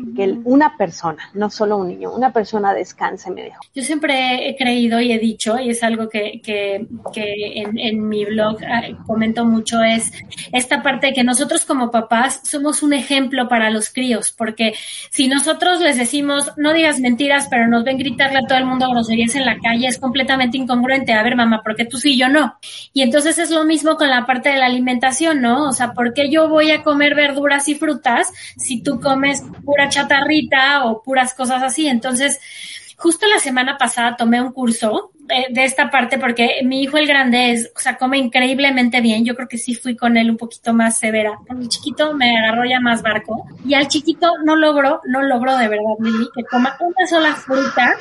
una 0.43 0.75
persona, 0.77 1.29
no 1.33 1.49
solo 1.49 1.77
un 1.77 1.87
niño, 1.89 2.11
una 2.11 2.33
persona 2.33 2.73
descanse 2.73 3.29
mejor. 3.29 3.59
Yo 3.75 3.83
siempre 3.83 4.49
he 4.49 4.55
creído 4.55 4.99
y 4.99 5.11
he 5.11 5.19
dicho, 5.19 5.59
y 5.59 5.69
es 5.69 5.83
algo 5.83 6.09
que, 6.09 6.41
que, 6.41 6.87
en, 7.15 7.77
en 7.77 8.07
mi 8.07 8.25
blog 8.25 8.57
comento 9.05 9.45
mucho, 9.45 9.83
es 9.83 10.11
esta 10.51 10.81
parte 10.81 11.07
de 11.07 11.13
que 11.13 11.23
nosotros 11.23 11.65
como 11.65 11.91
papás 11.91 12.41
somos 12.43 12.81
un 12.81 12.93
ejemplo 12.93 13.47
para 13.47 13.69
los 13.69 13.91
críos, 13.91 14.31
porque 14.31 14.73
si 15.11 15.27
nosotros 15.27 15.79
les 15.81 15.97
decimos, 15.97 16.51
no 16.57 16.73
digas 16.73 16.99
mentiras, 16.99 17.47
pero 17.49 17.67
nos 17.67 17.83
ven 17.83 17.97
gritarle 17.97 18.39
a 18.39 18.47
todo 18.47 18.57
el 18.57 18.65
mundo 18.65 18.89
groserías 18.89 19.34
en 19.35 19.45
la 19.45 19.57
calle, 19.59 19.87
es 19.87 19.97
completamente 19.97 20.57
incongruente. 20.57 21.13
A 21.13 21.23
ver, 21.23 21.35
mamá, 21.35 21.61
¿por 21.63 21.75
qué 21.75 21.85
tú 21.85 21.97
sí 21.97 22.13
y 22.13 22.19
yo 22.19 22.29
no? 22.29 22.57
Y 22.93 23.01
entonces 23.01 23.37
es 23.37 23.51
lo 23.51 23.63
mismo 23.63 23.97
con 23.97 24.09
la 24.09 24.25
parte 24.25 24.49
de 24.49 24.57
la 24.57 24.65
alimentación, 24.65 25.41
¿no? 25.41 25.69
O 25.69 25.71
sea, 25.73 25.93
¿por 25.93 26.13
qué 26.13 26.29
yo 26.29 26.49
voy 26.49 26.71
a 26.71 26.83
comer 26.83 27.15
verduras 27.15 27.67
y 27.67 27.75
frutas 27.75 28.31
si 28.57 28.81
tú 28.81 28.99
comes 28.99 29.43
pura 29.63 29.89
chatarrita 29.89 30.85
o 30.85 31.01
puras 31.03 31.33
cosas 31.33 31.63
así? 31.63 31.87
Entonces, 31.87 32.39
justo 32.97 33.25
la 33.27 33.39
semana 33.39 33.77
pasada 33.77 34.15
tomé 34.15 34.41
un 34.41 34.51
curso 34.51 35.11
eh, 35.29 35.47
de 35.51 35.63
esta 35.63 35.89
parte 35.89 36.17
porque 36.17 36.61
mi 36.63 36.83
hijo 36.83 36.97
el 36.97 37.07
grande 37.07 37.51
es, 37.51 37.71
o 37.75 37.79
sea, 37.79 37.97
come 37.97 38.17
increíblemente 38.17 39.01
bien. 39.01 39.25
Yo 39.25 39.35
creo 39.35 39.47
que 39.47 39.57
sí 39.57 39.73
fui 39.73 39.95
con 39.95 40.17
él 40.17 40.29
un 40.29 40.37
poquito 40.37 40.73
más 40.73 40.97
severa. 40.97 41.39
Con 41.47 41.61
el 41.61 41.69
chiquito 41.69 42.13
me 42.13 42.37
agarró 42.37 42.65
ya 42.65 42.79
más 42.79 43.01
barco 43.01 43.45
y 43.65 43.73
al 43.73 43.87
chiquito 43.87 44.29
no 44.43 44.55
logró, 44.55 45.01
no 45.05 45.23
logró 45.23 45.57
de 45.57 45.67
verdad, 45.67 45.95
Lili, 45.99 46.27
que 46.35 46.43
coma 46.43 46.77
una 46.79 47.07
sola 47.07 47.33
fruta 47.35 47.95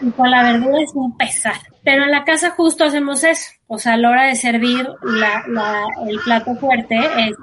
y 0.00 0.10
con 0.10 0.30
la 0.30 0.42
verdura 0.42 0.82
es 0.82 0.90
un 0.94 1.16
pesar. 1.16 1.56
Pero 1.88 2.04
en 2.04 2.10
la 2.10 2.22
casa 2.22 2.50
justo 2.50 2.84
hacemos 2.84 3.24
eso. 3.24 3.50
O 3.66 3.78
sea, 3.78 3.94
a 3.94 3.96
la 3.96 4.10
hora 4.10 4.26
de 4.26 4.34
servir 4.34 4.86
la, 5.02 5.42
la, 5.48 5.86
el 6.06 6.18
plato 6.20 6.54
fuerte 6.56 6.98
es 6.98 7.34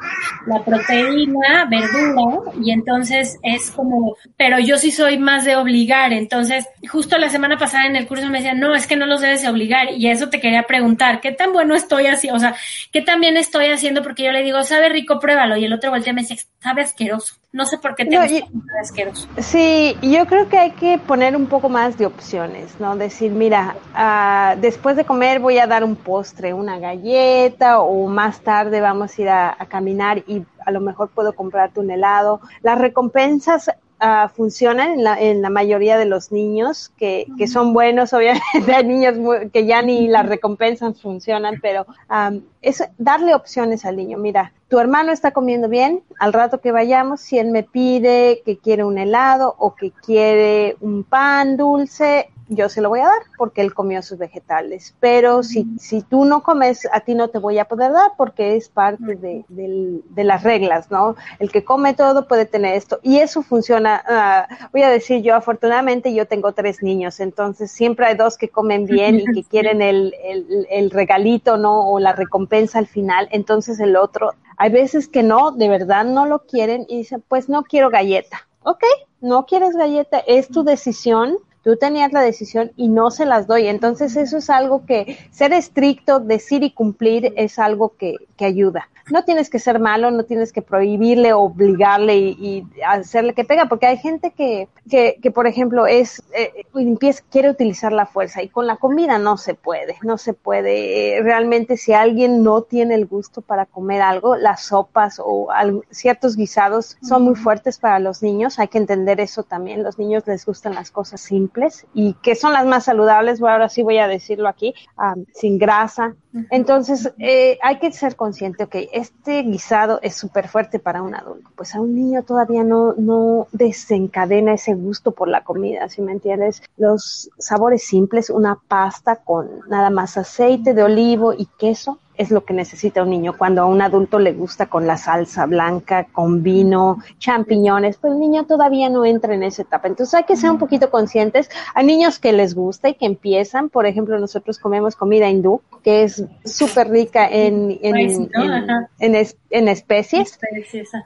la 0.46 0.64
proteína, 0.64 1.66
verdura, 1.68 2.52
y 2.64 2.70
entonces 2.70 3.40
es 3.42 3.72
como, 3.72 4.16
pero 4.38 4.60
yo 4.60 4.78
sí 4.78 4.92
soy 4.92 5.18
más 5.18 5.46
de 5.46 5.56
obligar. 5.56 6.14
Entonces, 6.14 6.68
justo 6.88 7.18
la 7.18 7.30
semana 7.30 7.58
pasada 7.58 7.88
en 7.88 7.96
el 7.96 8.06
curso 8.06 8.30
me 8.30 8.38
decían, 8.38 8.60
no, 8.60 8.76
es 8.76 8.86
que 8.86 8.96
no 8.96 9.08
los 9.08 9.22
debes 9.22 9.42
de 9.42 9.50
obligar. 9.50 9.94
Y 9.98 10.10
eso 10.12 10.30
te 10.30 10.40
quería 10.40 10.62
preguntar, 10.68 11.22
¿qué 11.22 11.32
tan 11.32 11.52
bueno 11.52 11.74
estoy 11.74 12.06
haciendo? 12.06 12.38
O 12.38 12.40
sea, 12.40 12.56
¿qué 12.92 13.02
tan 13.02 13.22
bien 13.22 13.38
estoy 13.38 13.72
haciendo? 13.72 14.04
Porque 14.04 14.26
yo 14.26 14.32
le 14.32 14.44
digo, 14.44 14.64
sabe 14.64 14.90
rico, 14.90 15.20
pruébalo. 15.20 15.58
Y 15.58 15.66
el 15.66 15.74
otro 15.74 15.90
voltea 15.90 16.14
me 16.14 16.22
dice, 16.22 16.38
sabe 16.60 16.84
asqueroso. 16.84 17.34
No 17.56 17.66
sé 17.66 17.78
por 17.78 17.96
qué 17.96 18.04
te 18.04 18.12
No, 18.18 18.26
y- 18.26 18.44
asqueroso. 18.82 19.30
Sí, 19.38 19.96
yo 20.02 20.26
creo 20.26 20.50
que 20.50 20.60
hay 20.60 20.72
que 20.72 20.98
poner 20.98 21.38
un 21.38 21.46
poco 21.46 21.70
más 21.70 21.98
de 21.98 22.06
opciones, 22.06 22.78
¿no? 22.82 22.98
Decir, 22.98 23.32
mira, 23.32 23.78
ah, 23.94 24.56
después 24.60 24.98
de 24.98 25.06
comer 25.06 25.40
voy 25.40 25.58
a 25.60 25.66
dar 25.66 25.86
un 25.86 25.96
postre, 25.96 26.54
una 26.54 26.80
galleta, 26.80 27.80
o 27.80 28.08
más 28.10 28.42
tarde 28.42 28.82
vamos 28.82 29.18
a 29.18 29.22
ir 29.22 29.30
a, 29.30 29.56
a 29.58 29.66
caminar 29.68 30.18
y 30.28 30.44
a 30.66 30.72
lo 30.72 30.82
mejor 30.82 31.12
puedo 31.12 31.32
comprarte 31.34 31.80
un 31.80 31.90
helado. 31.90 32.42
Las 32.62 32.78
recompensas 32.78 33.72
ah, 34.00 34.30
funcionan 34.34 34.92
en 34.94 35.04
la, 35.04 35.20
en 35.22 35.42
la 35.42 35.50
mayoría 35.50 35.98
de 35.98 36.06
los 36.06 36.32
niños, 36.32 36.92
que, 36.98 37.26
que 37.38 37.48
son 37.48 37.74
buenos, 37.74 38.14
obviamente 38.14 38.74
hay 38.74 38.86
niños 38.86 39.18
muy- 39.18 39.50
que 39.50 39.66
ya 39.66 39.82
ni 39.82 40.08
las 40.08 40.28
recompensas 40.28 41.02
funcionan, 41.02 41.60
pero 41.62 41.86
am, 42.08 42.42
es 42.62 42.84
darle 42.98 43.34
opciones 43.36 43.86
al 43.86 43.96
niño. 43.98 44.18
Mira, 44.18 44.54
tu 44.68 44.80
hermano 44.80 45.12
está 45.12 45.32
comiendo 45.32 45.70
bien, 45.70 46.04
al 46.20 46.34
rato 46.34 46.60
que 46.62 46.72
vayamos, 46.72 47.22
si 47.22 47.38
él 47.38 47.52
me 47.52 47.64
pide 47.64 48.42
que 48.46 48.58
quiere 48.58 48.84
un 48.84 48.98
helado 48.98 49.56
o 49.58 49.76
que 49.76 49.92
quiere 49.92 50.76
un 50.82 51.04
pan 51.04 51.56
dulce, 51.58 52.30
yo 52.48 52.70
se 52.70 52.82
lo 52.82 52.90
voy 52.90 53.00
a 53.00 53.06
dar 53.08 53.22
porque 53.38 53.62
él 53.62 53.74
comió 53.74 54.02
sus 54.02 54.18
vegetales. 54.18 54.96
Pero 55.00 55.44
si, 55.44 55.68
si 55.80 56.02
tú 56.02 56.26
no 56.26 56.44
comes, 56.44 56.88
a 56.92 57.00
ti 57.00 57.16
no 57.16 57.30
te 57.30 57.40
voy 57.40 57.58
a 57.60 57.66
poder 57.66 57.92
dar 57.92 58.12
porque 58.18 58.56
es 58.56 58.70
parte 58.70 59.16
de, 59.16 59.46
de 59.48 60.24
las 60.24 60.44
reglas, 60.44 60.92
¿no? 60.92 61.16
El 61.40 61.52
que 61.52 61.64
come 61.64 61.94
todo 61.94 62.28
puede 62.28 62.46
tener 62.46 62.76
esto. 62.76 63.00
Y 63.02 63.18
eso 63.18 63.42
funciona, 63.42 64.04
ah, 64.08 64.48
voy 64.72 64.84
a 64.84 64.90
decir 64.90 65.22
yo, 65.22 65.36
afortunadamente 65.36 66.14
yo 66.14 66.28
tengo 66.28 66.54
tres 66.54 66.84
niños, 66.84 67.20
entonces 67.20 67.72
siempre 67.72 68.06
hay 68.06 68.16
dos 68.16 68.38
que 68.38 68.50
comen 68.50 68.86
bien 68.86 69.20
y 69.20 69.26
que 69.26 69.44
quieren 69.50 69.82
el, 69.82 70.14
el, 70.24 70.68
el 70.70 70.92
regalito, 70.92 71.58
¿no? 71.58 71.90
O 71.90 72.00
la 72.00 72.14
recompensa 72.14 72.80
al 72.80 72.88
final. 72.88 73.28
Entonces 73.32 73.80
el 73.80 73.96
otro, 73.96 74.34
hay 74.58 74.72
veces 74.72 75.08
que 75.08 75.24
no, 75.24 75.52
de 75.52 75.70
verdad 75.70 76.06
no 76.06 76.26
lo 76.26 76.40
quieren 76.40 76.86
y 76.88 76.98
dicen, 76.98 77.24
pues 77.28 77.50
no 77.50 77.64
quiero 77.64 77.90
galleta. 77.90 78.48
Ok, 78.64 78.84
no 79.22 79.46
quieres 79.46 79.76
galleta, 79.76 80.20
es 80.20 80.48
tu 80.48 80.64
decisión. 80.64 81.38
Tú 81.66 81.78
tenías 81.78 82.14
la 82.14 82.22
decisión 82.22 82.72
y 82.76 82.90
no 82.90 83.10
se 83.10 83.26
las 83.26 83.48
doy. 83.48 83.66
Entonces 83.66 84.16
eso 84.18 84.38
es 84.38 84.52
algo 84.52 84.86
que 84.86 85.18
ser 85.32 85.52
estricto, 85.52 86.20
decir 86.20 86.62
y 86.62 86.72
cumplir 86.72 87.34
es 87.38 87.58
algo 87.58 87.96
que, 87.98 88.18
que 88.38 88.46
ayuda. 88.46 88.88
No 89.12 89.24
tienes 89.24 89.50
que 89.50 89.60
ser 89.60 89.80
malo, 89.80 90.12
no 90.12 90.24
tienes 90.24 90.52
que 90.52 90.62
prohibirle, 90.62 91.34
obligarle 91.34 92.18
y, 92.18 92.38
y 92.40 92.82
hacerle 92.86 93.34
que 93.34 93.44
pega, 93.44 93.68
porque 93.68 93.86
hay 93.86 93.98
gente 93.98 94.32
que, 94.32 94.68
que, 94.90 95.20
que 95.22 95.32
por 95.32 95.48
ejemplo, 95.48 95.86
es 95.88 96.24
eh, 96.34 96.66
empieza, 96.74 97.24
quiere 97.30 97.50
utilizar 97.50 97.92
la 97.92 98.06
fuerza 98.06 98.42
y 98.42 98.50
con 98.50 98.68
la 98.68 98.78
comida 98.78 99.18
no 99.18 99.38
se 99.38 99.54
puede, 99.54 99.96
no 100.02 100.18
se 100.18 100.34
puede. 100.34 101.18
Eh, 101.18 101.22
Realmente 101.22 101.78
si 101.78 101.94
alguien 101.94 102.44
no 102.44 102.62
tiene 102.62 102.96
el 102.96 103.06
gusto 103.06 103.42
para 103.42 103.66
comer 103.66 104.02
algo, 104.02 104.36
las 104.36 104.64
sopas 104.64 105.22
o 105.24 105.50
ciertos 105.92 106.36
guisados 106.36 106.98
son 107.02 107.24
muy 107.24 107.36
fuertes 107.36 107.78
para 107.78 108.00
los 108.00 108.24
niños, 108.24 108.60
hay 108.60 108.68
que 108.68 108.78
entender 108.78 109.20
eso 109.20 109.44
también. 109.44 109.84
Los 109.84 110.00
niños 110.00 110.24
les 110.26 110.46
gustan 110.46 110.76
las 110.76 110.92
cosas 110.92 111.22
simples 111.22 111.86
y 111.94 112.14
que 112.16 112.36
son 112.36 112.54
las 112.54 112.66
más 112.66 112.86
saludables, 112.86 113.40
bueno, 113.40 113.54
ahora 113.54 113.70
sí 113.70 113.84
voy 113.84 113.98
a 113.98 114.08
decirlo 114.08 114.48
aquí, 114.50 114.74
ah, 114.98 115.16
sin 115.34 115.58
grasa. 115.58 116.16
Entonces, 116.52 117.14
eh, 117.18 117.58
hay 117.62 117.80
que 117.80 117.92
ser 117.94 118.16
consciente, 118.18 118.66
ok, 118.66 118.76
este 118.96 119.44
guisado 119.44 120.00
es 120.02 120.16
súper 120.16 120.48
fuerte 120.48 120.80
para 120.80 121.02
un 121.02 121.16
adulto, 121.16 121.50
pues 121.58 121.76
a 121.76 121.82
un 121.82 121.94
niño 121.94 122.24
todavía 122.24 122.64
no, 122.64 122.94
no 122.94 123.48
desencadena 123.52 124.54
ese 124.54 124.74
gusto 124.74 125.12
por 125.12 125.28
la 125.28 125.44
comida, 125.44 125.90
si 125.90 126.02
me 126.02 126.14
entiendes? 126.14 126.64
Los 126.78 127.30
sabores 127.38 127.84
simples, 127.84 128.30
una 128.30 128.58
pasta 128.70 129.18
con 129.18 129.50
nada 129.68 129.90
más 129.90 130.16
aceite 130.16 130.74
de 130.74 130.84
olivo 130.84 131.34
y 131.34 131.46
queso, 131.60 132.00
es 132.18 132.32
lo 132.32 132.46
que 132.46 132.54
necesita 132.54 133.04
un 133.04 133.10
niño. 133.10 133.36
Cuando 133.38 133.62
a 133.62 133.66
un 133.66 133.82
adulto 133.82 134.20
le 134.20 134.34
gusta 134.34 134.68
con 134.68 134.88
la 134.88 134.98
salsa 134.98 135.46
blanca, 135.46 136.06
con 136.12 136.44
vino, 136.44 136.98
champiñones, 137.20 137.98
pues 137.98 138.14
el 138.14 138.20
niño 138.20 138.46
todavía 138.46 138.90
no 138.90 139.06
entra 139.06 139.34
en 139.34 139.44
esa 139.44 139.64
etapa. 139.64 139.88
Entonces 139.88 140.14
hay 140.14 140.24
que 140.24 140.36
ser 140.36 140.50
un 140.52 140.58
poquito 140.58 140.90
conscientes. 140.90 141.50
Hay 141.74 141.86
niños 141.86 142.20
que 142.20 142.32
les 142.34 142.56
gusta 142.56 142.90
y 142.90 142.94
que 142.96 143.06
empiezan, 143.06 143.70
por 143.70 143.86
ejemplo, 143.86 144.18
nosotros 144.20 144.60
comemos 144.60 144.96
comida 144.96 145.30
hindú, 145.30 145.62
que 145.84 146.04
es 146.04 146.24
súper 146.46 146.90
rica 146.90 147.28
en, 147.30 147.78
en, 147.82 147.92
Pues, 147.92 148.20
¿no? 148.20 148.44
en- 148.44 148.52
Ajá. 148.52 148.90
en 149.00 149.16
es- 149.16 149.38
en 149.50 149.68
especies 149.68 150.40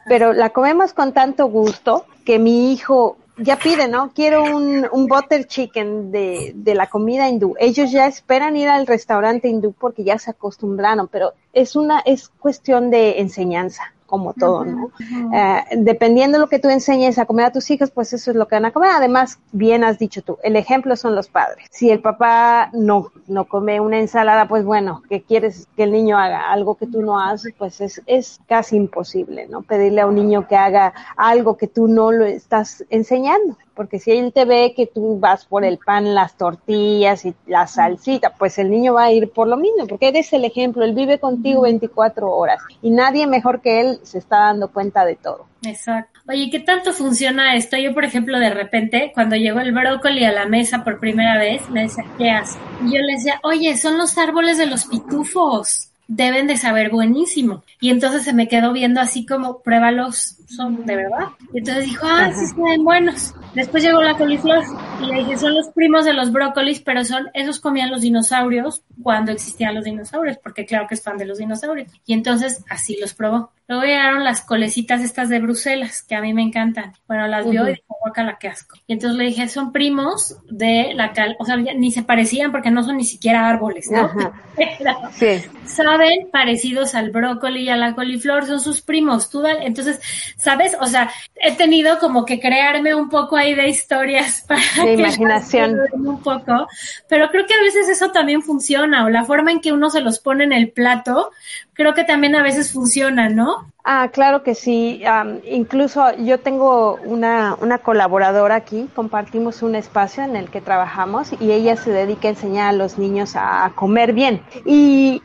pero 0.08 0.34
la 0.34 0.50
comemos 0.50 0.94
con 0.94 1.14
tanto 1.14 1.48
gusto 1.48 2.06
que 2.26 2.40
mi 2.40 2.72
hijo 2.72 3.18
ya 3.42 3.58
pide, 3.58 3.88
¿no? 3.88 4.12
Quiero 4.14 4.44
un, 4.44 4.88
un 4.92 5.08
butter 5.08 5.46
chicken 5.46 6.12
de, 6.12 6.54
de 6.56 6.76
la 6.76 6.88
comida 6.88 7.30
hindú. 7.30 7.56
Ellos 7.60 7.92
ya 7.92 8.06
esperan 8.06 8.56
ir 8.58 8.70
al 8.70 8.88
restaurante 8.88 9.48
hindú 9.48 9.74
porque 9.74 10.04
ya 10.04 10.18
se 10.18 10.32
acostumbraron, 10.32 11.08
pero 11.08 11.34
es 11.54 11.76
una, 11.76 12.00
es 12.00 12.30
cuestión 12.30 12.90
de 12.90 13.20
enseñanza 13.20 13.94
como 14.10 14.34
todo, 14.34 14.66
¿no? 14.66 14.92
Eh, 15.34 15.64
dependiendo 15.78 16.38
de 16.38 16.42
lo 16.42 16.50
que 16.50 16.60
tú 16.60 16.70
enseñes 16.70 17.20
a 17.20 17.26
comer 17.26 17.46
a 17.46 17.52
tus 17.52 17.70
hijos, 17.70 17.92
pues 17.92 18.12
eso 18.14 18.32
es 18.32 18.38
lo 18.38 18.48
que 18.48 18.56
van 18.56 18.66
a 18.66 18.72
comer. 18.72 18.92
Además, 18.92 19.40
bien 19.52 19.84
has 19.84 20.00
dicho 20.00 20.22
tú, 20.22 20.38
el 20.44 20.56
ejemplo 20.56 20.96
son 20.96 21.16
los 21.16 21.30
padres. 21.30 21.68
Si 21.72 21.90
el 21.90 22.02
papá 22.02 22.70
no, 22.74 23.12
no 23.28 23.46
come 23.46 23.80
una 23.80 24.00
ensalada, 24.00 24.48
pues 24.48 24.66
bueno, 24.66 25.04
¿qué 25.10 25.22
quieres 25.22 25.68
que 25.76 25.84
el 25.84 25.92
niño 25.92 26.18
haga? 26.18 26.52
Algo 26.52 26.76
que 26.76 26.88
tú 26.88 27.02
no 27.02 27.20
haces, 27.20 27.54
pues 27.58 27.80
es, 27.82 28.02
es 28.06 28.40
casi 28.48 28.76
imposible, 28.76 29.48
¿no? 29.48 29.62
Pedirle 29.62 30.02
a 30.02 30.08
un 30.08 30.16
niño 30.16 30.48
que 30.48 30.56
haga 30.56 30.94
algo 31.16 31.56
que 31.58 31.68
tú 31.68 31.88
no 31.88 32.12
lo 32.12 32.26
estás 32.26 32.84
enseñando. 32.90 33.58
Porque 33.80 33.98
si 33.98 34.12
él 34.12 34.34
te 34.34 34.44
ve 34.44 34.74
que 34.76 34.88
tú 34.88 35.18
vas 35.22 35.46
por 35.46 35.64
el 35.64 35.78
pan, 35.78 36.14
las 36.14 36.36
tortillas 36.36 37.24
y 37.24 37.34
la 37.48 37.66
salsita, 37.66 38.34
pues 38.38 38.60
el 38.60 38.70
niño 38.70 38.96
va 38.96 39.06
a 39.06 39.12
ir 39.14 39.32
por 39.32 39.48
lo 39.48 39.56
mismo, 39.56 39.88
porque 39.88 40.10
eres 40.10 40.34
el 40.34 40.44
ejemplo, 40.44 40.84
él 40.84 40.94
vive 40.94 41.18
contigo 41.18 41.62
24 41.62 42.30
horas 42.30 42.60
y 42.82 42.90
nadie 42.90 43.26
mejor 43.26 43.62
que 43.62 43.80
él 43.80 44.02
se 44.04 44.18
está 44.18 44.40
dando 44.40 44.68
cuenta 44.68 45.06
de 45.06 45.16
todo. 45.16 45.46
Exacto. 45.66 46.20
Oye, 46.28 46.50
¿qué 46.52 46.60
tanto 46.60 46.92
funciona 46.92 47.56
esto? 47.56 47.78
Yo, 47.78 47.94
por 47.94 48.04
ejemplo, 48.04 48.38
de 48.38 48.50
repente, 48.50 49.14
cuando 49.14 49.38
llegó 49.38 49.62
el 49.62 49.72
brócoli 49.72 50.26
a 50.26 50.34
la 50.34 50.46
mesa 50.46 50.84
por 50.84 51.00
primera 51.00 51.38
vez, 51.38 51.70
me 51.70 51.84
decía, 51.84 52.04
¿qué 52.18 52.32
haces? 52.32 52.60
Y 52.86 52.96
yo 52.96 53.02
le 53.02 53.14
decía, 53.14 53.40
oye, 53.44 53.78
son 53.78 53.98
los 53.98 54.18
árboles 54.18 54.58
de 54.58 54.66
los 54.66 54.84
pitufos. 54.88 55.89
Deben 56.12 56.48
de 56.48 56.58
saber 56.58 56.90
buenísimo. 56.90 57.64
Y 57.80 57.92
entonces 57.92 58.24
se 58.24 58.34
me 58.34 58.48
quedó 58.48 58.74
viendo 58.74 59.00
así 59.00 59.26
como, 59.26 59.62
pruébalos, 59.62 60.38
son 60.48 60.86
de 60.86 60.96
verdad. 60.96 61.28
Y 61.54 61.60
entonces 61.60 61.86
dijo, 61.86 62.06
ah, 62.10 62.32
sí 62.34 62.48
saben 62.48 62.84
buenos. 62.84 63.34
Después 63.54 63.84
llegó 63.84 64.02
la 64.02 64.18
coliflor 64.18 64.64
y 65.02 65.06
le 65.06 65.20
dije, 65.20 65.38
son 65.38 65.54
los 65.54 65.70
primos 65.70 66.06
de 66.06 66.14
los 66.14 66.32
brócolis, 66.32 66.82
pero 66.82 67.06
son, 67.06 67.30
esos 67.34 67.60
comían 67.60 67.92
los 67.92 68.02
dinosaurios 68.02 68.82
cuando 69.02 69.32
existían 69.32 69.76
los 69.76 69.86
dinosaurios, 69.86 70.38
porque 70.38 70.66
claro 70.66 70.88
que 70.88 70.96
es 70.96 71.04
fan 71.04 71.18
de 71.18 71.26
los 71.26 71.38
dinosaurios. 71.38 71.92
Y 72.06 72.14
entonces 72.14 72.66
así 72.70 72.98
los 73.00 73.14
probó. 73.14 73.52
Luego 73.70 73.84
llegaron 73.84 74.24
las 74.26 74.42
colecitas 74.42 75.02
estas 75.02 75.30
de 75.30 75.40
Bruselas, 75.40 76.02
que 76.02 76.16
a 76.16 76.22
mí 76.22 76.34
me 76.34 76.42
encantan. 76.42 76.94
Bueno, 77.08 77.28
las 77.28 77.48
vio 77.48 77.62
Ujú. 77.62 77.70
y 77.70 77.74
dijo, 77.76 77.96
guacala, 78.02 78.38
qué 78.40 78.48
asco. 78.48 78.76
Y 78.88 78.94
entonces 78.94 79.16
le 79.18 79.26
dije, 79.26 79.48
son 79.48 79.72
primos 79.72 80.36
de 80.50 80.92
la 80.96 81.14
cal, 81.14 81.36
o 81.40 81.46
sea, 81.46 81.56
ni 81.56 81.92
se 81.92 82.02
parecían 82.02 82.52
porque 82.52 82.72
no 82.72 82.84
son 82.84 82.98
ni 82.98 83.04
siquiera 83.06 83.48
árboles, 83.48 83.90
¿no? 83.92 84.10
Sí. 85.14 85.42
saben 85.66 86.30
parecidos 86.32 86.94
al 86.96 87.12
brócoli 87.12 87.62
y 87.64 87.70
a 87.70 87.78
la 87.78 87.94
coliflor, 87.96 88.46
son 88.46 88.60
sus 88.60 88.82
primos. 88.82 89.30
Tú 89.30 89.42
dale- 89.42 89.66
entonces, 89.66 90.02
¿sabes? 90.38 90.76
O 90.82 90.88
sea, 90.88 91.10
he 91.36 91.54
tenido 91.56 92.00
como 92.00 92.26
que 92.26 92.40
crearme 92.40 92.94
un 92.96 93.08
poco 93.10 93.38
ahí 93.38 93.54
de 93.54 93.70
historias 93.70 94.44
para 94.48 94.62
De 94.84 94.96
que 94.96 95.02
imaginación. 95.02 95.78
un 95.94 96.22
poco, 96.22 96.68
pero 97.08 97.30
creo 97.30 97.46
que 97.46 97.54
a 97.54 97.62
veces 97.62 97.88
eso 97.88 98.12
también 98.12 98.42
funciona, 98.42 99.06
o 99.06 99.10
la 99.10 99.24
forma 99.26 99.52
en 99.52 99.62
que 99.62 99.72
uno 99.72 99.90
se 99.90 100.02
los 100.02 100.20
pone 100.20 100.44
en 100.44 100.54
el 100.54 100.72
plato, 100.72 101.32
creo 101.80 101.94
que 101.94 102.04
también 102.04 102.36
a 102.36 102.44
veces 102.44 102.74
funciona, 102.74 103.30
¿no? 103.30 103.72
Ah, 103.92 104.12
claro 104.14 104.44
que 104.44 104.54
sí. 104.54 105.04
Am, 105.04 105.40
incluso 105.46 106.16
yo 106.18 106.40
tengo 106.40 107.00
una, 107.06 107.58
una 107.60 107.80
colaboradora 107.80 108.54
aquí, 108.54 108.88
compartimos 108.94 109.64
un 109.64 109.74
espacio 109.74 110.24
en 110.24 110.36
el 110.36 110.52
que 110.52 110.62
trabajamos 110.62 111.32
y 111.40 111.52
ella 111.54 111.76
se 111.76 111.90
dedica 111.90 112.28
a 112.28 112.32
enseñar 112.32 112.70
a 112.70 112.74
los 112.74 113.00
niños 113.00 113.32
a, 113.36 113.72
comer 113.74 114.14
bien. 114.14 114.44
Y, 114.64 115.24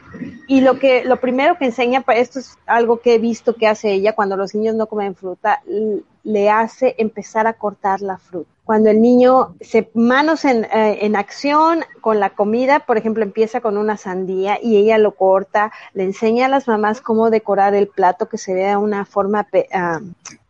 y 0.48 0.62
lo 0.62 0.78
que 0.78 1.04
lo 1.04 1.20
primero 1.20 1.58
que 1.58 1.66
enseña, 1.66 2.02
esto 2.14 2.38
es 2.38 2.56
algo 2.64 3.00
que 3.00 3.16
he 3.16 3.18
visto 3.18 3.54
que 3.54 3.66
hace 3.66 3.92
ella 3.92 4.14
cuando 4.14 4.34
los 4.34 4.54
niños 4.54 4.74
no 4.76 4.86
comen 4.86 5.14
fruta, 5.14 5.60
le 6.22 6.48
hace 6.48 6.94
empezar 6.96 7.46
a 7.46 7.52
cortar 7.52 8.00
la 8.00 8.16
fruta. 8.16 8.48
Cuando 8.64 8.88
el 8.88 9.02
niño 9.02 9.54
se 9.60 9.90
manos 9.92 10.46
en, 10.46 10.64
eh, 10.64 11.00
en 11.02 11.16
acción 11.16 11.84
con 12.00 12.18
la 12.18 12.30
comida, 12.30 12.80
por 12.80 12.96
ejemplo, 12.96 13.22
empieza 13.22 13.60
con 13.60 13.76
una 13.76 13.98
sandía 13.98 14.58
y 14.60 14.78
ella 14.78 14.96
lo 14.96 15.14
corta, 15.14 15.70
le 15.92 16.04
enseña 16.04 16.46
a 16.46 16.48
las 16.48 16.66
mamás 16.66 17.02
cómo 17.02 17.28
decorar 17.28 17.74
el 17.74 17.88
plato 17.88 18.26
que 18.30 18.38
se 18.38 18.53
una 18.78 19.04
forma 19.04 19.46
ah, 19.72 20.00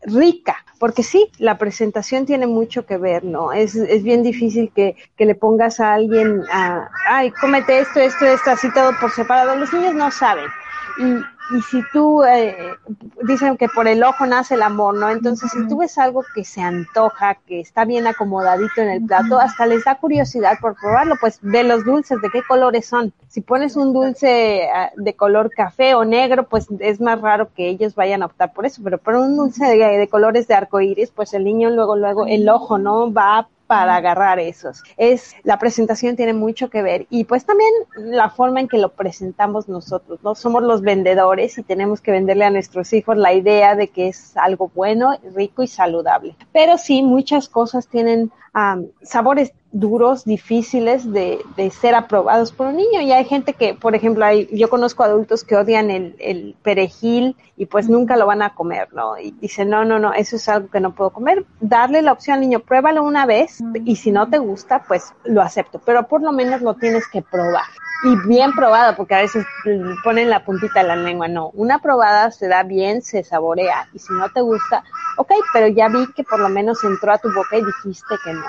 rica, 0.06 0.56
porque 0.78 1.02
sí, 1.02 1.30
la 1.38 1.56
presentación 1.56 2.26
tiene 2.26 2.46
mucho 2.46 2.84
que 2.84 2.98
ver, 2.98 3.24
¿no? 3.24 3.52
Es, 3.52 3.74
es 3.74 4.02
bien 4.02 4.22
difícil 4.22 4.70
que, 4.74 4.96
que 5.16 5.24
le 5.24 5.34
pongas 5.34 5.80
a 5.80 5.94
alguien, 5.94 6.42
ay, 7.08 7.30
cómete 7.40 7.78
esto, 7.78 8.00
esto, 8.00 8.26
esto, 8.26 8.50
así 8.50 8.72
todo 8.72 8.92
por 9.00 9.10
separado. 9.10 9.56
Los 9.56 9.72
niños 9.72 9.94
no 9.94 10.10
saben. 10.10 10.46
Y, 10.98 11.33
y 11.50 11.60
si 11.62 11.82
tú, 11.92 12.24
eh, 12.24 12.56
dicen 13.22 13.56
que 13.56 13.68
por 13.68 13.86
el 13.86 14.02
ojo 14.02 14.24
nace 14.24 14.54
el 14.54 14.62
amor, 14.62 14.94
¿no? 14.94 15.10
Entonces, 15.10 15.50
si 15.50 15.66
tú 15.68 15.78
ves 15.78 15.98
algo 15.98 16.24
que 16.34 16.44
se 16.44 16.62
antoja, 16.62 17.34
que 17.46 17.60
está 17.60 17.84
bien 17.84 18.06
acomodadito 18.06 18.80
en 18.80 18.88
el 18.88 19.04
plato, 19.04 19.38
hasta 19.38 19.66
les 19.66 19.84
da 19.84 19.96
curiosidad 19.96 20.58
por 20.60 20.74
probarlo, 20.74 21.16
pues 21.20 21.38
ve 21.42 21.62
los 21.62 21.84
dulces, 21.84 22.20
de 22.22 22.30
qué 22.30 22.42
colores 22.42 22.86
son. 22.86 23.12
Si 23.28 23.42
pones 23.42 23.76
un 23.76 23.92
dulce 23.92 24.68
ah, 24.74 24.90
de 24.96 25.14
color 25.14 25.50
café 25.50 25.94
o 25.94 26.04
negro, 26.04 26.48
pues 26.48 26.66
es 26.80 27.00
más 27.00 27.20
raro 27.20 27.52
que 27.54 27.68
ellos 27.68 27.94
vayan 27.94 28.22
a 28.22 28.26
optar 28.26 28.52
por 28.52 28.64
eso, 28.64 28.80
pero 28.82 28.98
por 28.98 29.14
un 29.16 29.36
dulce 29.36 29.66
de, 29.66 29.98
de 29.98 30.08
colores 30.08 30.48
de 30.48 30.54
arco 30.54 30.80
iris, 30.80 31.10
pues 31.10 31.34
el 31.34 31.44
niño 31.44 31.70
luego, 31.70 31.96
luego, 31.96 32.26
el 32.26 32.48
ojo, 32.48 32.78
¿no? 32.78 33.12
Va 33.12 33.48
para 33.74 33.96
agarrar 33.96 34.38
esos. 34.38 34.84
Es 34.96 35.34
la 35.42 35.58
presentación 35.58 36.14
tiene 36.14 36.32
mucho 36.32 36.70
que 36.70 36.80
ver 36.82 37.06
y 37.10 37.24
pues 37.24 37.44
también 37.44 37.72
la 37.96 38.30
forma 38.30 38.60
en 38.60 38.68
que 38.68 38.78
lo 38.78 38.90
presentamos 38.90 39.68
nosotros, 39.68 40.20
¿no? 40.22 40.36
Somos 40.36 40.62
los 40.62 40.80
vendedores 40.80 41.58
y 41.58 41.64
tenemos 41.64 42.00
que 42.00 42.12
venderle 42.12 42.44
a 42.44 42.50
nuestros 42.50 42.92
hijos 42.92 43.16
la 43.16 43.32
idea 43.32 43.74
de 43.74 43.88
que 43.88 44.06
es 44.08 44.36
algo 44.36 44.70
bueno, 44.72 45.18
rico 45.34 45.64
y 45.64 45.66
saludable. 45.66 46.36
Pero 46.52 46.78
sí, 46.78 47.02
muchas 47.02 47.48
cosas 47.48 47.88
tienen 47.88 48.30
sabores 49.02 49.52
duros, 49.74 50.24
difíciles 50.24 51.12
de, 51.12 51.40
de 51.56 51.70
ser 51.70 51.94
aprobados 51.94 52.52
por 52.52 52.68
un 52.68 52.76
niño. 52.76 53.00
Y 53.00 53.12
hay 53.12 53.24
gente 53.24 53.52
que, 53.52 53.74
por 53.74 53.94
ejemplo, 53.94 54.24
hay, 54.24 54.48
yo 54.52 54.70
conozco 54.70 55.02
adultos 55.02 55.44
que 55.44 55.56
odian 55.56 55.90
el, 55.90 56.16
el 56.20 56.56
perejil 56.62 57.36
y 57.56 57.66
pues 57.66 57.88
nunca 57.88 58.16
lo 58.16 58.26
van 58.26 58.40
a 58.42 58.54
comer, 58.54 58.88
¿no? 58.94 59.18
Y 59.18 59.32
dicen, 59.32 59.68
no, 59.68 59.84
no, 59.84 59.98
no, 59.98 60.14
eso 60.14 60.36
es 60.36 60.48
algo 60.48 60.70
que 60.70 60.80
no 60.80 60.94
puedo 60.94 61.10
comer. 61.10 61.44
Darle 61.60 62.02
la 62.02 62.12
opción 62.12 62.36
al 62.36 62.40
niño, 62.40 62.60
pruébalo 62.60 63.02
una 63.02 63.26
vez 63.26 63.58
y 63.84 63.96
si 63.96 64.12
no 64.12 64.30
te 64.30 64.38
gusta, 64.38 64.84
pues 64.86 65.12
lo 65.24 65.42
acepto, 65.42 65.80
pero 65.84 66.06
por 66.06 66.22
lo 66.22 66.32
menos 66.32 66.62
lo 66.62 66.74
tienes 66.74 67.06
que 67.08 67.20
probar. 67.20 67.64
Y 68.04 68.28
bien 68.28 68.52
probado, 68.52 68.94
porque 68.96 69.14
a 69.14 69.20
veces 69.20 69.46
ponen 70.04 70.28
la 70.28 70.44
puntita 70.44 70.82
de 70.82 70.88
la 70.88 70.96
lengua, 70.96 71.26
no. 71.26 71.48
Una 71.54 71.78
probada 71.80 72.30
se 72.30 72.48
da 72.48 72.62
bien, 72.62 73.02
se 73.02 73.24
saborea 73.24 73.88
y 73.92 73.98
si 73.98 74.12
no 74.12 74.28
te 74.30 74.40
gusta, 74.40 74.84
ok, 75.16 75.32
pero 75.52 75.68
ya 75.68 75.88
vi 75.88 76.06
que 76.12 76.22
por 76.22 76.38
lo 76.38 76.48
menos 76.48 76.84
entró 76.84 77.12
a 77.12 77.18
tu 77.18 77.32
boca 77.32 77.56
y 77.56 77.64
dijiste 77.64 78.14
que 78.22 78.34
no. 78.34 78.44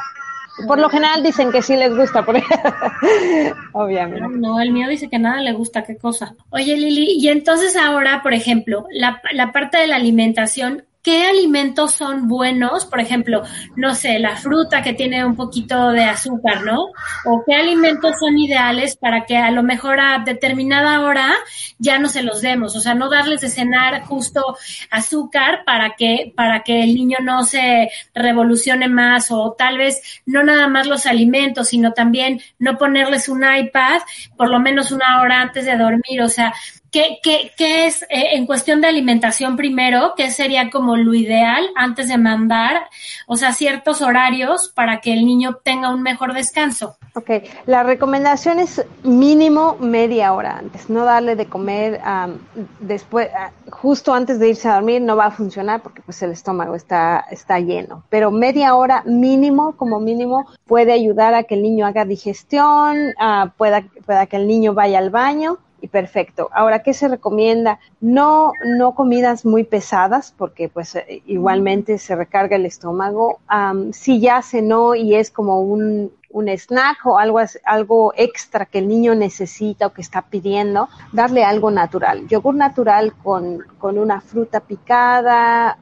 Por 0.68 0.80
lo 0.80 0.90
general 0.90 1.22
dicen 1.22 1.52
que 1.52 1.62
sí 1.62 1.76
les 1.76 1.96
gusta, 1.96 2.24
porque 2.26 2.44
obviamente. 3.74 4.26
No, 4.38 4.60
el 4.60 4.72
mío 4.72 4.88
dice 4.88 5.10
que 5.10 5.20
nada 5.20 5.42
le 5.42 5.52
gusta, 5.52 5.84
qué 5.84 5.98
cosa. 5.98 6.36
Oye, 6.50 6.78
Lili, 6.78 7.18
y 7.20 7.28
entonces 7.28 7.76
ahora, 7.76 8.22
por 8.24 8.34
ejemplo, 8.34 8.86
la, 8.92 9.22
la 9.34 9.52
parte 9.52 9.78
de 9.78 9.88
la 9.88 9.98
alimentación, 9.98 10.86
¿qué 11.06 11.24
alimentos 11.24 11.94
son 11.94 12.28
buenos? 12.28 12.86
Por 12.86 13.00
ejemplo, 13.00 13.44
no 13.76 13.94
sé, 13.94 14.18
la 14.18 14.36
fruta 14.36 14.82
que 14.82 14.94
tiene 14.94 15.24
un 15.24 15.36
poquito 15.36 15.92
de 15.92 16.04
azúcar, 16.04 16.64
¿no? 16.64 16.88
O 17.26 17.44
qué 17.46 17.54
alimentos 17.54 18.16
son 18.20 18.36
ideales 18.40 18.98
para 18.98 19.26
que 19.26 19.38
a 19.38 19.52
lo 19.52 19.62
mejor 19.62 20.00
a 20.00 20.24
determinada 20.26 21.02
hora 21.02 21.32
ya 21.78 22.00
no 22.00 22.10
se 22.10 22.24
los 22.24 22.42
demos, 22.42 22.76
o 22.76 22.82
sea, 22.82 22.96
no 22.96 23.10
darles 23.10 23.42
de 23.42 23.50
cenar 23.50 24.02
justo 24.02 24.58
azúcar 24.90 25.64
para 25.64 25.96
que 25.96 26.34
para 26.36 26.64
que 26.64 26.82
el 26.82 26.96
niño 26.96 27.20
no 27.22 27.44
se 27.44 27.92
revolucione 28.16 28.88
más 28.88 29.30
o 29.30 29.54
tal 29.56 29.78
vez 29.78 30.02
no 30.26 30.44
nada 30.44 30.68
más 30.68 30.88
los 30.88 31.06
alimentos, 31.06 31.70
sino 31.70 31.94
también 31.94 32.42
no 32.58 32.80
ponerles 32.80 33.30
un 33.30 33.44
iPad 33.44 34.02
por 34.36 34.50
lo 34.50 34.60
menos 34.60 34.92
una 34.92 35.22
hora 35.22 35.42
antes 35.42 35.66
de 35.66 35.78
dormir, 35.78 36.24
o 36.24 36.30
sea, 36.30 36.52
¿Qué, 36.96 37.52
es 37.58 38.04
eh, 38.04 38.36
en 38.36 38.46
cuestión 38.46 38.80
de 38.80 38.88
alimentación 38.88 39.58
primero? 39.58 40.14
¿Qué 40.16 40.32
sería 40.32 40.70
como 40.70 40.96
lo 40.96 41.14
ideal 41.14 41.66
antes 41.76 42.08
de 42.08 42.18
mandar? 42.18 42.84
O 43.28 43.36
sea, 43.36 43.52
ciertos 43.52 44.02
horarios 44.02 44.72
para 44.74 45.02
que 45.02 45.12
el 45.12 45.26
niño 45.26 45.60
tenga 45.62 45.90
un 45.90 46.02
mejor 46.02 46.34
descanso. 46.34 46.96
Ok, 47.14 47.30
la 47.66 47.84
recomendación 47.84 48.60
es 48.60 48.86
mínimo 49.04 49.76
media 49.82 50.32
hora 50.32 50.58
antes, 50.58 50.90
no 50.90 51.04
darle 51.04 51.36
de 51.36 51.48
comer 51.48 52.00
um, 52.06 52.38
después, 52.80 53.28
uh, 53.28 53.72
justo 53.72 54.14
antes 54.14 54.40
de 54.40 54.50
irse 54.50 54.70
a 54.70 54.76
dormir 54.76 55.02
no 55.02 55.18
va 55.18 55.26
a 55.26 55.32
funcionar 55.32 55.82
porque 55.82 56.02
pues 56.02 56.22
el 56.24 56.32
estómago 56.32 56.76
está, 56.76 57.26
está 57.32 57.60
lleno, 57.60 58.04
pero 58.10 58.32
media 58.32 58.76
hora 58.76 59.04
mínimo, 59.06 59.76
como 59.78 60.00
mínimo, 60.00 60.46
puede 60.66 60.94
ayudar 60.94 61.34
a 61.34 61.44
que 61.44 61.56
el 61.56 61.64
niño 61.64 61.86
haga 61.86 62.06
digestión, 62.06 62.98
uh, 63.20 63.50
pueda, 63.58 63.84
pueda 64.06 64.26
que 64.28 64.38
el 64.38 64.48
niño 64.48 64.74
vaya 64.74 65.00
al 65.00 65.10
baño 65.10 65.58
y 65.82 65.88
perfecto. 65.88 66.50
Ahora, 66.54 66.80
¿qué 66.80 66.94
se 66.94 67.08
recomienda? 67.08 67.80
No, 68.02 68.52
no 68.78 68.96
comidas 68.96 69.46
muy 69.46 69.64
pesadas, 69.64 70.34
porque 70.38 70.70
pues 70.70 70.98
igualmente 71.26 71.98
se 71.98 72.16
recarga 72.16 72.56
el 72.56 72.66
estómago. 72.66 73.40
Um, 73.52 73.92
si 73.92 74.20
ya 74.20 74.42
cenó 74.42 74.96
y 74.96 75.16
es 75.16 75.32
como 75.32 75.62
un, 75.62 76.12
un 76.30 76.50
snack 76.50 77.06
o 77.06 77.18
algo, 77.18 77.40
algo 77.66 78.14
extra 78.16 78.66
que 78.66 78.80
el 78.80 78.88
niño 78.88 79.16
necesita 79.16 79.88
o 79.88 79.94
que 79.94 80.02
está 80.02 80.24
pidiendo, 80.24 80.90
darle 81.12 81.44
algo 81.44 81.72
natural. 81.72 82.28
Yogur 82.28 82.56
natural 82.56 83.14
con, 83.24 83.60
con 83.80 83.98
una 83.98 84.22
fruta 84.22 84.60
picada, 84.60 85.78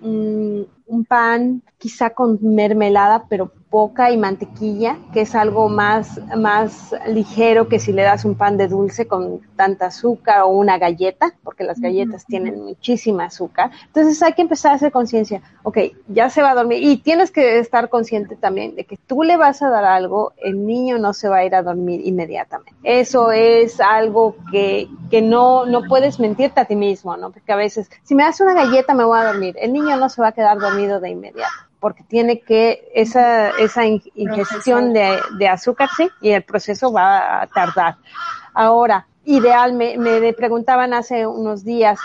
un, 0.00 0.66
un 0.86 1.04
pan, 1.04 1.62
quizá 1.78 2.10
con 2.10 2.38
mermelada, 2.40 3.24
pero 3.28 3.50
poca 3.72 4.10
y 4.10 4.18
mantequilla, 4.18 4.98
que 5.14 5.22
es 5.22 5.34
algo 5.34 5.70
más, 5.70 6.20
más 6.36 6.94
ligero 7.08 7.68
que 7.68 7.78
si 7.78 7.90
le 7.90 8.02
das 8.02 8.26
un 8.26 8.34
pan 8.34 8.58
de 8.58 8.68
dulce 8.68 9.06
con 9.06 9.40
tanta 9.56 9.86
azúcar 9.86 10.42
o 10.42 10.48
una 10.48 10.76
galleta, 10.76 11.32
porque 11.42 11.64
las 11.64 11.80
galletas 11.80 12.26
tienen 12.26 12.62
muchísima 12.62 13.24
azúcar. 13.24 13.70
Entonces 13.86 14.22
hay 14.22 14.34
que 14.34 14.42
empezar 14.42 14.72
a 14.72 14.74
hacer 14.74 14.92
conciencia, 14.92 15.40
ok, 15.62 15.78
ya 16.08 16.28
se 16.28 16.42
va 16.42 16.50
a 16.50 16.54
dormir 16.54 16.82
y 16.82 16.98
tienes 16.98 17.30
que 17.30 17.58
estar 17.58 17.88
consciente 17.88 18.36
también 18.36 18.76
de 18.76 18.84
que 18.84 18.98
tú 18.98 19.22
le 19.22 19.38
vas 19.38 19.62
a 19.62 19.70
dar 19.70 19.86
algo, 19.86 20.34
el 20.36 20.66
niño 20.66 20.98
no 20.98 21.14
se 21.14 21.30
va 21.30 21.38
a 21.38 21.44
ir 21.46 21.54
a 21.54 21.62
dormir 21.62 22.02
inmediatamente. 22.04 22.74
Eso 22.82 23.32
es 23.32 23.80
algo 23.80 24.36
que, 24.50 24.86
que 25.10 25.22
no, 25.22 25.64
no 25.64 25.84
puedes 25.88 26.20
mentirte 26.20 26.60
a 26.60 26.66
ti 26.66 26.76
mismo, 26.76 27.16
¿no? 27.16 27.30
Porque 27.30 27.50
a 27.50 27.56
veces, 27.56 27.90
si 28.02 28.14
me 28.14 28.24
das 28.24 28.38
una 28.42 28.52
galleta 28.52 28.92
me 28.92 29.04
voy 29.04 29.18
a 29.18 29.24
dormir, 29.24 29.56
el 29.58 29.72
niño 29.72 29.96
no 29.96 30.10
se 30.10 30.20
va 30.20 30.28
a 30.28 30.32
quedar 30.32 30.58
dormido 30.58 31.00
de 31.00 31.08
inmediato 31.08 31.71
porque 31.82 32.04
tiene 32.04 32.40
que 32.40 32.88
esa, 32.94 33.50
esa 33.58 33.84
ingestión 33.84 34.92
de, 34.92 35.18
de, 35.36 35.48
azúcar, 35.48 35.88
sí, 35.96 36.08
y 36.20 36.30
el 36.30 36.44
proceso 36.44 36.92
va 36.92 37.42
a 37.42 37.46
tardar. 37.48 37.96
Ahora, 38.54 39.08
ideal, 39.24 39.72
me, 39.72 39.98
me 39.98 40.32
preguntaban 40.32 40.94
hace 40.94 41.26
unos 41.26 41.64
días, 41.64 41.98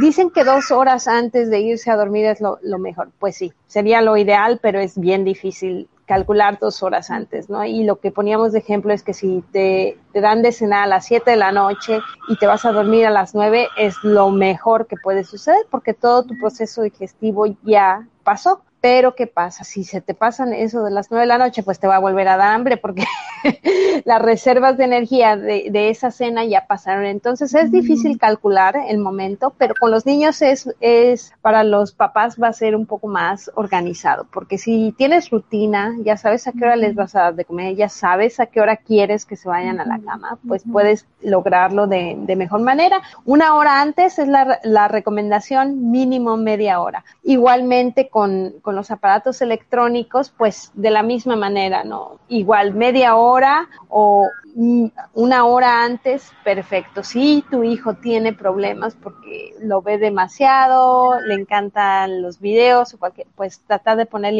dicen 0.00 0.30
que 0.30 0.44
dos 0.44 0.70
horas 0.70 1.06
antes 1.06 1.50
de 1.50 1.60
irse 1.60 1.90
a 1.90 1.96
dormir 1.96 2.24
es 2.24 2.40
lo, 2.40 2.58
lo 2.62 2.78
mejor. 2.78 3.10
Pues 3.18 3.36
sí, 3.36 3.52
sería 3.66 4.00
lo 4.00 4.16
ideal, 4.16 4.60
pero 4.62 4.80
es 4.80 4.98
bien 4.98 5.26
difícil 5.26 5.90
calcular 6.06 6.58
dos 6.58 6.82
horas 6.82 7.10
antes, 7.10 7.50
¿no? 7.50 7.62
Y 7.66 7.84
lo 7.84 8.00
que 8.00 8.10
poníamos 8.10 8.52
de 8.52 8.60
ejemplo 8.60 8.94
es 8.94 9.02
que 9.02 9.12
si 9.12 9.44
te, 9.52 9.98
te 10.14 10.22
dan 10.22 10.40
de 10.40 10.52
cenar 10.52 10.84
a 10.84 10.86
las 10.86 11.04
7 11.04 11.32
de 11.32 11.36
la 11.36 11.52
noche 11.52 12.00
y 12.28 12.38
te 12.38 12.46
vas 12.46 12.64
a 12.64 12.72
dormir 12.72 13.04
a 13.04 13.10
las 13.10 13.34
9, 13.34 13.68
es 13.76 13.94
lo 14.02 14.30
mejor 14.30 14.86
que 14.86 14.96
puede 14.96 15.22
suceder 15.22 15.66
porque 15.70 15.92
todo 15.92 16.22
tu 16.22 16.34
proceso 16.38 16.80
digestivo 16.80 17.44
ya 17.62 18.08
pasó. 18.24 18.62
Pero 18.80 19.14
¿qué 19.14 19.26
pasa? 19.26 19.64
Si 19.64 19.82
se 19.82 20.00
te 20.00 20.14
pasan 20.14 20.52
eso 20.52 20.84
de 20.84 20.90
las 20.90 21.10
nueve 21.10 21.24
de 21.24 21.28
la 21.28 21.38
noche, 21.38 21.62
pues 21.62 21.80
te 21.80 21.88
va 21.88 21.96
a 21.96 22.00
volver 22.00 22.28
a 22.28 22.36
dar 22.36 22.54
hambre 22.54 22.76
porque 22.76 23.04
las 24.04 24.22
reservas 24.22 24.76
de 24.76 24.84
energía 24.84 25.36
de, 25.36 25.68
de, 25.70 25.90
esa 25.90 26.10
cena 26.10 26.44
ya 26.44 26.66
pasaron. 26.66 27.04
Entonces 27.06 27.54
es 27.54 27.72
difícil 27.72 28.18
calcular 28.18 28.76
el 28.88 28.98
momento, 28.98 29.52
pero 29.58 29.74
con 29.78 29.90
los 29.90 30.06
niños 30.06 30.42
es, 30.42 30.72
es, 30.80 31.32
para 31.42 31.64
los 31.64 31.92
papás 31.92 32.36
va 32.40 32.48
a 32.48 32.52
ser 32.52 32.76
un 32.76 32.86
poco 32.86 33.08
más 33.08 33.50
organizado, 33.54 34.26
porque 34.32 34.58
si 34.58 34.94
tienes 34.96 35.30
rutina, 35.30 35.94
ya 36.02 36.16
sabes 36.16 36.46
a 36.46 36.52
qué 36.52 36.64
hora 36.64 36.76
les 36.76 36.94
vas 36.94 37.16
a 37.16 37.22
dar 37.22 37.34
de 37.34 37.44
comer, 37.44 37.74
ya 37.74 37.88
sabes 37.88 38.38
a 38.40 38.46
qué 38.46 38.60
hora 38.60 38.76
quieres 38.76 39.24
que 39.24 39.36
se 39.36 39.48
vayan 39.48 39.80
a 39.80 39.84
la 39.84 39.98
cama, 39.98 40.38
pues 40.46 40.62
puedes 40.70 41.06
lograrlo 41.20 41.86
de, 41.86 42.16
de 42.18 42.36
mejor 42.36 42.60
manera. 42.60 43.00
Una 43.24 43.54
hora 43.54 43.80
antes 43.80 44.18
es 44.18 44.28
la, 44.28 44.60
la 44.62 44.88
recomendación 44.88 45.90
mínimo 45.90 46.36
media 46.36 46.80
hora. 46.80 47.04
Igualmente 47.22 48.08
con, 48.08 48.54
con 48.68 48.76
los 48.76 48.90
aparatos 48.90 49.40
electrónicos, 49.40 50.28
pues 50.28 50.72
de 50.74 50.90
la 50.90 51.02
misma 51.02 51.36
manera, 51.36 51.84
¿no? 51.84 52.18
Igual 52.28 52.74
media 52.74 53.16
hora 53.16 53.66
o 53.88 54.28
una 54.54 55.44
hora 55.46 55.84
antes, 55.84 56.32
perfecto. 56.44 57.02
Si 57.02 57.44
tu 57.50 57.62
hijo 57.62 57.94
tiene 57.94 58.32
problemas 58.32 58.94
porque 58.94 59.54
lo 59.60 59.82
ve 59.82 59.98
demasiado, 59.98 61.20
le 61.20 61.34
encantan 61.34 62.22
los 62.22 62.40
videos 62.40 62.94
o 62.94 62.98
cualquier, 62.98 63.26
pues 63.34 63.60
tratar 63.66 63.96
de 63.96 64.06
poner 64.06 64.34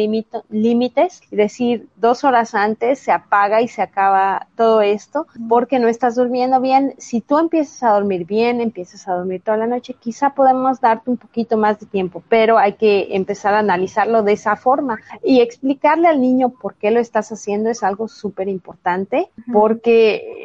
límites 0.49 1.21
y 1.31 1.35
decir 1.35 1.87
dos 1.95 2.23
horas 2.23 2.55
antes 2.55 2.99
se 2.99 3.11
apaga 3.11 3.61
y 3.61 3.67
se 3.67 3.81
acaba 3.81 4.47
todo 4.55 4.81
esto 4.81 5.27
porque 5.47 5.79
no 5.79 5.87
estás 5.87 6.15
durmiendo 6.15 6.59
bien. 6.59 6.95
Si 6.97 7.21
tú 7.21 7.37
empiezas 7.37 7.83
a 7.83 7.91
dormir 7.91 8.25
bien, 8.25 8.61
empiezas 8.61 9.07
a 9.07 9.13
dormir 9.13 9.41
toda 9.43 9.57
la 9.57 9.67
noche, 9.67 9.95
quizá 9.99 10.31
podemos 10.31 10.81
darte 10.81 11.09
un 11.09 11.17
poquito 11.17 11.57
más 11.57 11.79
de 11.79 11.85
tiempo, 11.85 12.23
pero 12.29 12.57
hay 12.57 12.73
que 12.73 13.15
empezar 13.15 13.53
a 13.53 13.59
analizarlo 13.59 14.23
de 14.23 14.33
esa 14.33 14.55
forma 14.55 14.99
y 15.23 15.41
explicarle 15.41 16.07
al 16.07 16.21
niño 16.21 16.49
por 16.49 16.75
qué 16.75 16.91
lo 16.91 16.99
estás 16.99 17.31
haciendo 17.31 17.69
es 17.69 17.83
algo 17.83 18.07
súper 18.07 18.47
importante 18.47 19.29
porque 19.51 19.98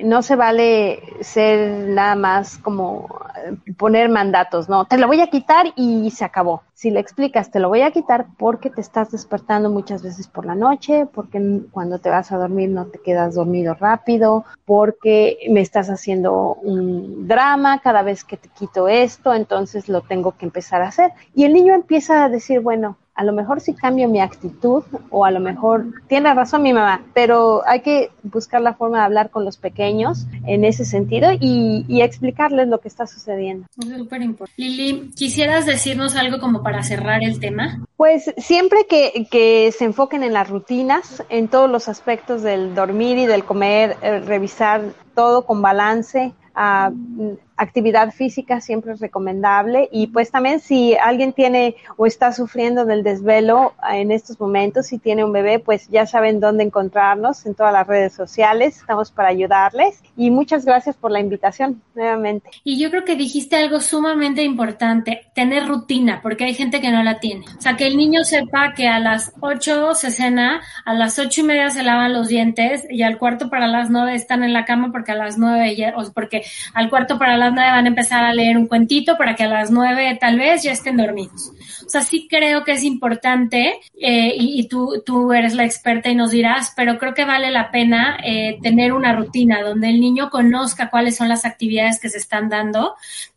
no 0.05 0.23
se 0.23 0.37
vale 0.37 1.03
ser 1.21 1.89
nada 1.89 2.15
más 2.15 2.59
como 2.59 3.09
eh, 3.45 3.73
poner 3.77 4.09
mandatos, 4.09 4.69
no, 4.69 4.85
te 4.85 4.99
lo 4.99 5.07
voy 5.07 5.21
a 5.21 5.29
quitar 5.29 5.73
y 5.77 6.11
se 6.11 6.25
acabó. 6.25 6.63
Si 6.75 6.91
le 6.91 7.01
explicas, 7.01 7.51
te 7.51 7.61
lo 7.61 7.69
voy 7.69 7.83
a 7.83 7.91
quitar 7.91 8.27
porque 8.37 8.69
te 8.69 8.81
estás 8.81 9.11
despertando 9.11 9.71
muchas 9.71 10.03
veces 10.03 10.29
por 10.29 10.45
la 10.45 10.55
noche, 10.55 11.07
porque 11.07 11.63
cuando 11.71 11.99
te 11.99 12.11
vas 12.11 12.33
a 12.33 12.37
dormir 12.37 12.69
no 12.69 12.87
te 12.87 12.99
quedas 12.99 13.35
dormido 13.35 13.75
rápido, 13.75 14.45
porque 14.65 15.39
me 15.51 15.61
estás 15.61 15.89
haciendo 15.89 16.55
un 16.63 17.27
drama 17.29 17.81
cada 17.81 18.03
vez 18.03 18.25
que 18.25 18.37
te 18.37 18.49
quito 18.49 18.89
esto, 18.89 19.33
entonces 19.35 19.89
lo 19.89 20.03
tengo 20.03 20.33
que 20.33 20.47
empezar 20.47 20.83
a 20.83 20.89
hacer. 20.89 21.13
Y 21.35 21.45
el 21.45 21.53
niño 21.53 21.75
empieza 21.75 22.25
a 22.25 22.29
decir, 22.29 22.61
bueno, 22.61 22.97
a 23.15 23.25
lo 23.25 23.33
mejor 23.33 23.61
sí 23.61 23.75
cambio 23.75 24.09
mi 24.09 24.21
actitud 24.21 24.83
o 25.11 25.25
a 25.25 25.31
lo 25.31 25.41
mejor 25.41 25.87
tiene 26.09 26.35
razón 26.35 26.63
mi 26.63 26.73
mamá, 26.73 27.03
pero 27.15 27.63
hay 27.67 27.81
que 27.81 28.11
buscar 28.23 28.61
la 28.61 28.75
forma 28.75 28.99
de 28.99 29.05
hablar 29.05 29.31
con 29.31 29.45
los 29.45 29.57
pequeños 29.57 30.27
en 30.47 30.65
ese 30.65 30.85
sentido 30.85 31.31
y, 31.33 31.85
y 31.89 32.03
explicarles 32.03 32.69
lo 32.69 32.79
que 32.79 32.89
está 32.89 33.07
sucediendo. 33.07 33.67
Es 33.79 33.97
súper 33.97 34.23
importante. 34.23 34.61
Lili, 34.61 35.11
¿quisieras 35.17 35.67
decirnos 35.67 36.17
algo 36.17 36.41
como 36.41 36.63
para 36.63 36.83
cerrar 36.83 37.23
el 37.23 37.39
tema? 37.39 37.85
Pues 37.97 38.35
siempre 38.37 38.87
que, 38.89 39.29
que 39.31 39.73
se 39.73 39.85
enfoquen 39.85 40.23
en 40.25 40.33
las 40.33 40.51
rutinas, 40.51 41.23
en 41.29 41.49
todos 41.49 41.71
los 41.71 41.89
aspectos 41.89 42.43
del 42.43 42.75
dormir 42.75 43.19
y 43.19 43.27
del 43.27 43.45
comer, 43.45 43.97
eh, 44.03 44.21
revisar 44.21 44.83
todo 45.15 45.47
con 45.47 45.63
balance, 45.63 46.33
Uh, 46.57 47.37
actividad 47.57 48.13
física 48.13 48.61
siempre 48.61 48.93
es 48.93 49.01
recomendable 49.01 49.89
y 49.93 50.09
pues 50.09 50.31
también 50.31 50.61
si 50.61 50.95
alguien 50.95 51.33
tiene 51.33 51.77
o 51.97 52.07
está 52.07 52.33
sufriendo 52.33 52.85
del 52.85 53.03
desvelo 53.03 53.75
en 53.91 54.11
estos 54.11 54.41
momentos, 54.41 54.87
si 54.87 54.99
tiene 54.99 55.25
un 55.25 55.33
bebé, 55.33 55.59
pues 55.59 55.89
ya 55.89 56.07
saben 56.07 56.41
dónde 56.41 56.65
encontrarnos 56.65 57.47
en 57.47 57.55
todas 57.55 57.73
las 57.73 57.87
redes 57.87 58.13
sociales, 58.13 58.79
estamos 58.79 59.11
para 59.11 59.29
ayudarles 59.29 60.03
y 60.17 60.31
muchas 60.31 60.65
gracias 60.65 60.97
por 60.97 61.11
la 61.11 61.21
invitación 61.21 61.83
nuevamente. 61.95 62.51
Y 62.65 62.79
yo 62.81 62.91
creo 62.91 63.05
que 63.05 63.17
dijiste 63.17 63.57
algo 63.57 63.81
sumamente 63.81 64.43
importante, 64.43 65.27
tener 65.35 65.67
rutina, 65.67 66.21
porque 66.23 66.45
hay 66.45 66.55
gente 66.55 66.81
que 66.81 66.91
no 66.91 67.03
la 67.03 67.21
tiene. 67.21 67.45
O 67.57 67.61
sea, 67.61 67.77
que 67.77 67.87
el 67.87 67.97
niño 67.97 68.25
sepa 68.25 68.73
que 68.75 68.89
a 68.89 68.99
las 68.99 69.33
8 69.41 69.95
se 69.95 70.11
cena, 70.11 70.63
a 70.85 70.95
las 70.95 71.19
ocho 71.19 71.41
y 71.43 71.45
media 71.45 71.71
se 71.71 71.83
lavan 71.83 72.13
los 72.13 72.29
dientes 72.29 72.87
y 72.91 73.03
al 73.03 73.19
cuarto 73.19 73.49
para 73.51 73.67
las 73.67 73.91
9 73.91 74.15
están 74.15 74.43
en 74.43 74.53
la 74.53 74.65
cama 74.65 74.91
porque 74.93 75.13
a 75.13 75.17
las 75.17 75.39
9 75.39 75.77
ya, 75.77 75.95
o 75.97 76.13
porque 76.13 76.43
al 76.75 76.91
cuarto 76.91 77.19
para 77.19 77.37
las 77.37 77.44
las 77.45 77.55
nueve 77.55 77.71
van 77.71 77.85
a 77.85 77.89
empezar 77.89 78.25
a 78.25 78.35
leer 78.35 78.57
un 78.57 78.67
cuentito 78.67 79.17
para 79.17 79.35
que 79.35 79.45
a 79.45 79.49
las 79.49 79.71
nueve 79.71 80.17
tal 80.21 80.39
vez 80.39 80.63
ya 80.63 80.73
estén 80.73 80.97
dormidos. 80.97 81.53
O 81.87 81.89
sea, 81.89 82.01
sí 82.01 82.27
creo 82.29 82.65
que 82.65 82.73
es 82.73 82.85
importante 82.85 83.81
eh, 84.01 84.35
y, 84.37 84.61
y, 84.61 84.69
tú, 84.69 85.03
tú 85.05 85.33
eres 85.33 85.55
la 85.55 85.65
experta 85.65 86.09
y 86.09 86.15
nos 86.15 86.31
dirás, 86.31 86.73
pero 86.77 86.99
creo 86.99 87.15
que 87.15 87.25
vale 87.25 87.51
la 87.51 87.71
pena 87.71 88.17
eh, 88.25 88.59
tener 88.63 88.93
una 88.93 89.15
rutina 89.15 89.63
donde 89.63 89.91
el 89.91 90.01
niño 90.01 90.31
conozca 90.31 90.91
cuáles 90.91 91.17
son 91.17 91.29
las 91.29 91.45
actividades 91.45 92.01
que 92.01 92.09
se 92.09 92.19
están 92.19 92.49
dando 92.49 92.95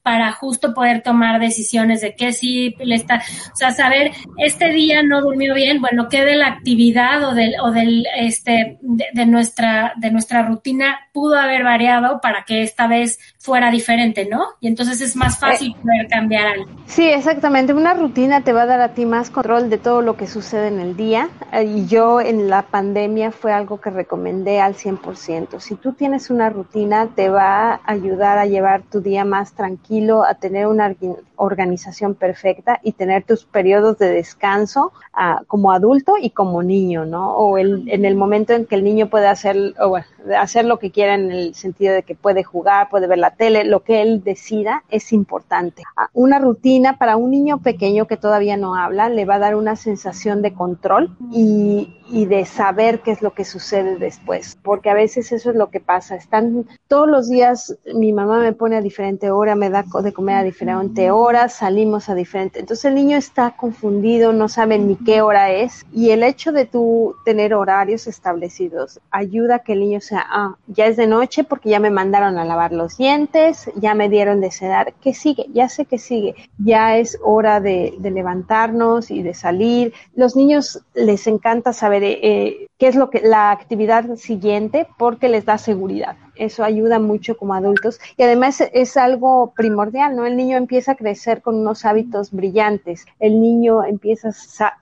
para 0.07 0.31
justo 0.31 0.73
poder 0.73 1.01
tomar 1.01 1.37
decisiones 1.41 1.99
de 1.99 2.15
qué 2.15 2.31
sí 2.31 2.73
le 2.79 2.95
está, 2.95 3.21
o 3.51 3.55
sea, 3.57 3.71
saber, 3.71 4.11
este 4.37 4.69
día 4.69 5.03
no 5.03 5.21
durmió 5.21 5.53
bien, 5.53 5.81
bueno, 5.81 6.07
qué 6.09 6.23
de 6.23 6.37
la 6.37 6.47
actividad 6.47 7.27
o 7.27 7.33
del, 7.33 7.55
o 7.61 7.71
del, 7.71 8.05
este, 8.15 8.77
de, 8.79 9.05
de 9.11 9.25
nuestra, 9.25 9.91
de 9.97 10.09
nuestra 10.11 10.43
rutina 10.43 10.97
pudo 11.11 11.37
haber 11.37 11.65
variado 11.65 12.21
para 12.21 12.45
que 12.45 12.61
esta 12.61 12.87
vez 12.87 13.19
fuera 13.47 13.71
diferente, 13.71 14.27
¿no? 14.29 14.43
Y 14.59 14.67
entonces 14.67 14.99
es 14.99 15.15
más 15.15 15.39
fácil 15.39 15.73
poder 15.75 16.09
cambiar 16.09 16.47
algo. 16.47 16.65
Sí, 16.85 17.07
exactamente. 17.09 17.73
Una 17.73 17.93
rutina 17.93 18.41
te 18.41 18.51
va 18.51 18.63
a 18.63 18.65
dar 18.65 18.81
a 18.81 18.89
ti 18.89 19.05
más 19.05 19.29
control 19.29 19.69
de 19.69 19.77
todo 19.77 20.01
lo 20.01 20.17
que 20.17 20.27
sucede 20.27 20.67
en 20.67 20.81
el 20.81 20.97
día. 20.97 21.29
Y 21.65 21.85
yo 21.85 22.19
en 22.19 22.49
la 22.49 22.63
pandemia 22.63 23.31
fue 23.31 23.53
algo 23.53 23.79
que 23.79 23.89
recomendé 23.89 24.59
al 24.59 24.75
100%. 24.75 25.61
Si 25.61 25.75
tú 25.75 25.93
tienes 25.93 26.29
una 26.29 26.49
rutina, 26.49 27.07
te 27.15 27.29
va 27.29 27.75
a 27.75 27.81
ayudar 27.85 28.37
a 28.37 28.45
llevar 28.45 28.81
tu 28.81 28.99
día 28.99 29.23
más 29.23 29.53
tranquilo 29.53 30.25
a 30.25 30.33
tener 30.33 30.67
una 30.67 30.93
organización 31.37 32.15
perfecta 32.15 32.79
y 32.83 32.91
tener 32.91 33.23
tus 33.23 33.45
periodos 33.45 33.97
de 33.97 34.09
descanso 34.09 34.91
uh, 35.13 35.45
como 35.45 35.71
adulto 35.71 36.15
y 36.21 36.31
como 36.31 36.61
niño, 36.61 37.05
¿no? 37.05 37.35
O 37.35 37.57
el, 37.57 37.87
en 37.87 38.05
el 38.05 38.15
momento 38.15 38.53
en 38.53 38.65
que 38.65 38.75
el 38.75 38.83
niño 38.83 39.09
puede 39.09 39.27
hacer, 39.27 39.75
o 39.79 39.89
bueno, 39.89 40.05
hacer 40.37 40.65
lo 40.65 40.79
que 40.79 40.91
quiera 40.91 41.15
en 41.15 41.31
el 41.31 41.55
sentido 41.55 41.93
de 41.93 42.03
que 42.03 42.15
puede 42.15 42.43
jugar, 42.43 42.89
puede 42.89 43.07
ver 43.07 43.19
la 43.19 43.31
tele, 43.31 43.63
lo 43.63 43.81
que 43.81 44.01
él 44.01 44.23
decida 44.23 44.83
es 44.89 45.13
importante. 45.13 45.83
Uh, 45.95 46.23
una 46.25 46.39
rutina 46.39 46.97
para 46.97 47.17
un 47.17 47.31
niño 47.31 47.59
pequeño 47.59 48.07
que 48.07 48.17
todavía 48.17 48.57
no 48.57 48.75
habla 48.75 49.09
le 49.09 49.25
va 49.25 49.35
a 49.35 49.39
dar 49.39 49.55
una 49.55 49.75
sensación 49.75 50.41
de 50.41 50.53
control 50.53 51.15
y, 51.31 51.96
y 52.09 52.25
de 52.25 52.45
saber 52.45 53.01
qué 53.01 53.11
es 53.11 53.21
lo 53.21 53.33
que 53.33 53.45
sucede 53.45 53.97
después, 53.97 54.57
porque 54.63 54.89
a 54.89 54.93
veces 54.93 55.31
eso 55.31 55.49
es 55.49 55.55
lo 55.55 55.69
que 55.69 55.79
pasa. 55.79 56.15
Están 56.15 56.65
todos 56.87 57.09
los 57.09 57.29
días, 57.29 57.77
mi 57.93 58.13
mamá 58.13 58.39
me 58.39 58.53
pone 58.53 58.77
a 58.77 58.81
diferente 58.81 59.31
hora, 59.31 59.55
me 59.55 59.69
da 59.69 59.83
de 60.01 60.13
comer 60.13 60.37
a 60.37 60.43
diferente 60.43 61.11
hora, 61.11 61.49
salimos 61.49 62.09
a 62.09 62.15
diferente. 62.15 62.59
Entonces 62.59 62.85
el 62.85 62.95
niño 62.95 63.17
está 63.17 63.55
confundido, 63.57 64.33
no 64.33 64.47
sabe 64.47 64.77
ni 64.79 64.95
qué 64.95 65.21
hora 65.21 65.51
es 65.51 65.85
y 65.91 66.11
el 66.11 66.23
hecho 66.23 66.51
de 66.51 66.65
tú 66.65 67.15
tener 67.25 67.53
horarios 67.53 68.07
establecidos 68.07 68.99
ayuda 69.11 69.55
a 69.55 69.59
que 69.59 69.73
el 69.73 69.81
niño 69.81 70.01
sea, 70.01 70.25
ah, 70.29 70.55
ya 70.67 70.85
es 70.85 70.97
de 70.97 71.07
noche 71.07 71.43
porque 71.43 71.69
ya 71.69 71.79
me 71.79 71.89
mandaron 71.89 72.37
a 72.37 72.45
lavar 72.45 72.71
los 72.71 72.97
dientes, 72.97 73.69
ya 73.75 73.95
me 73.95 74.09
dieron 74.09 74.41
de 74.41 74.51
sedar, 74.51 74.93
¿qué 75.01 75.13
sigue? 75.13 75.47
Ya 75.53 75.69
sé 75.69 75.85
que 75.85 75.97
sigue, 75.97 76.35
ya 76.57 76.97
es 76.97 77.17
hora 77.23 77.59
de, 77.59 77.95
de 77.99 78.11
levantarnos 78.11 79.11
y 79.11 79.23
de 79.23 79.33
salir. 79.33 79.93
Los 80.15 80.35
niños 80.35 80.81
les 80.93 81.27
encanta 81.27 81.73
saber 81.73 81.96
eh, 82.03 82.67
qué 82.77 82.87
es 82.87 82.95
lo 82.95 83.09
que 83.09 83.21
la 83.21 83.51
actividad 83.51 84.15
siguiente 84.15 84.87
porque 84.97 85.29
les 85.29 85.45
da 85.45 85.57
seguridad. 85.57 86.15
Eso 86.35 86.63
ayuda 86.63 86.99
mucho 86.99 87.37
como 87.37 87.53
adultos 87.53 87.99
y 88.15 88.23
además 88.23 88.61
es 88.73 88.97
algo 88.97 89.53
primordial, 89.55 90.15
¿no? 90.15 90.25
El 90.25 90.37
niño 90.37 90.57
empieza 90.57 90.93
a 90.93 90.95
crecer 90.95 91.41
con 91.41 91.55
unos 91.55 91.85
hábitos 91.85 92.31
brillantes. 92.31 93.05
El 93.19 93.41
niño 93.41 93.83
empieza 93.83 94.29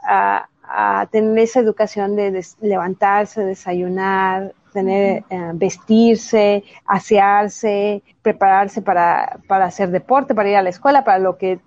a, 0.07 0.49
a 0.63 1.07
tener 1.11 1.37
esa 1.39 1.59
educación 1.59 2.15
de 2.15 2.45
levantarse, 2.61 3.41
desayunar, 3.41 4.53
tener, 4.75 5.23
eh, 5.29 5.51
vestirse, 5.53 6.63
asearse, 6.85 8.03
prepararse 8.25 8.81
para, 8.81 9.37
para 9.47 9.65
hacer 9.65 9.91
deporte, 9.91 10.33
para 10.33 10.49
ir 10.49 10.55
a 10.55 10.63
la 10.63 10.69
escuela, 10.69 11.03
para 11.03 11.19
lo 11.19 11.37
que 11.37 11.59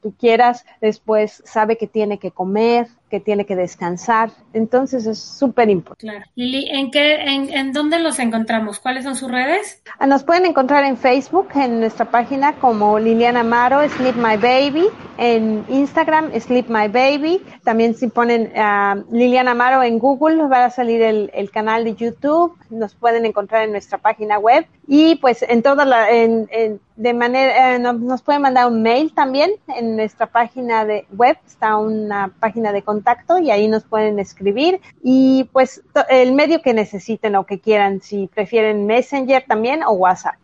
tú 0.00 0.14
quieras. 0.20 0.64
Después 0.80 1.42
sabe 1.44 1.76
que 1.76 1.88
tiene 1.88 2.18
que 2.18 2.30
comer, 2.30 2.86
que 3.10 3.18
tiene 3.18 3.44
que 3.44 3.56
descansar. 3.56 4.30
Entonces 4.52 5.04
es 5.06 5.18
súper 5.18 5.68
importante. 5.68 6.12
Claro. 6.12 6.24
Lili, 6.36 6.70
¿en, 6.70 6.92
qué, 6.92 7.16
en, 7.16 7.52
¿en 7.52 7.72
dónde 7.72 7.98
los 7.98 8.20
encontramos? 8.20 8.78
¿Cuáles 8.78 9.02
son 9.02 9.16
sus 9.16 9.28
redes? 9.28 9.82
Nos 10.06 10.22
pueden 10.22 10.46
encontrar 10.46 10.84
en 10.84 10.96
Facebook, 10.96 11.48
en 11.56 11.80
nuestra 11.80 12.04
página 12.04 12.52
como 12.60 13.00
Liliana 13.00 13.40
Amaro, 13.40 13.88
Sleep 13.88 14.14
My 14.14 14.36
Baby, 14.36 14.86
en 15.18 15.64
Instagram, 15.68 16.30
Sleep 16.38 16.68
My 16.68 16.86
Baby. 16.86 17.42
También 17.64 17.96
si 17.96 18.06
ponen 18.06 18.52
uh, 18.54 19.12
Liliana 19.12 19.50
Amaro 19.50 19.82
en 19.82 19.98
Google, 19.98 20.46
va 20.46 20.66
a 20.66 20.70
salir 20.70 21.02
el, 21.02 21.32
el 21.34 21.50
canal 21.50 21.82
de 21.82 21.96
YouTube. 21.96 22.56
Nos 22.70 22.94
pueden 22.94 23.26
encontrar 23.26 23.64
en 23.64 23.72
nuestra 23.72 23.98
página 23.98 24.38
web 24.38 24.66
Y 24.86 25.16
pues 25.16 25.42
en 25.42 25.62
toda 25.62 25.84
la, 25.84 26.10
en, 26.10 26.48
en- 26.50 26.80
de 26.96 27.12
manera, 27.12 27.74
eh, 27.74 27.78
nos, 27.78 28.00
nos 28.00 28.22
pueden 28.22 28.42
mandar 28.42 28.68
un 28.68 28.82
mail 28.82 29.12
también 29.14 29.50
en 29.68 29.96
nuestra 29.96 30.26
página 30.26 30.84
de 30.84 31.06
web, 31.12 31.36
está 31.46 31.76
una 31.76 32.32
página 32.40 32.72
de 32.72 32.82
contacto 32.82 33.38
y 33.38 33.50
ahí 33.50 33.68
nos 33.68 33.84
pueden 33.84 34.18
escribir. 34.18 34.80
Y 35.02 35.44
pues 35.52 35.82
el 36.08 36.32
medio 36.32 36.62
que 36.62 36.72
necesiten 36.72 37.36
o 37.36 37.44
que 37.44 37.60
quieran, 37.60 38.00
si 38.00 38.28
prefieren 38.28 38.86
Messenger 38.86 39.44
también 39.46 39.82
o 39.82 39.90
WhatsApp. 39.92 40.36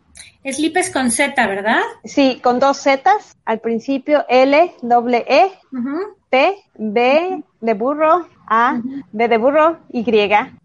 Sleep 0.45 0.75
es 0.77 0.91
con 0.91 1.09
Z, 1.09 1.47
¿verdad? 1.47 1.79
Sí, 2.03 2.39
con 2.43 2.59
dos 2.59 2.81
Zetas. 2.83 3.35
Al 3.45 3.59
principio, 3.59 4.25
L, 4.27 4.73
doble 4.81 5.25
E, 5.27 5.51
P, 6.29 6.55
B 6.75 7.43
de 7.61 7.73
burro, 7.73 8.27
A, 8.47 8.79
B 9.11 9.27
de 9.27 9.37
burro, 9.37 9.77
Y, 9.91 10.05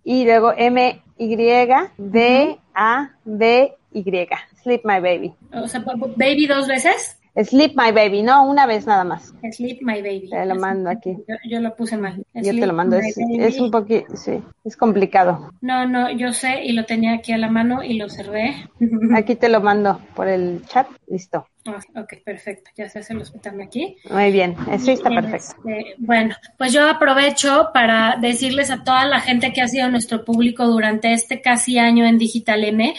y 0.04 0.24
luego 0.24 0.52
M, 0.56 1.00
Y, 1.18 1.36
D, 1.36 2.58
A, 2.74 3.10
B, 3.24 3.74
Y. 3.92 4.28
Sleep 4.62 4.82
My 4.84 5.00
Baby. 5.00 5.34
O 5.52 5.66
sea, 5.66 5.84
baby 6.16 6.46
dos 6.46 6.68
veces. 6.68 7.18
Sleep 7.44 7.74
My 7.76 7.92
Baby, 7.92 8.22
no, 8.22 8.48
una 8.48 8.66
vez 8.66 8.86
nada 8.86 9.04
más. 9.04 9.32
Sleep 9.52 9.78
My 9.80 10.02
Baby. 10.02 10.28
Te 10.30 10.44
lo 10.44 10.56
mando 10.56 10.90
aquí. 10.90 11.16
Yo, 11.28 11.36
yo 11.48 11.60
lo 11.60 11.74
puse 11.76 11.96
mal. 11.96 12.24
Yo 12.34 12.52
te 12.52 12.66
lo 12.66 12.72
mando, 12.72 12.96
es, 12.96 13.16
es 13.16 13.60
un 13.60 13.70
poquito, 13.70 14.16
sí, 14.16 14.42
es 14.64 14.76
complicado. 14.76 15.52
No, 15.60 15.86
no, 15.86 16.10
yo 16.10 16.32
sé 16.32 16.64
y 16.64 16.72
lo 16.72 16.84
tenía 16.84 17.14
aquí 17.14 17.32
a 17.32 17.38
la 17.38 17.48
mano 17.48 17.82
y 17.84 17.94
lo 17.98 18.08
cerré. 18.08 18.68
Aquí 19.14 19.36
te 19.36 19.48
lo 19.48 19.60
mando 19.60 20.00
por 20.14 20.26
el 20.26 20.64
chat, 20.66 20.88
listo. 21.06 21.46
Ah, 21.68 22.00
ok, 22.00 22.14
perfecto. 22.24 22.70
Ya 22.76 22.88
se 22.88 23.00
hace 23.00 23.12
el 23.12 23.20
hospital 23.20 23.60
aquí. 23.60 23.96
Muy 24.10 24.30
bien, 24.32 24.56
sí 24.78 24.92
está 24.92 25.10
perfecto. 25.10 25.56
este, 25.66 25.94
bueno, 25.98 26.34
pues 26.56 26.72
yo 26.72 26.88
aprovecho 26.88 27.70
para 27.72 28.16
decirles 28.20 28.70
a 28.70 28.82
toda 28.82 29.04
la 29.06 29.20
gente 29.20 29.52
que 29.52 29.60
ha 29.60 29.68
sido 29.68 29.88
nuestro 29.90 30.24
público 30.24 30.66
durante 30.66 31.12
este 31.12 31.40
casi 31.40 31.78
año 31.78 32.06
en 32.06 32.18
Digital 32.18 32.64
M 32.64 32.94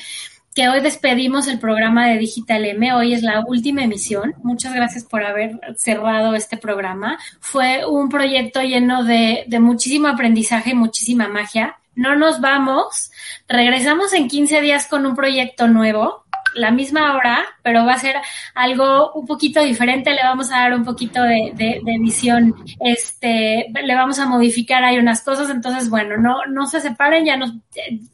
que 0.56 0.68
hoy 0.68 0.82
despedimos 0.82 1.48
el 1.48 1.60
programa 1.60 2.08
de 2.08 2.18
Digital 2.18 2.66
M. 2.66 2.94
Hoy 2.94 3.14
es 3.14 3.22
la 3.22 3.46
última 3.46 3.84
emisión. 3.84 4.34
Muchas 4.44 4.74
gracias 4.74 5.06
por 5.06 5.24
haber 5.24 5.60
cerrado 5.78 6.34
este 6.34 6.58
programa. 6.58 7.18
Fue 7.40 7.86
un 7.86 8.10
proyecto 8.10 8.62
lleno 8.62 9.04
de, 9.04 9.46
de 9.48 9.60
muchísimo 9.60 10.08
aprendizaje 10.08 10.72
y 10.72 10.76
muchísima 10.76 11.28
magia. 11.28 11.78
No 11.96 12.16
nos 12.16 12.42
vamos. 12.42 13.12
Regresamos 13.48 14.12
en 14.14 14.28
15 14.28 14.60
días 14.62 14.88
con 14.88 15.06
un 15.06 15.16
proyecto 15.16 15.68
nuevo 15.68 16.26
la 16.56 16.72
misma 16.72 17.16
hora, 17.16 17.46
pero 17.70 17.86
va 17.86 17.94
a 17.94 18.00
ser 18.00 18.16
algo 18.56 19.12
un 19.14 19.28
poquito 19.28 19.62
diferente, 19.62 20.12
le 20.12 20.24
vamos 20.24 20.52
a 20.52 20.62
dar 20.62 20.74
un 20.74 20.84
poquito 20.84 21.22
de, 21.22 21.52
de, 21.54 21.82
de 21.84 22.00
visión, 22.00 22.56
este, 22.80 23.68
le 23.84 23.94
vamos 23.94 24.18
a 24.18 24.26
modificar 24.26 24.84
ahí 24.84 24.98
unas 24.98 25.22
cosas, 25.22 25.52
entonces 25.52 25.88
bueno, 25.88 26.18
no, 26.18 26.48
no 26.48 26.66
se 26.66 26.82
separen, 26.82 27.26
ya 27.26 27.38
nos, 27.38 27.54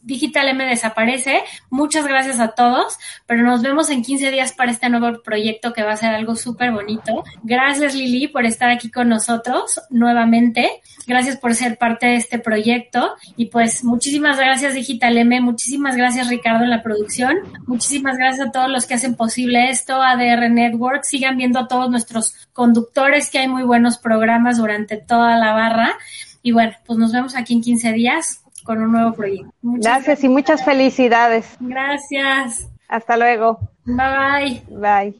Digital 0.01 0.49
M 0.49 0.66
desaparece, 0.66 1.41
muchas 1.70 2.06
gracias 2.06 2.41
a 2.41 2.49
todos, 2.49 2.97
pero 3.26 3.43
nos 3.43 3.62
vemos 3.62 3.89
en 3.89 4.03
15 4.03 4.30
días 4.30 4.51
para 4.51 4.72
este 4.72 4.89
nuevo 4.89 5.22
proyecto 5.24 5.72
que 5.72 5.84
va 5.84 5.93
a 5.93 5.97
ser 5.97 6.14
algo 6.14 6.36
súper 6.36 6.74
bonito. 6.74 7.24
Gracias 7.43 7.95
Lili 7.95 8.28
por 8.28 8.45
estar 8.45 8.70
aquí 8.70 8.91
con 8.91 9.08
nosotros 9.08 9.80
nuevamente, 9.89 10.70
gracias 11.08 11.38
por 11.38 11.56
ser 11.56 11.78
parte 11.78 12.08
de 12.08 12.16
este 12.18 12.39
proyecto. 12.39 13.16
Y 13.38 13.45
pues 13.45 13.86
muchísimas 13.86 14.38
gracias 14.38 14.74
Digital 14.74 15.18
M, 15.18 15.39
muchísimas 15.39 15.95
gracias 15.95 16.28
Ricardo 16.28 16.66
en 16.66 16.72
la 16.72 16.84
producción, 16.84 17.38
muchísimas 17.68 18.18
gracias 18.18 18.49
a 18.49 18.51
todos 18.51 18.70
los 18.70 18.86
que 18.86 18.95
hacen 18.95 19.16
posible 19.16 19.45
esto, 19.54 20.02
ADR 20.02 20.50
Network, 20.50 21.04
sigan 21.04 21.38
viendo 21.38 21.60
a 21.60 21.68
todos 21.68 21.89
nuestros 21.89 22.36
conductores 22.54 23.30
que 23.30 23.39
hay 23.39 23.48
muy 23.48 23.64
buenos 23.64 23.98
programas 23.98 24.58
durante 24.58 24.98
toda 24.98 25.38
la 25.38 25.54
barra 25.54 25.93
y 26.41 26.52
bueno, 26.52 26.74
pues 26.86 26.98
nos 27.00 27.12
vemos 27.12 27.36
aquí 27.36 27.54
en 27.54 27.62
15 27.62 27.93
días 27.93 28.41
con 28.64 28.82
un 28.82 28.91
nuevo 28.91 29.14
proyecto. 29.14 29.52
Muchas 29.62 29.84
gracias 29.84 30.24
y 30.24 30.30
muchas 30.30 30.64
felicidades. 30.64 31.46
Gracias. 31.60 32.68
Hasta 32.88 33.18
luego. 33.18 33.60
Bye 33.86 34.64
bye. 34.70 35.12
Bye. 35.12 35.16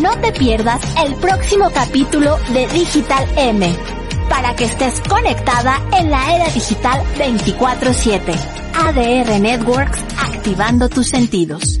No 0.00 0.16
te 0.20 0.32
pierdas 0.32 0.80
el 1.04 1.14
próximo 1.16 1.70
capítulo 1.70 2.36
de 2.52 2.66
Digital 2.68 3.26
M 3.36 3.74
para 4.28 4.56
que 4.56 4.64
estés 4.64 5.00
conectada 5.02 5.78
en 5.98 6.10
la 6.10 6.34
era 6.34 6.46
digital 6.46 7.00
24/7. 7.18 8.34
ADR 8.74 9.38
Networks 9.38 10.02
activando 10.18 10.88
tus 10.88 11.08
sentidos. 11.08 11.80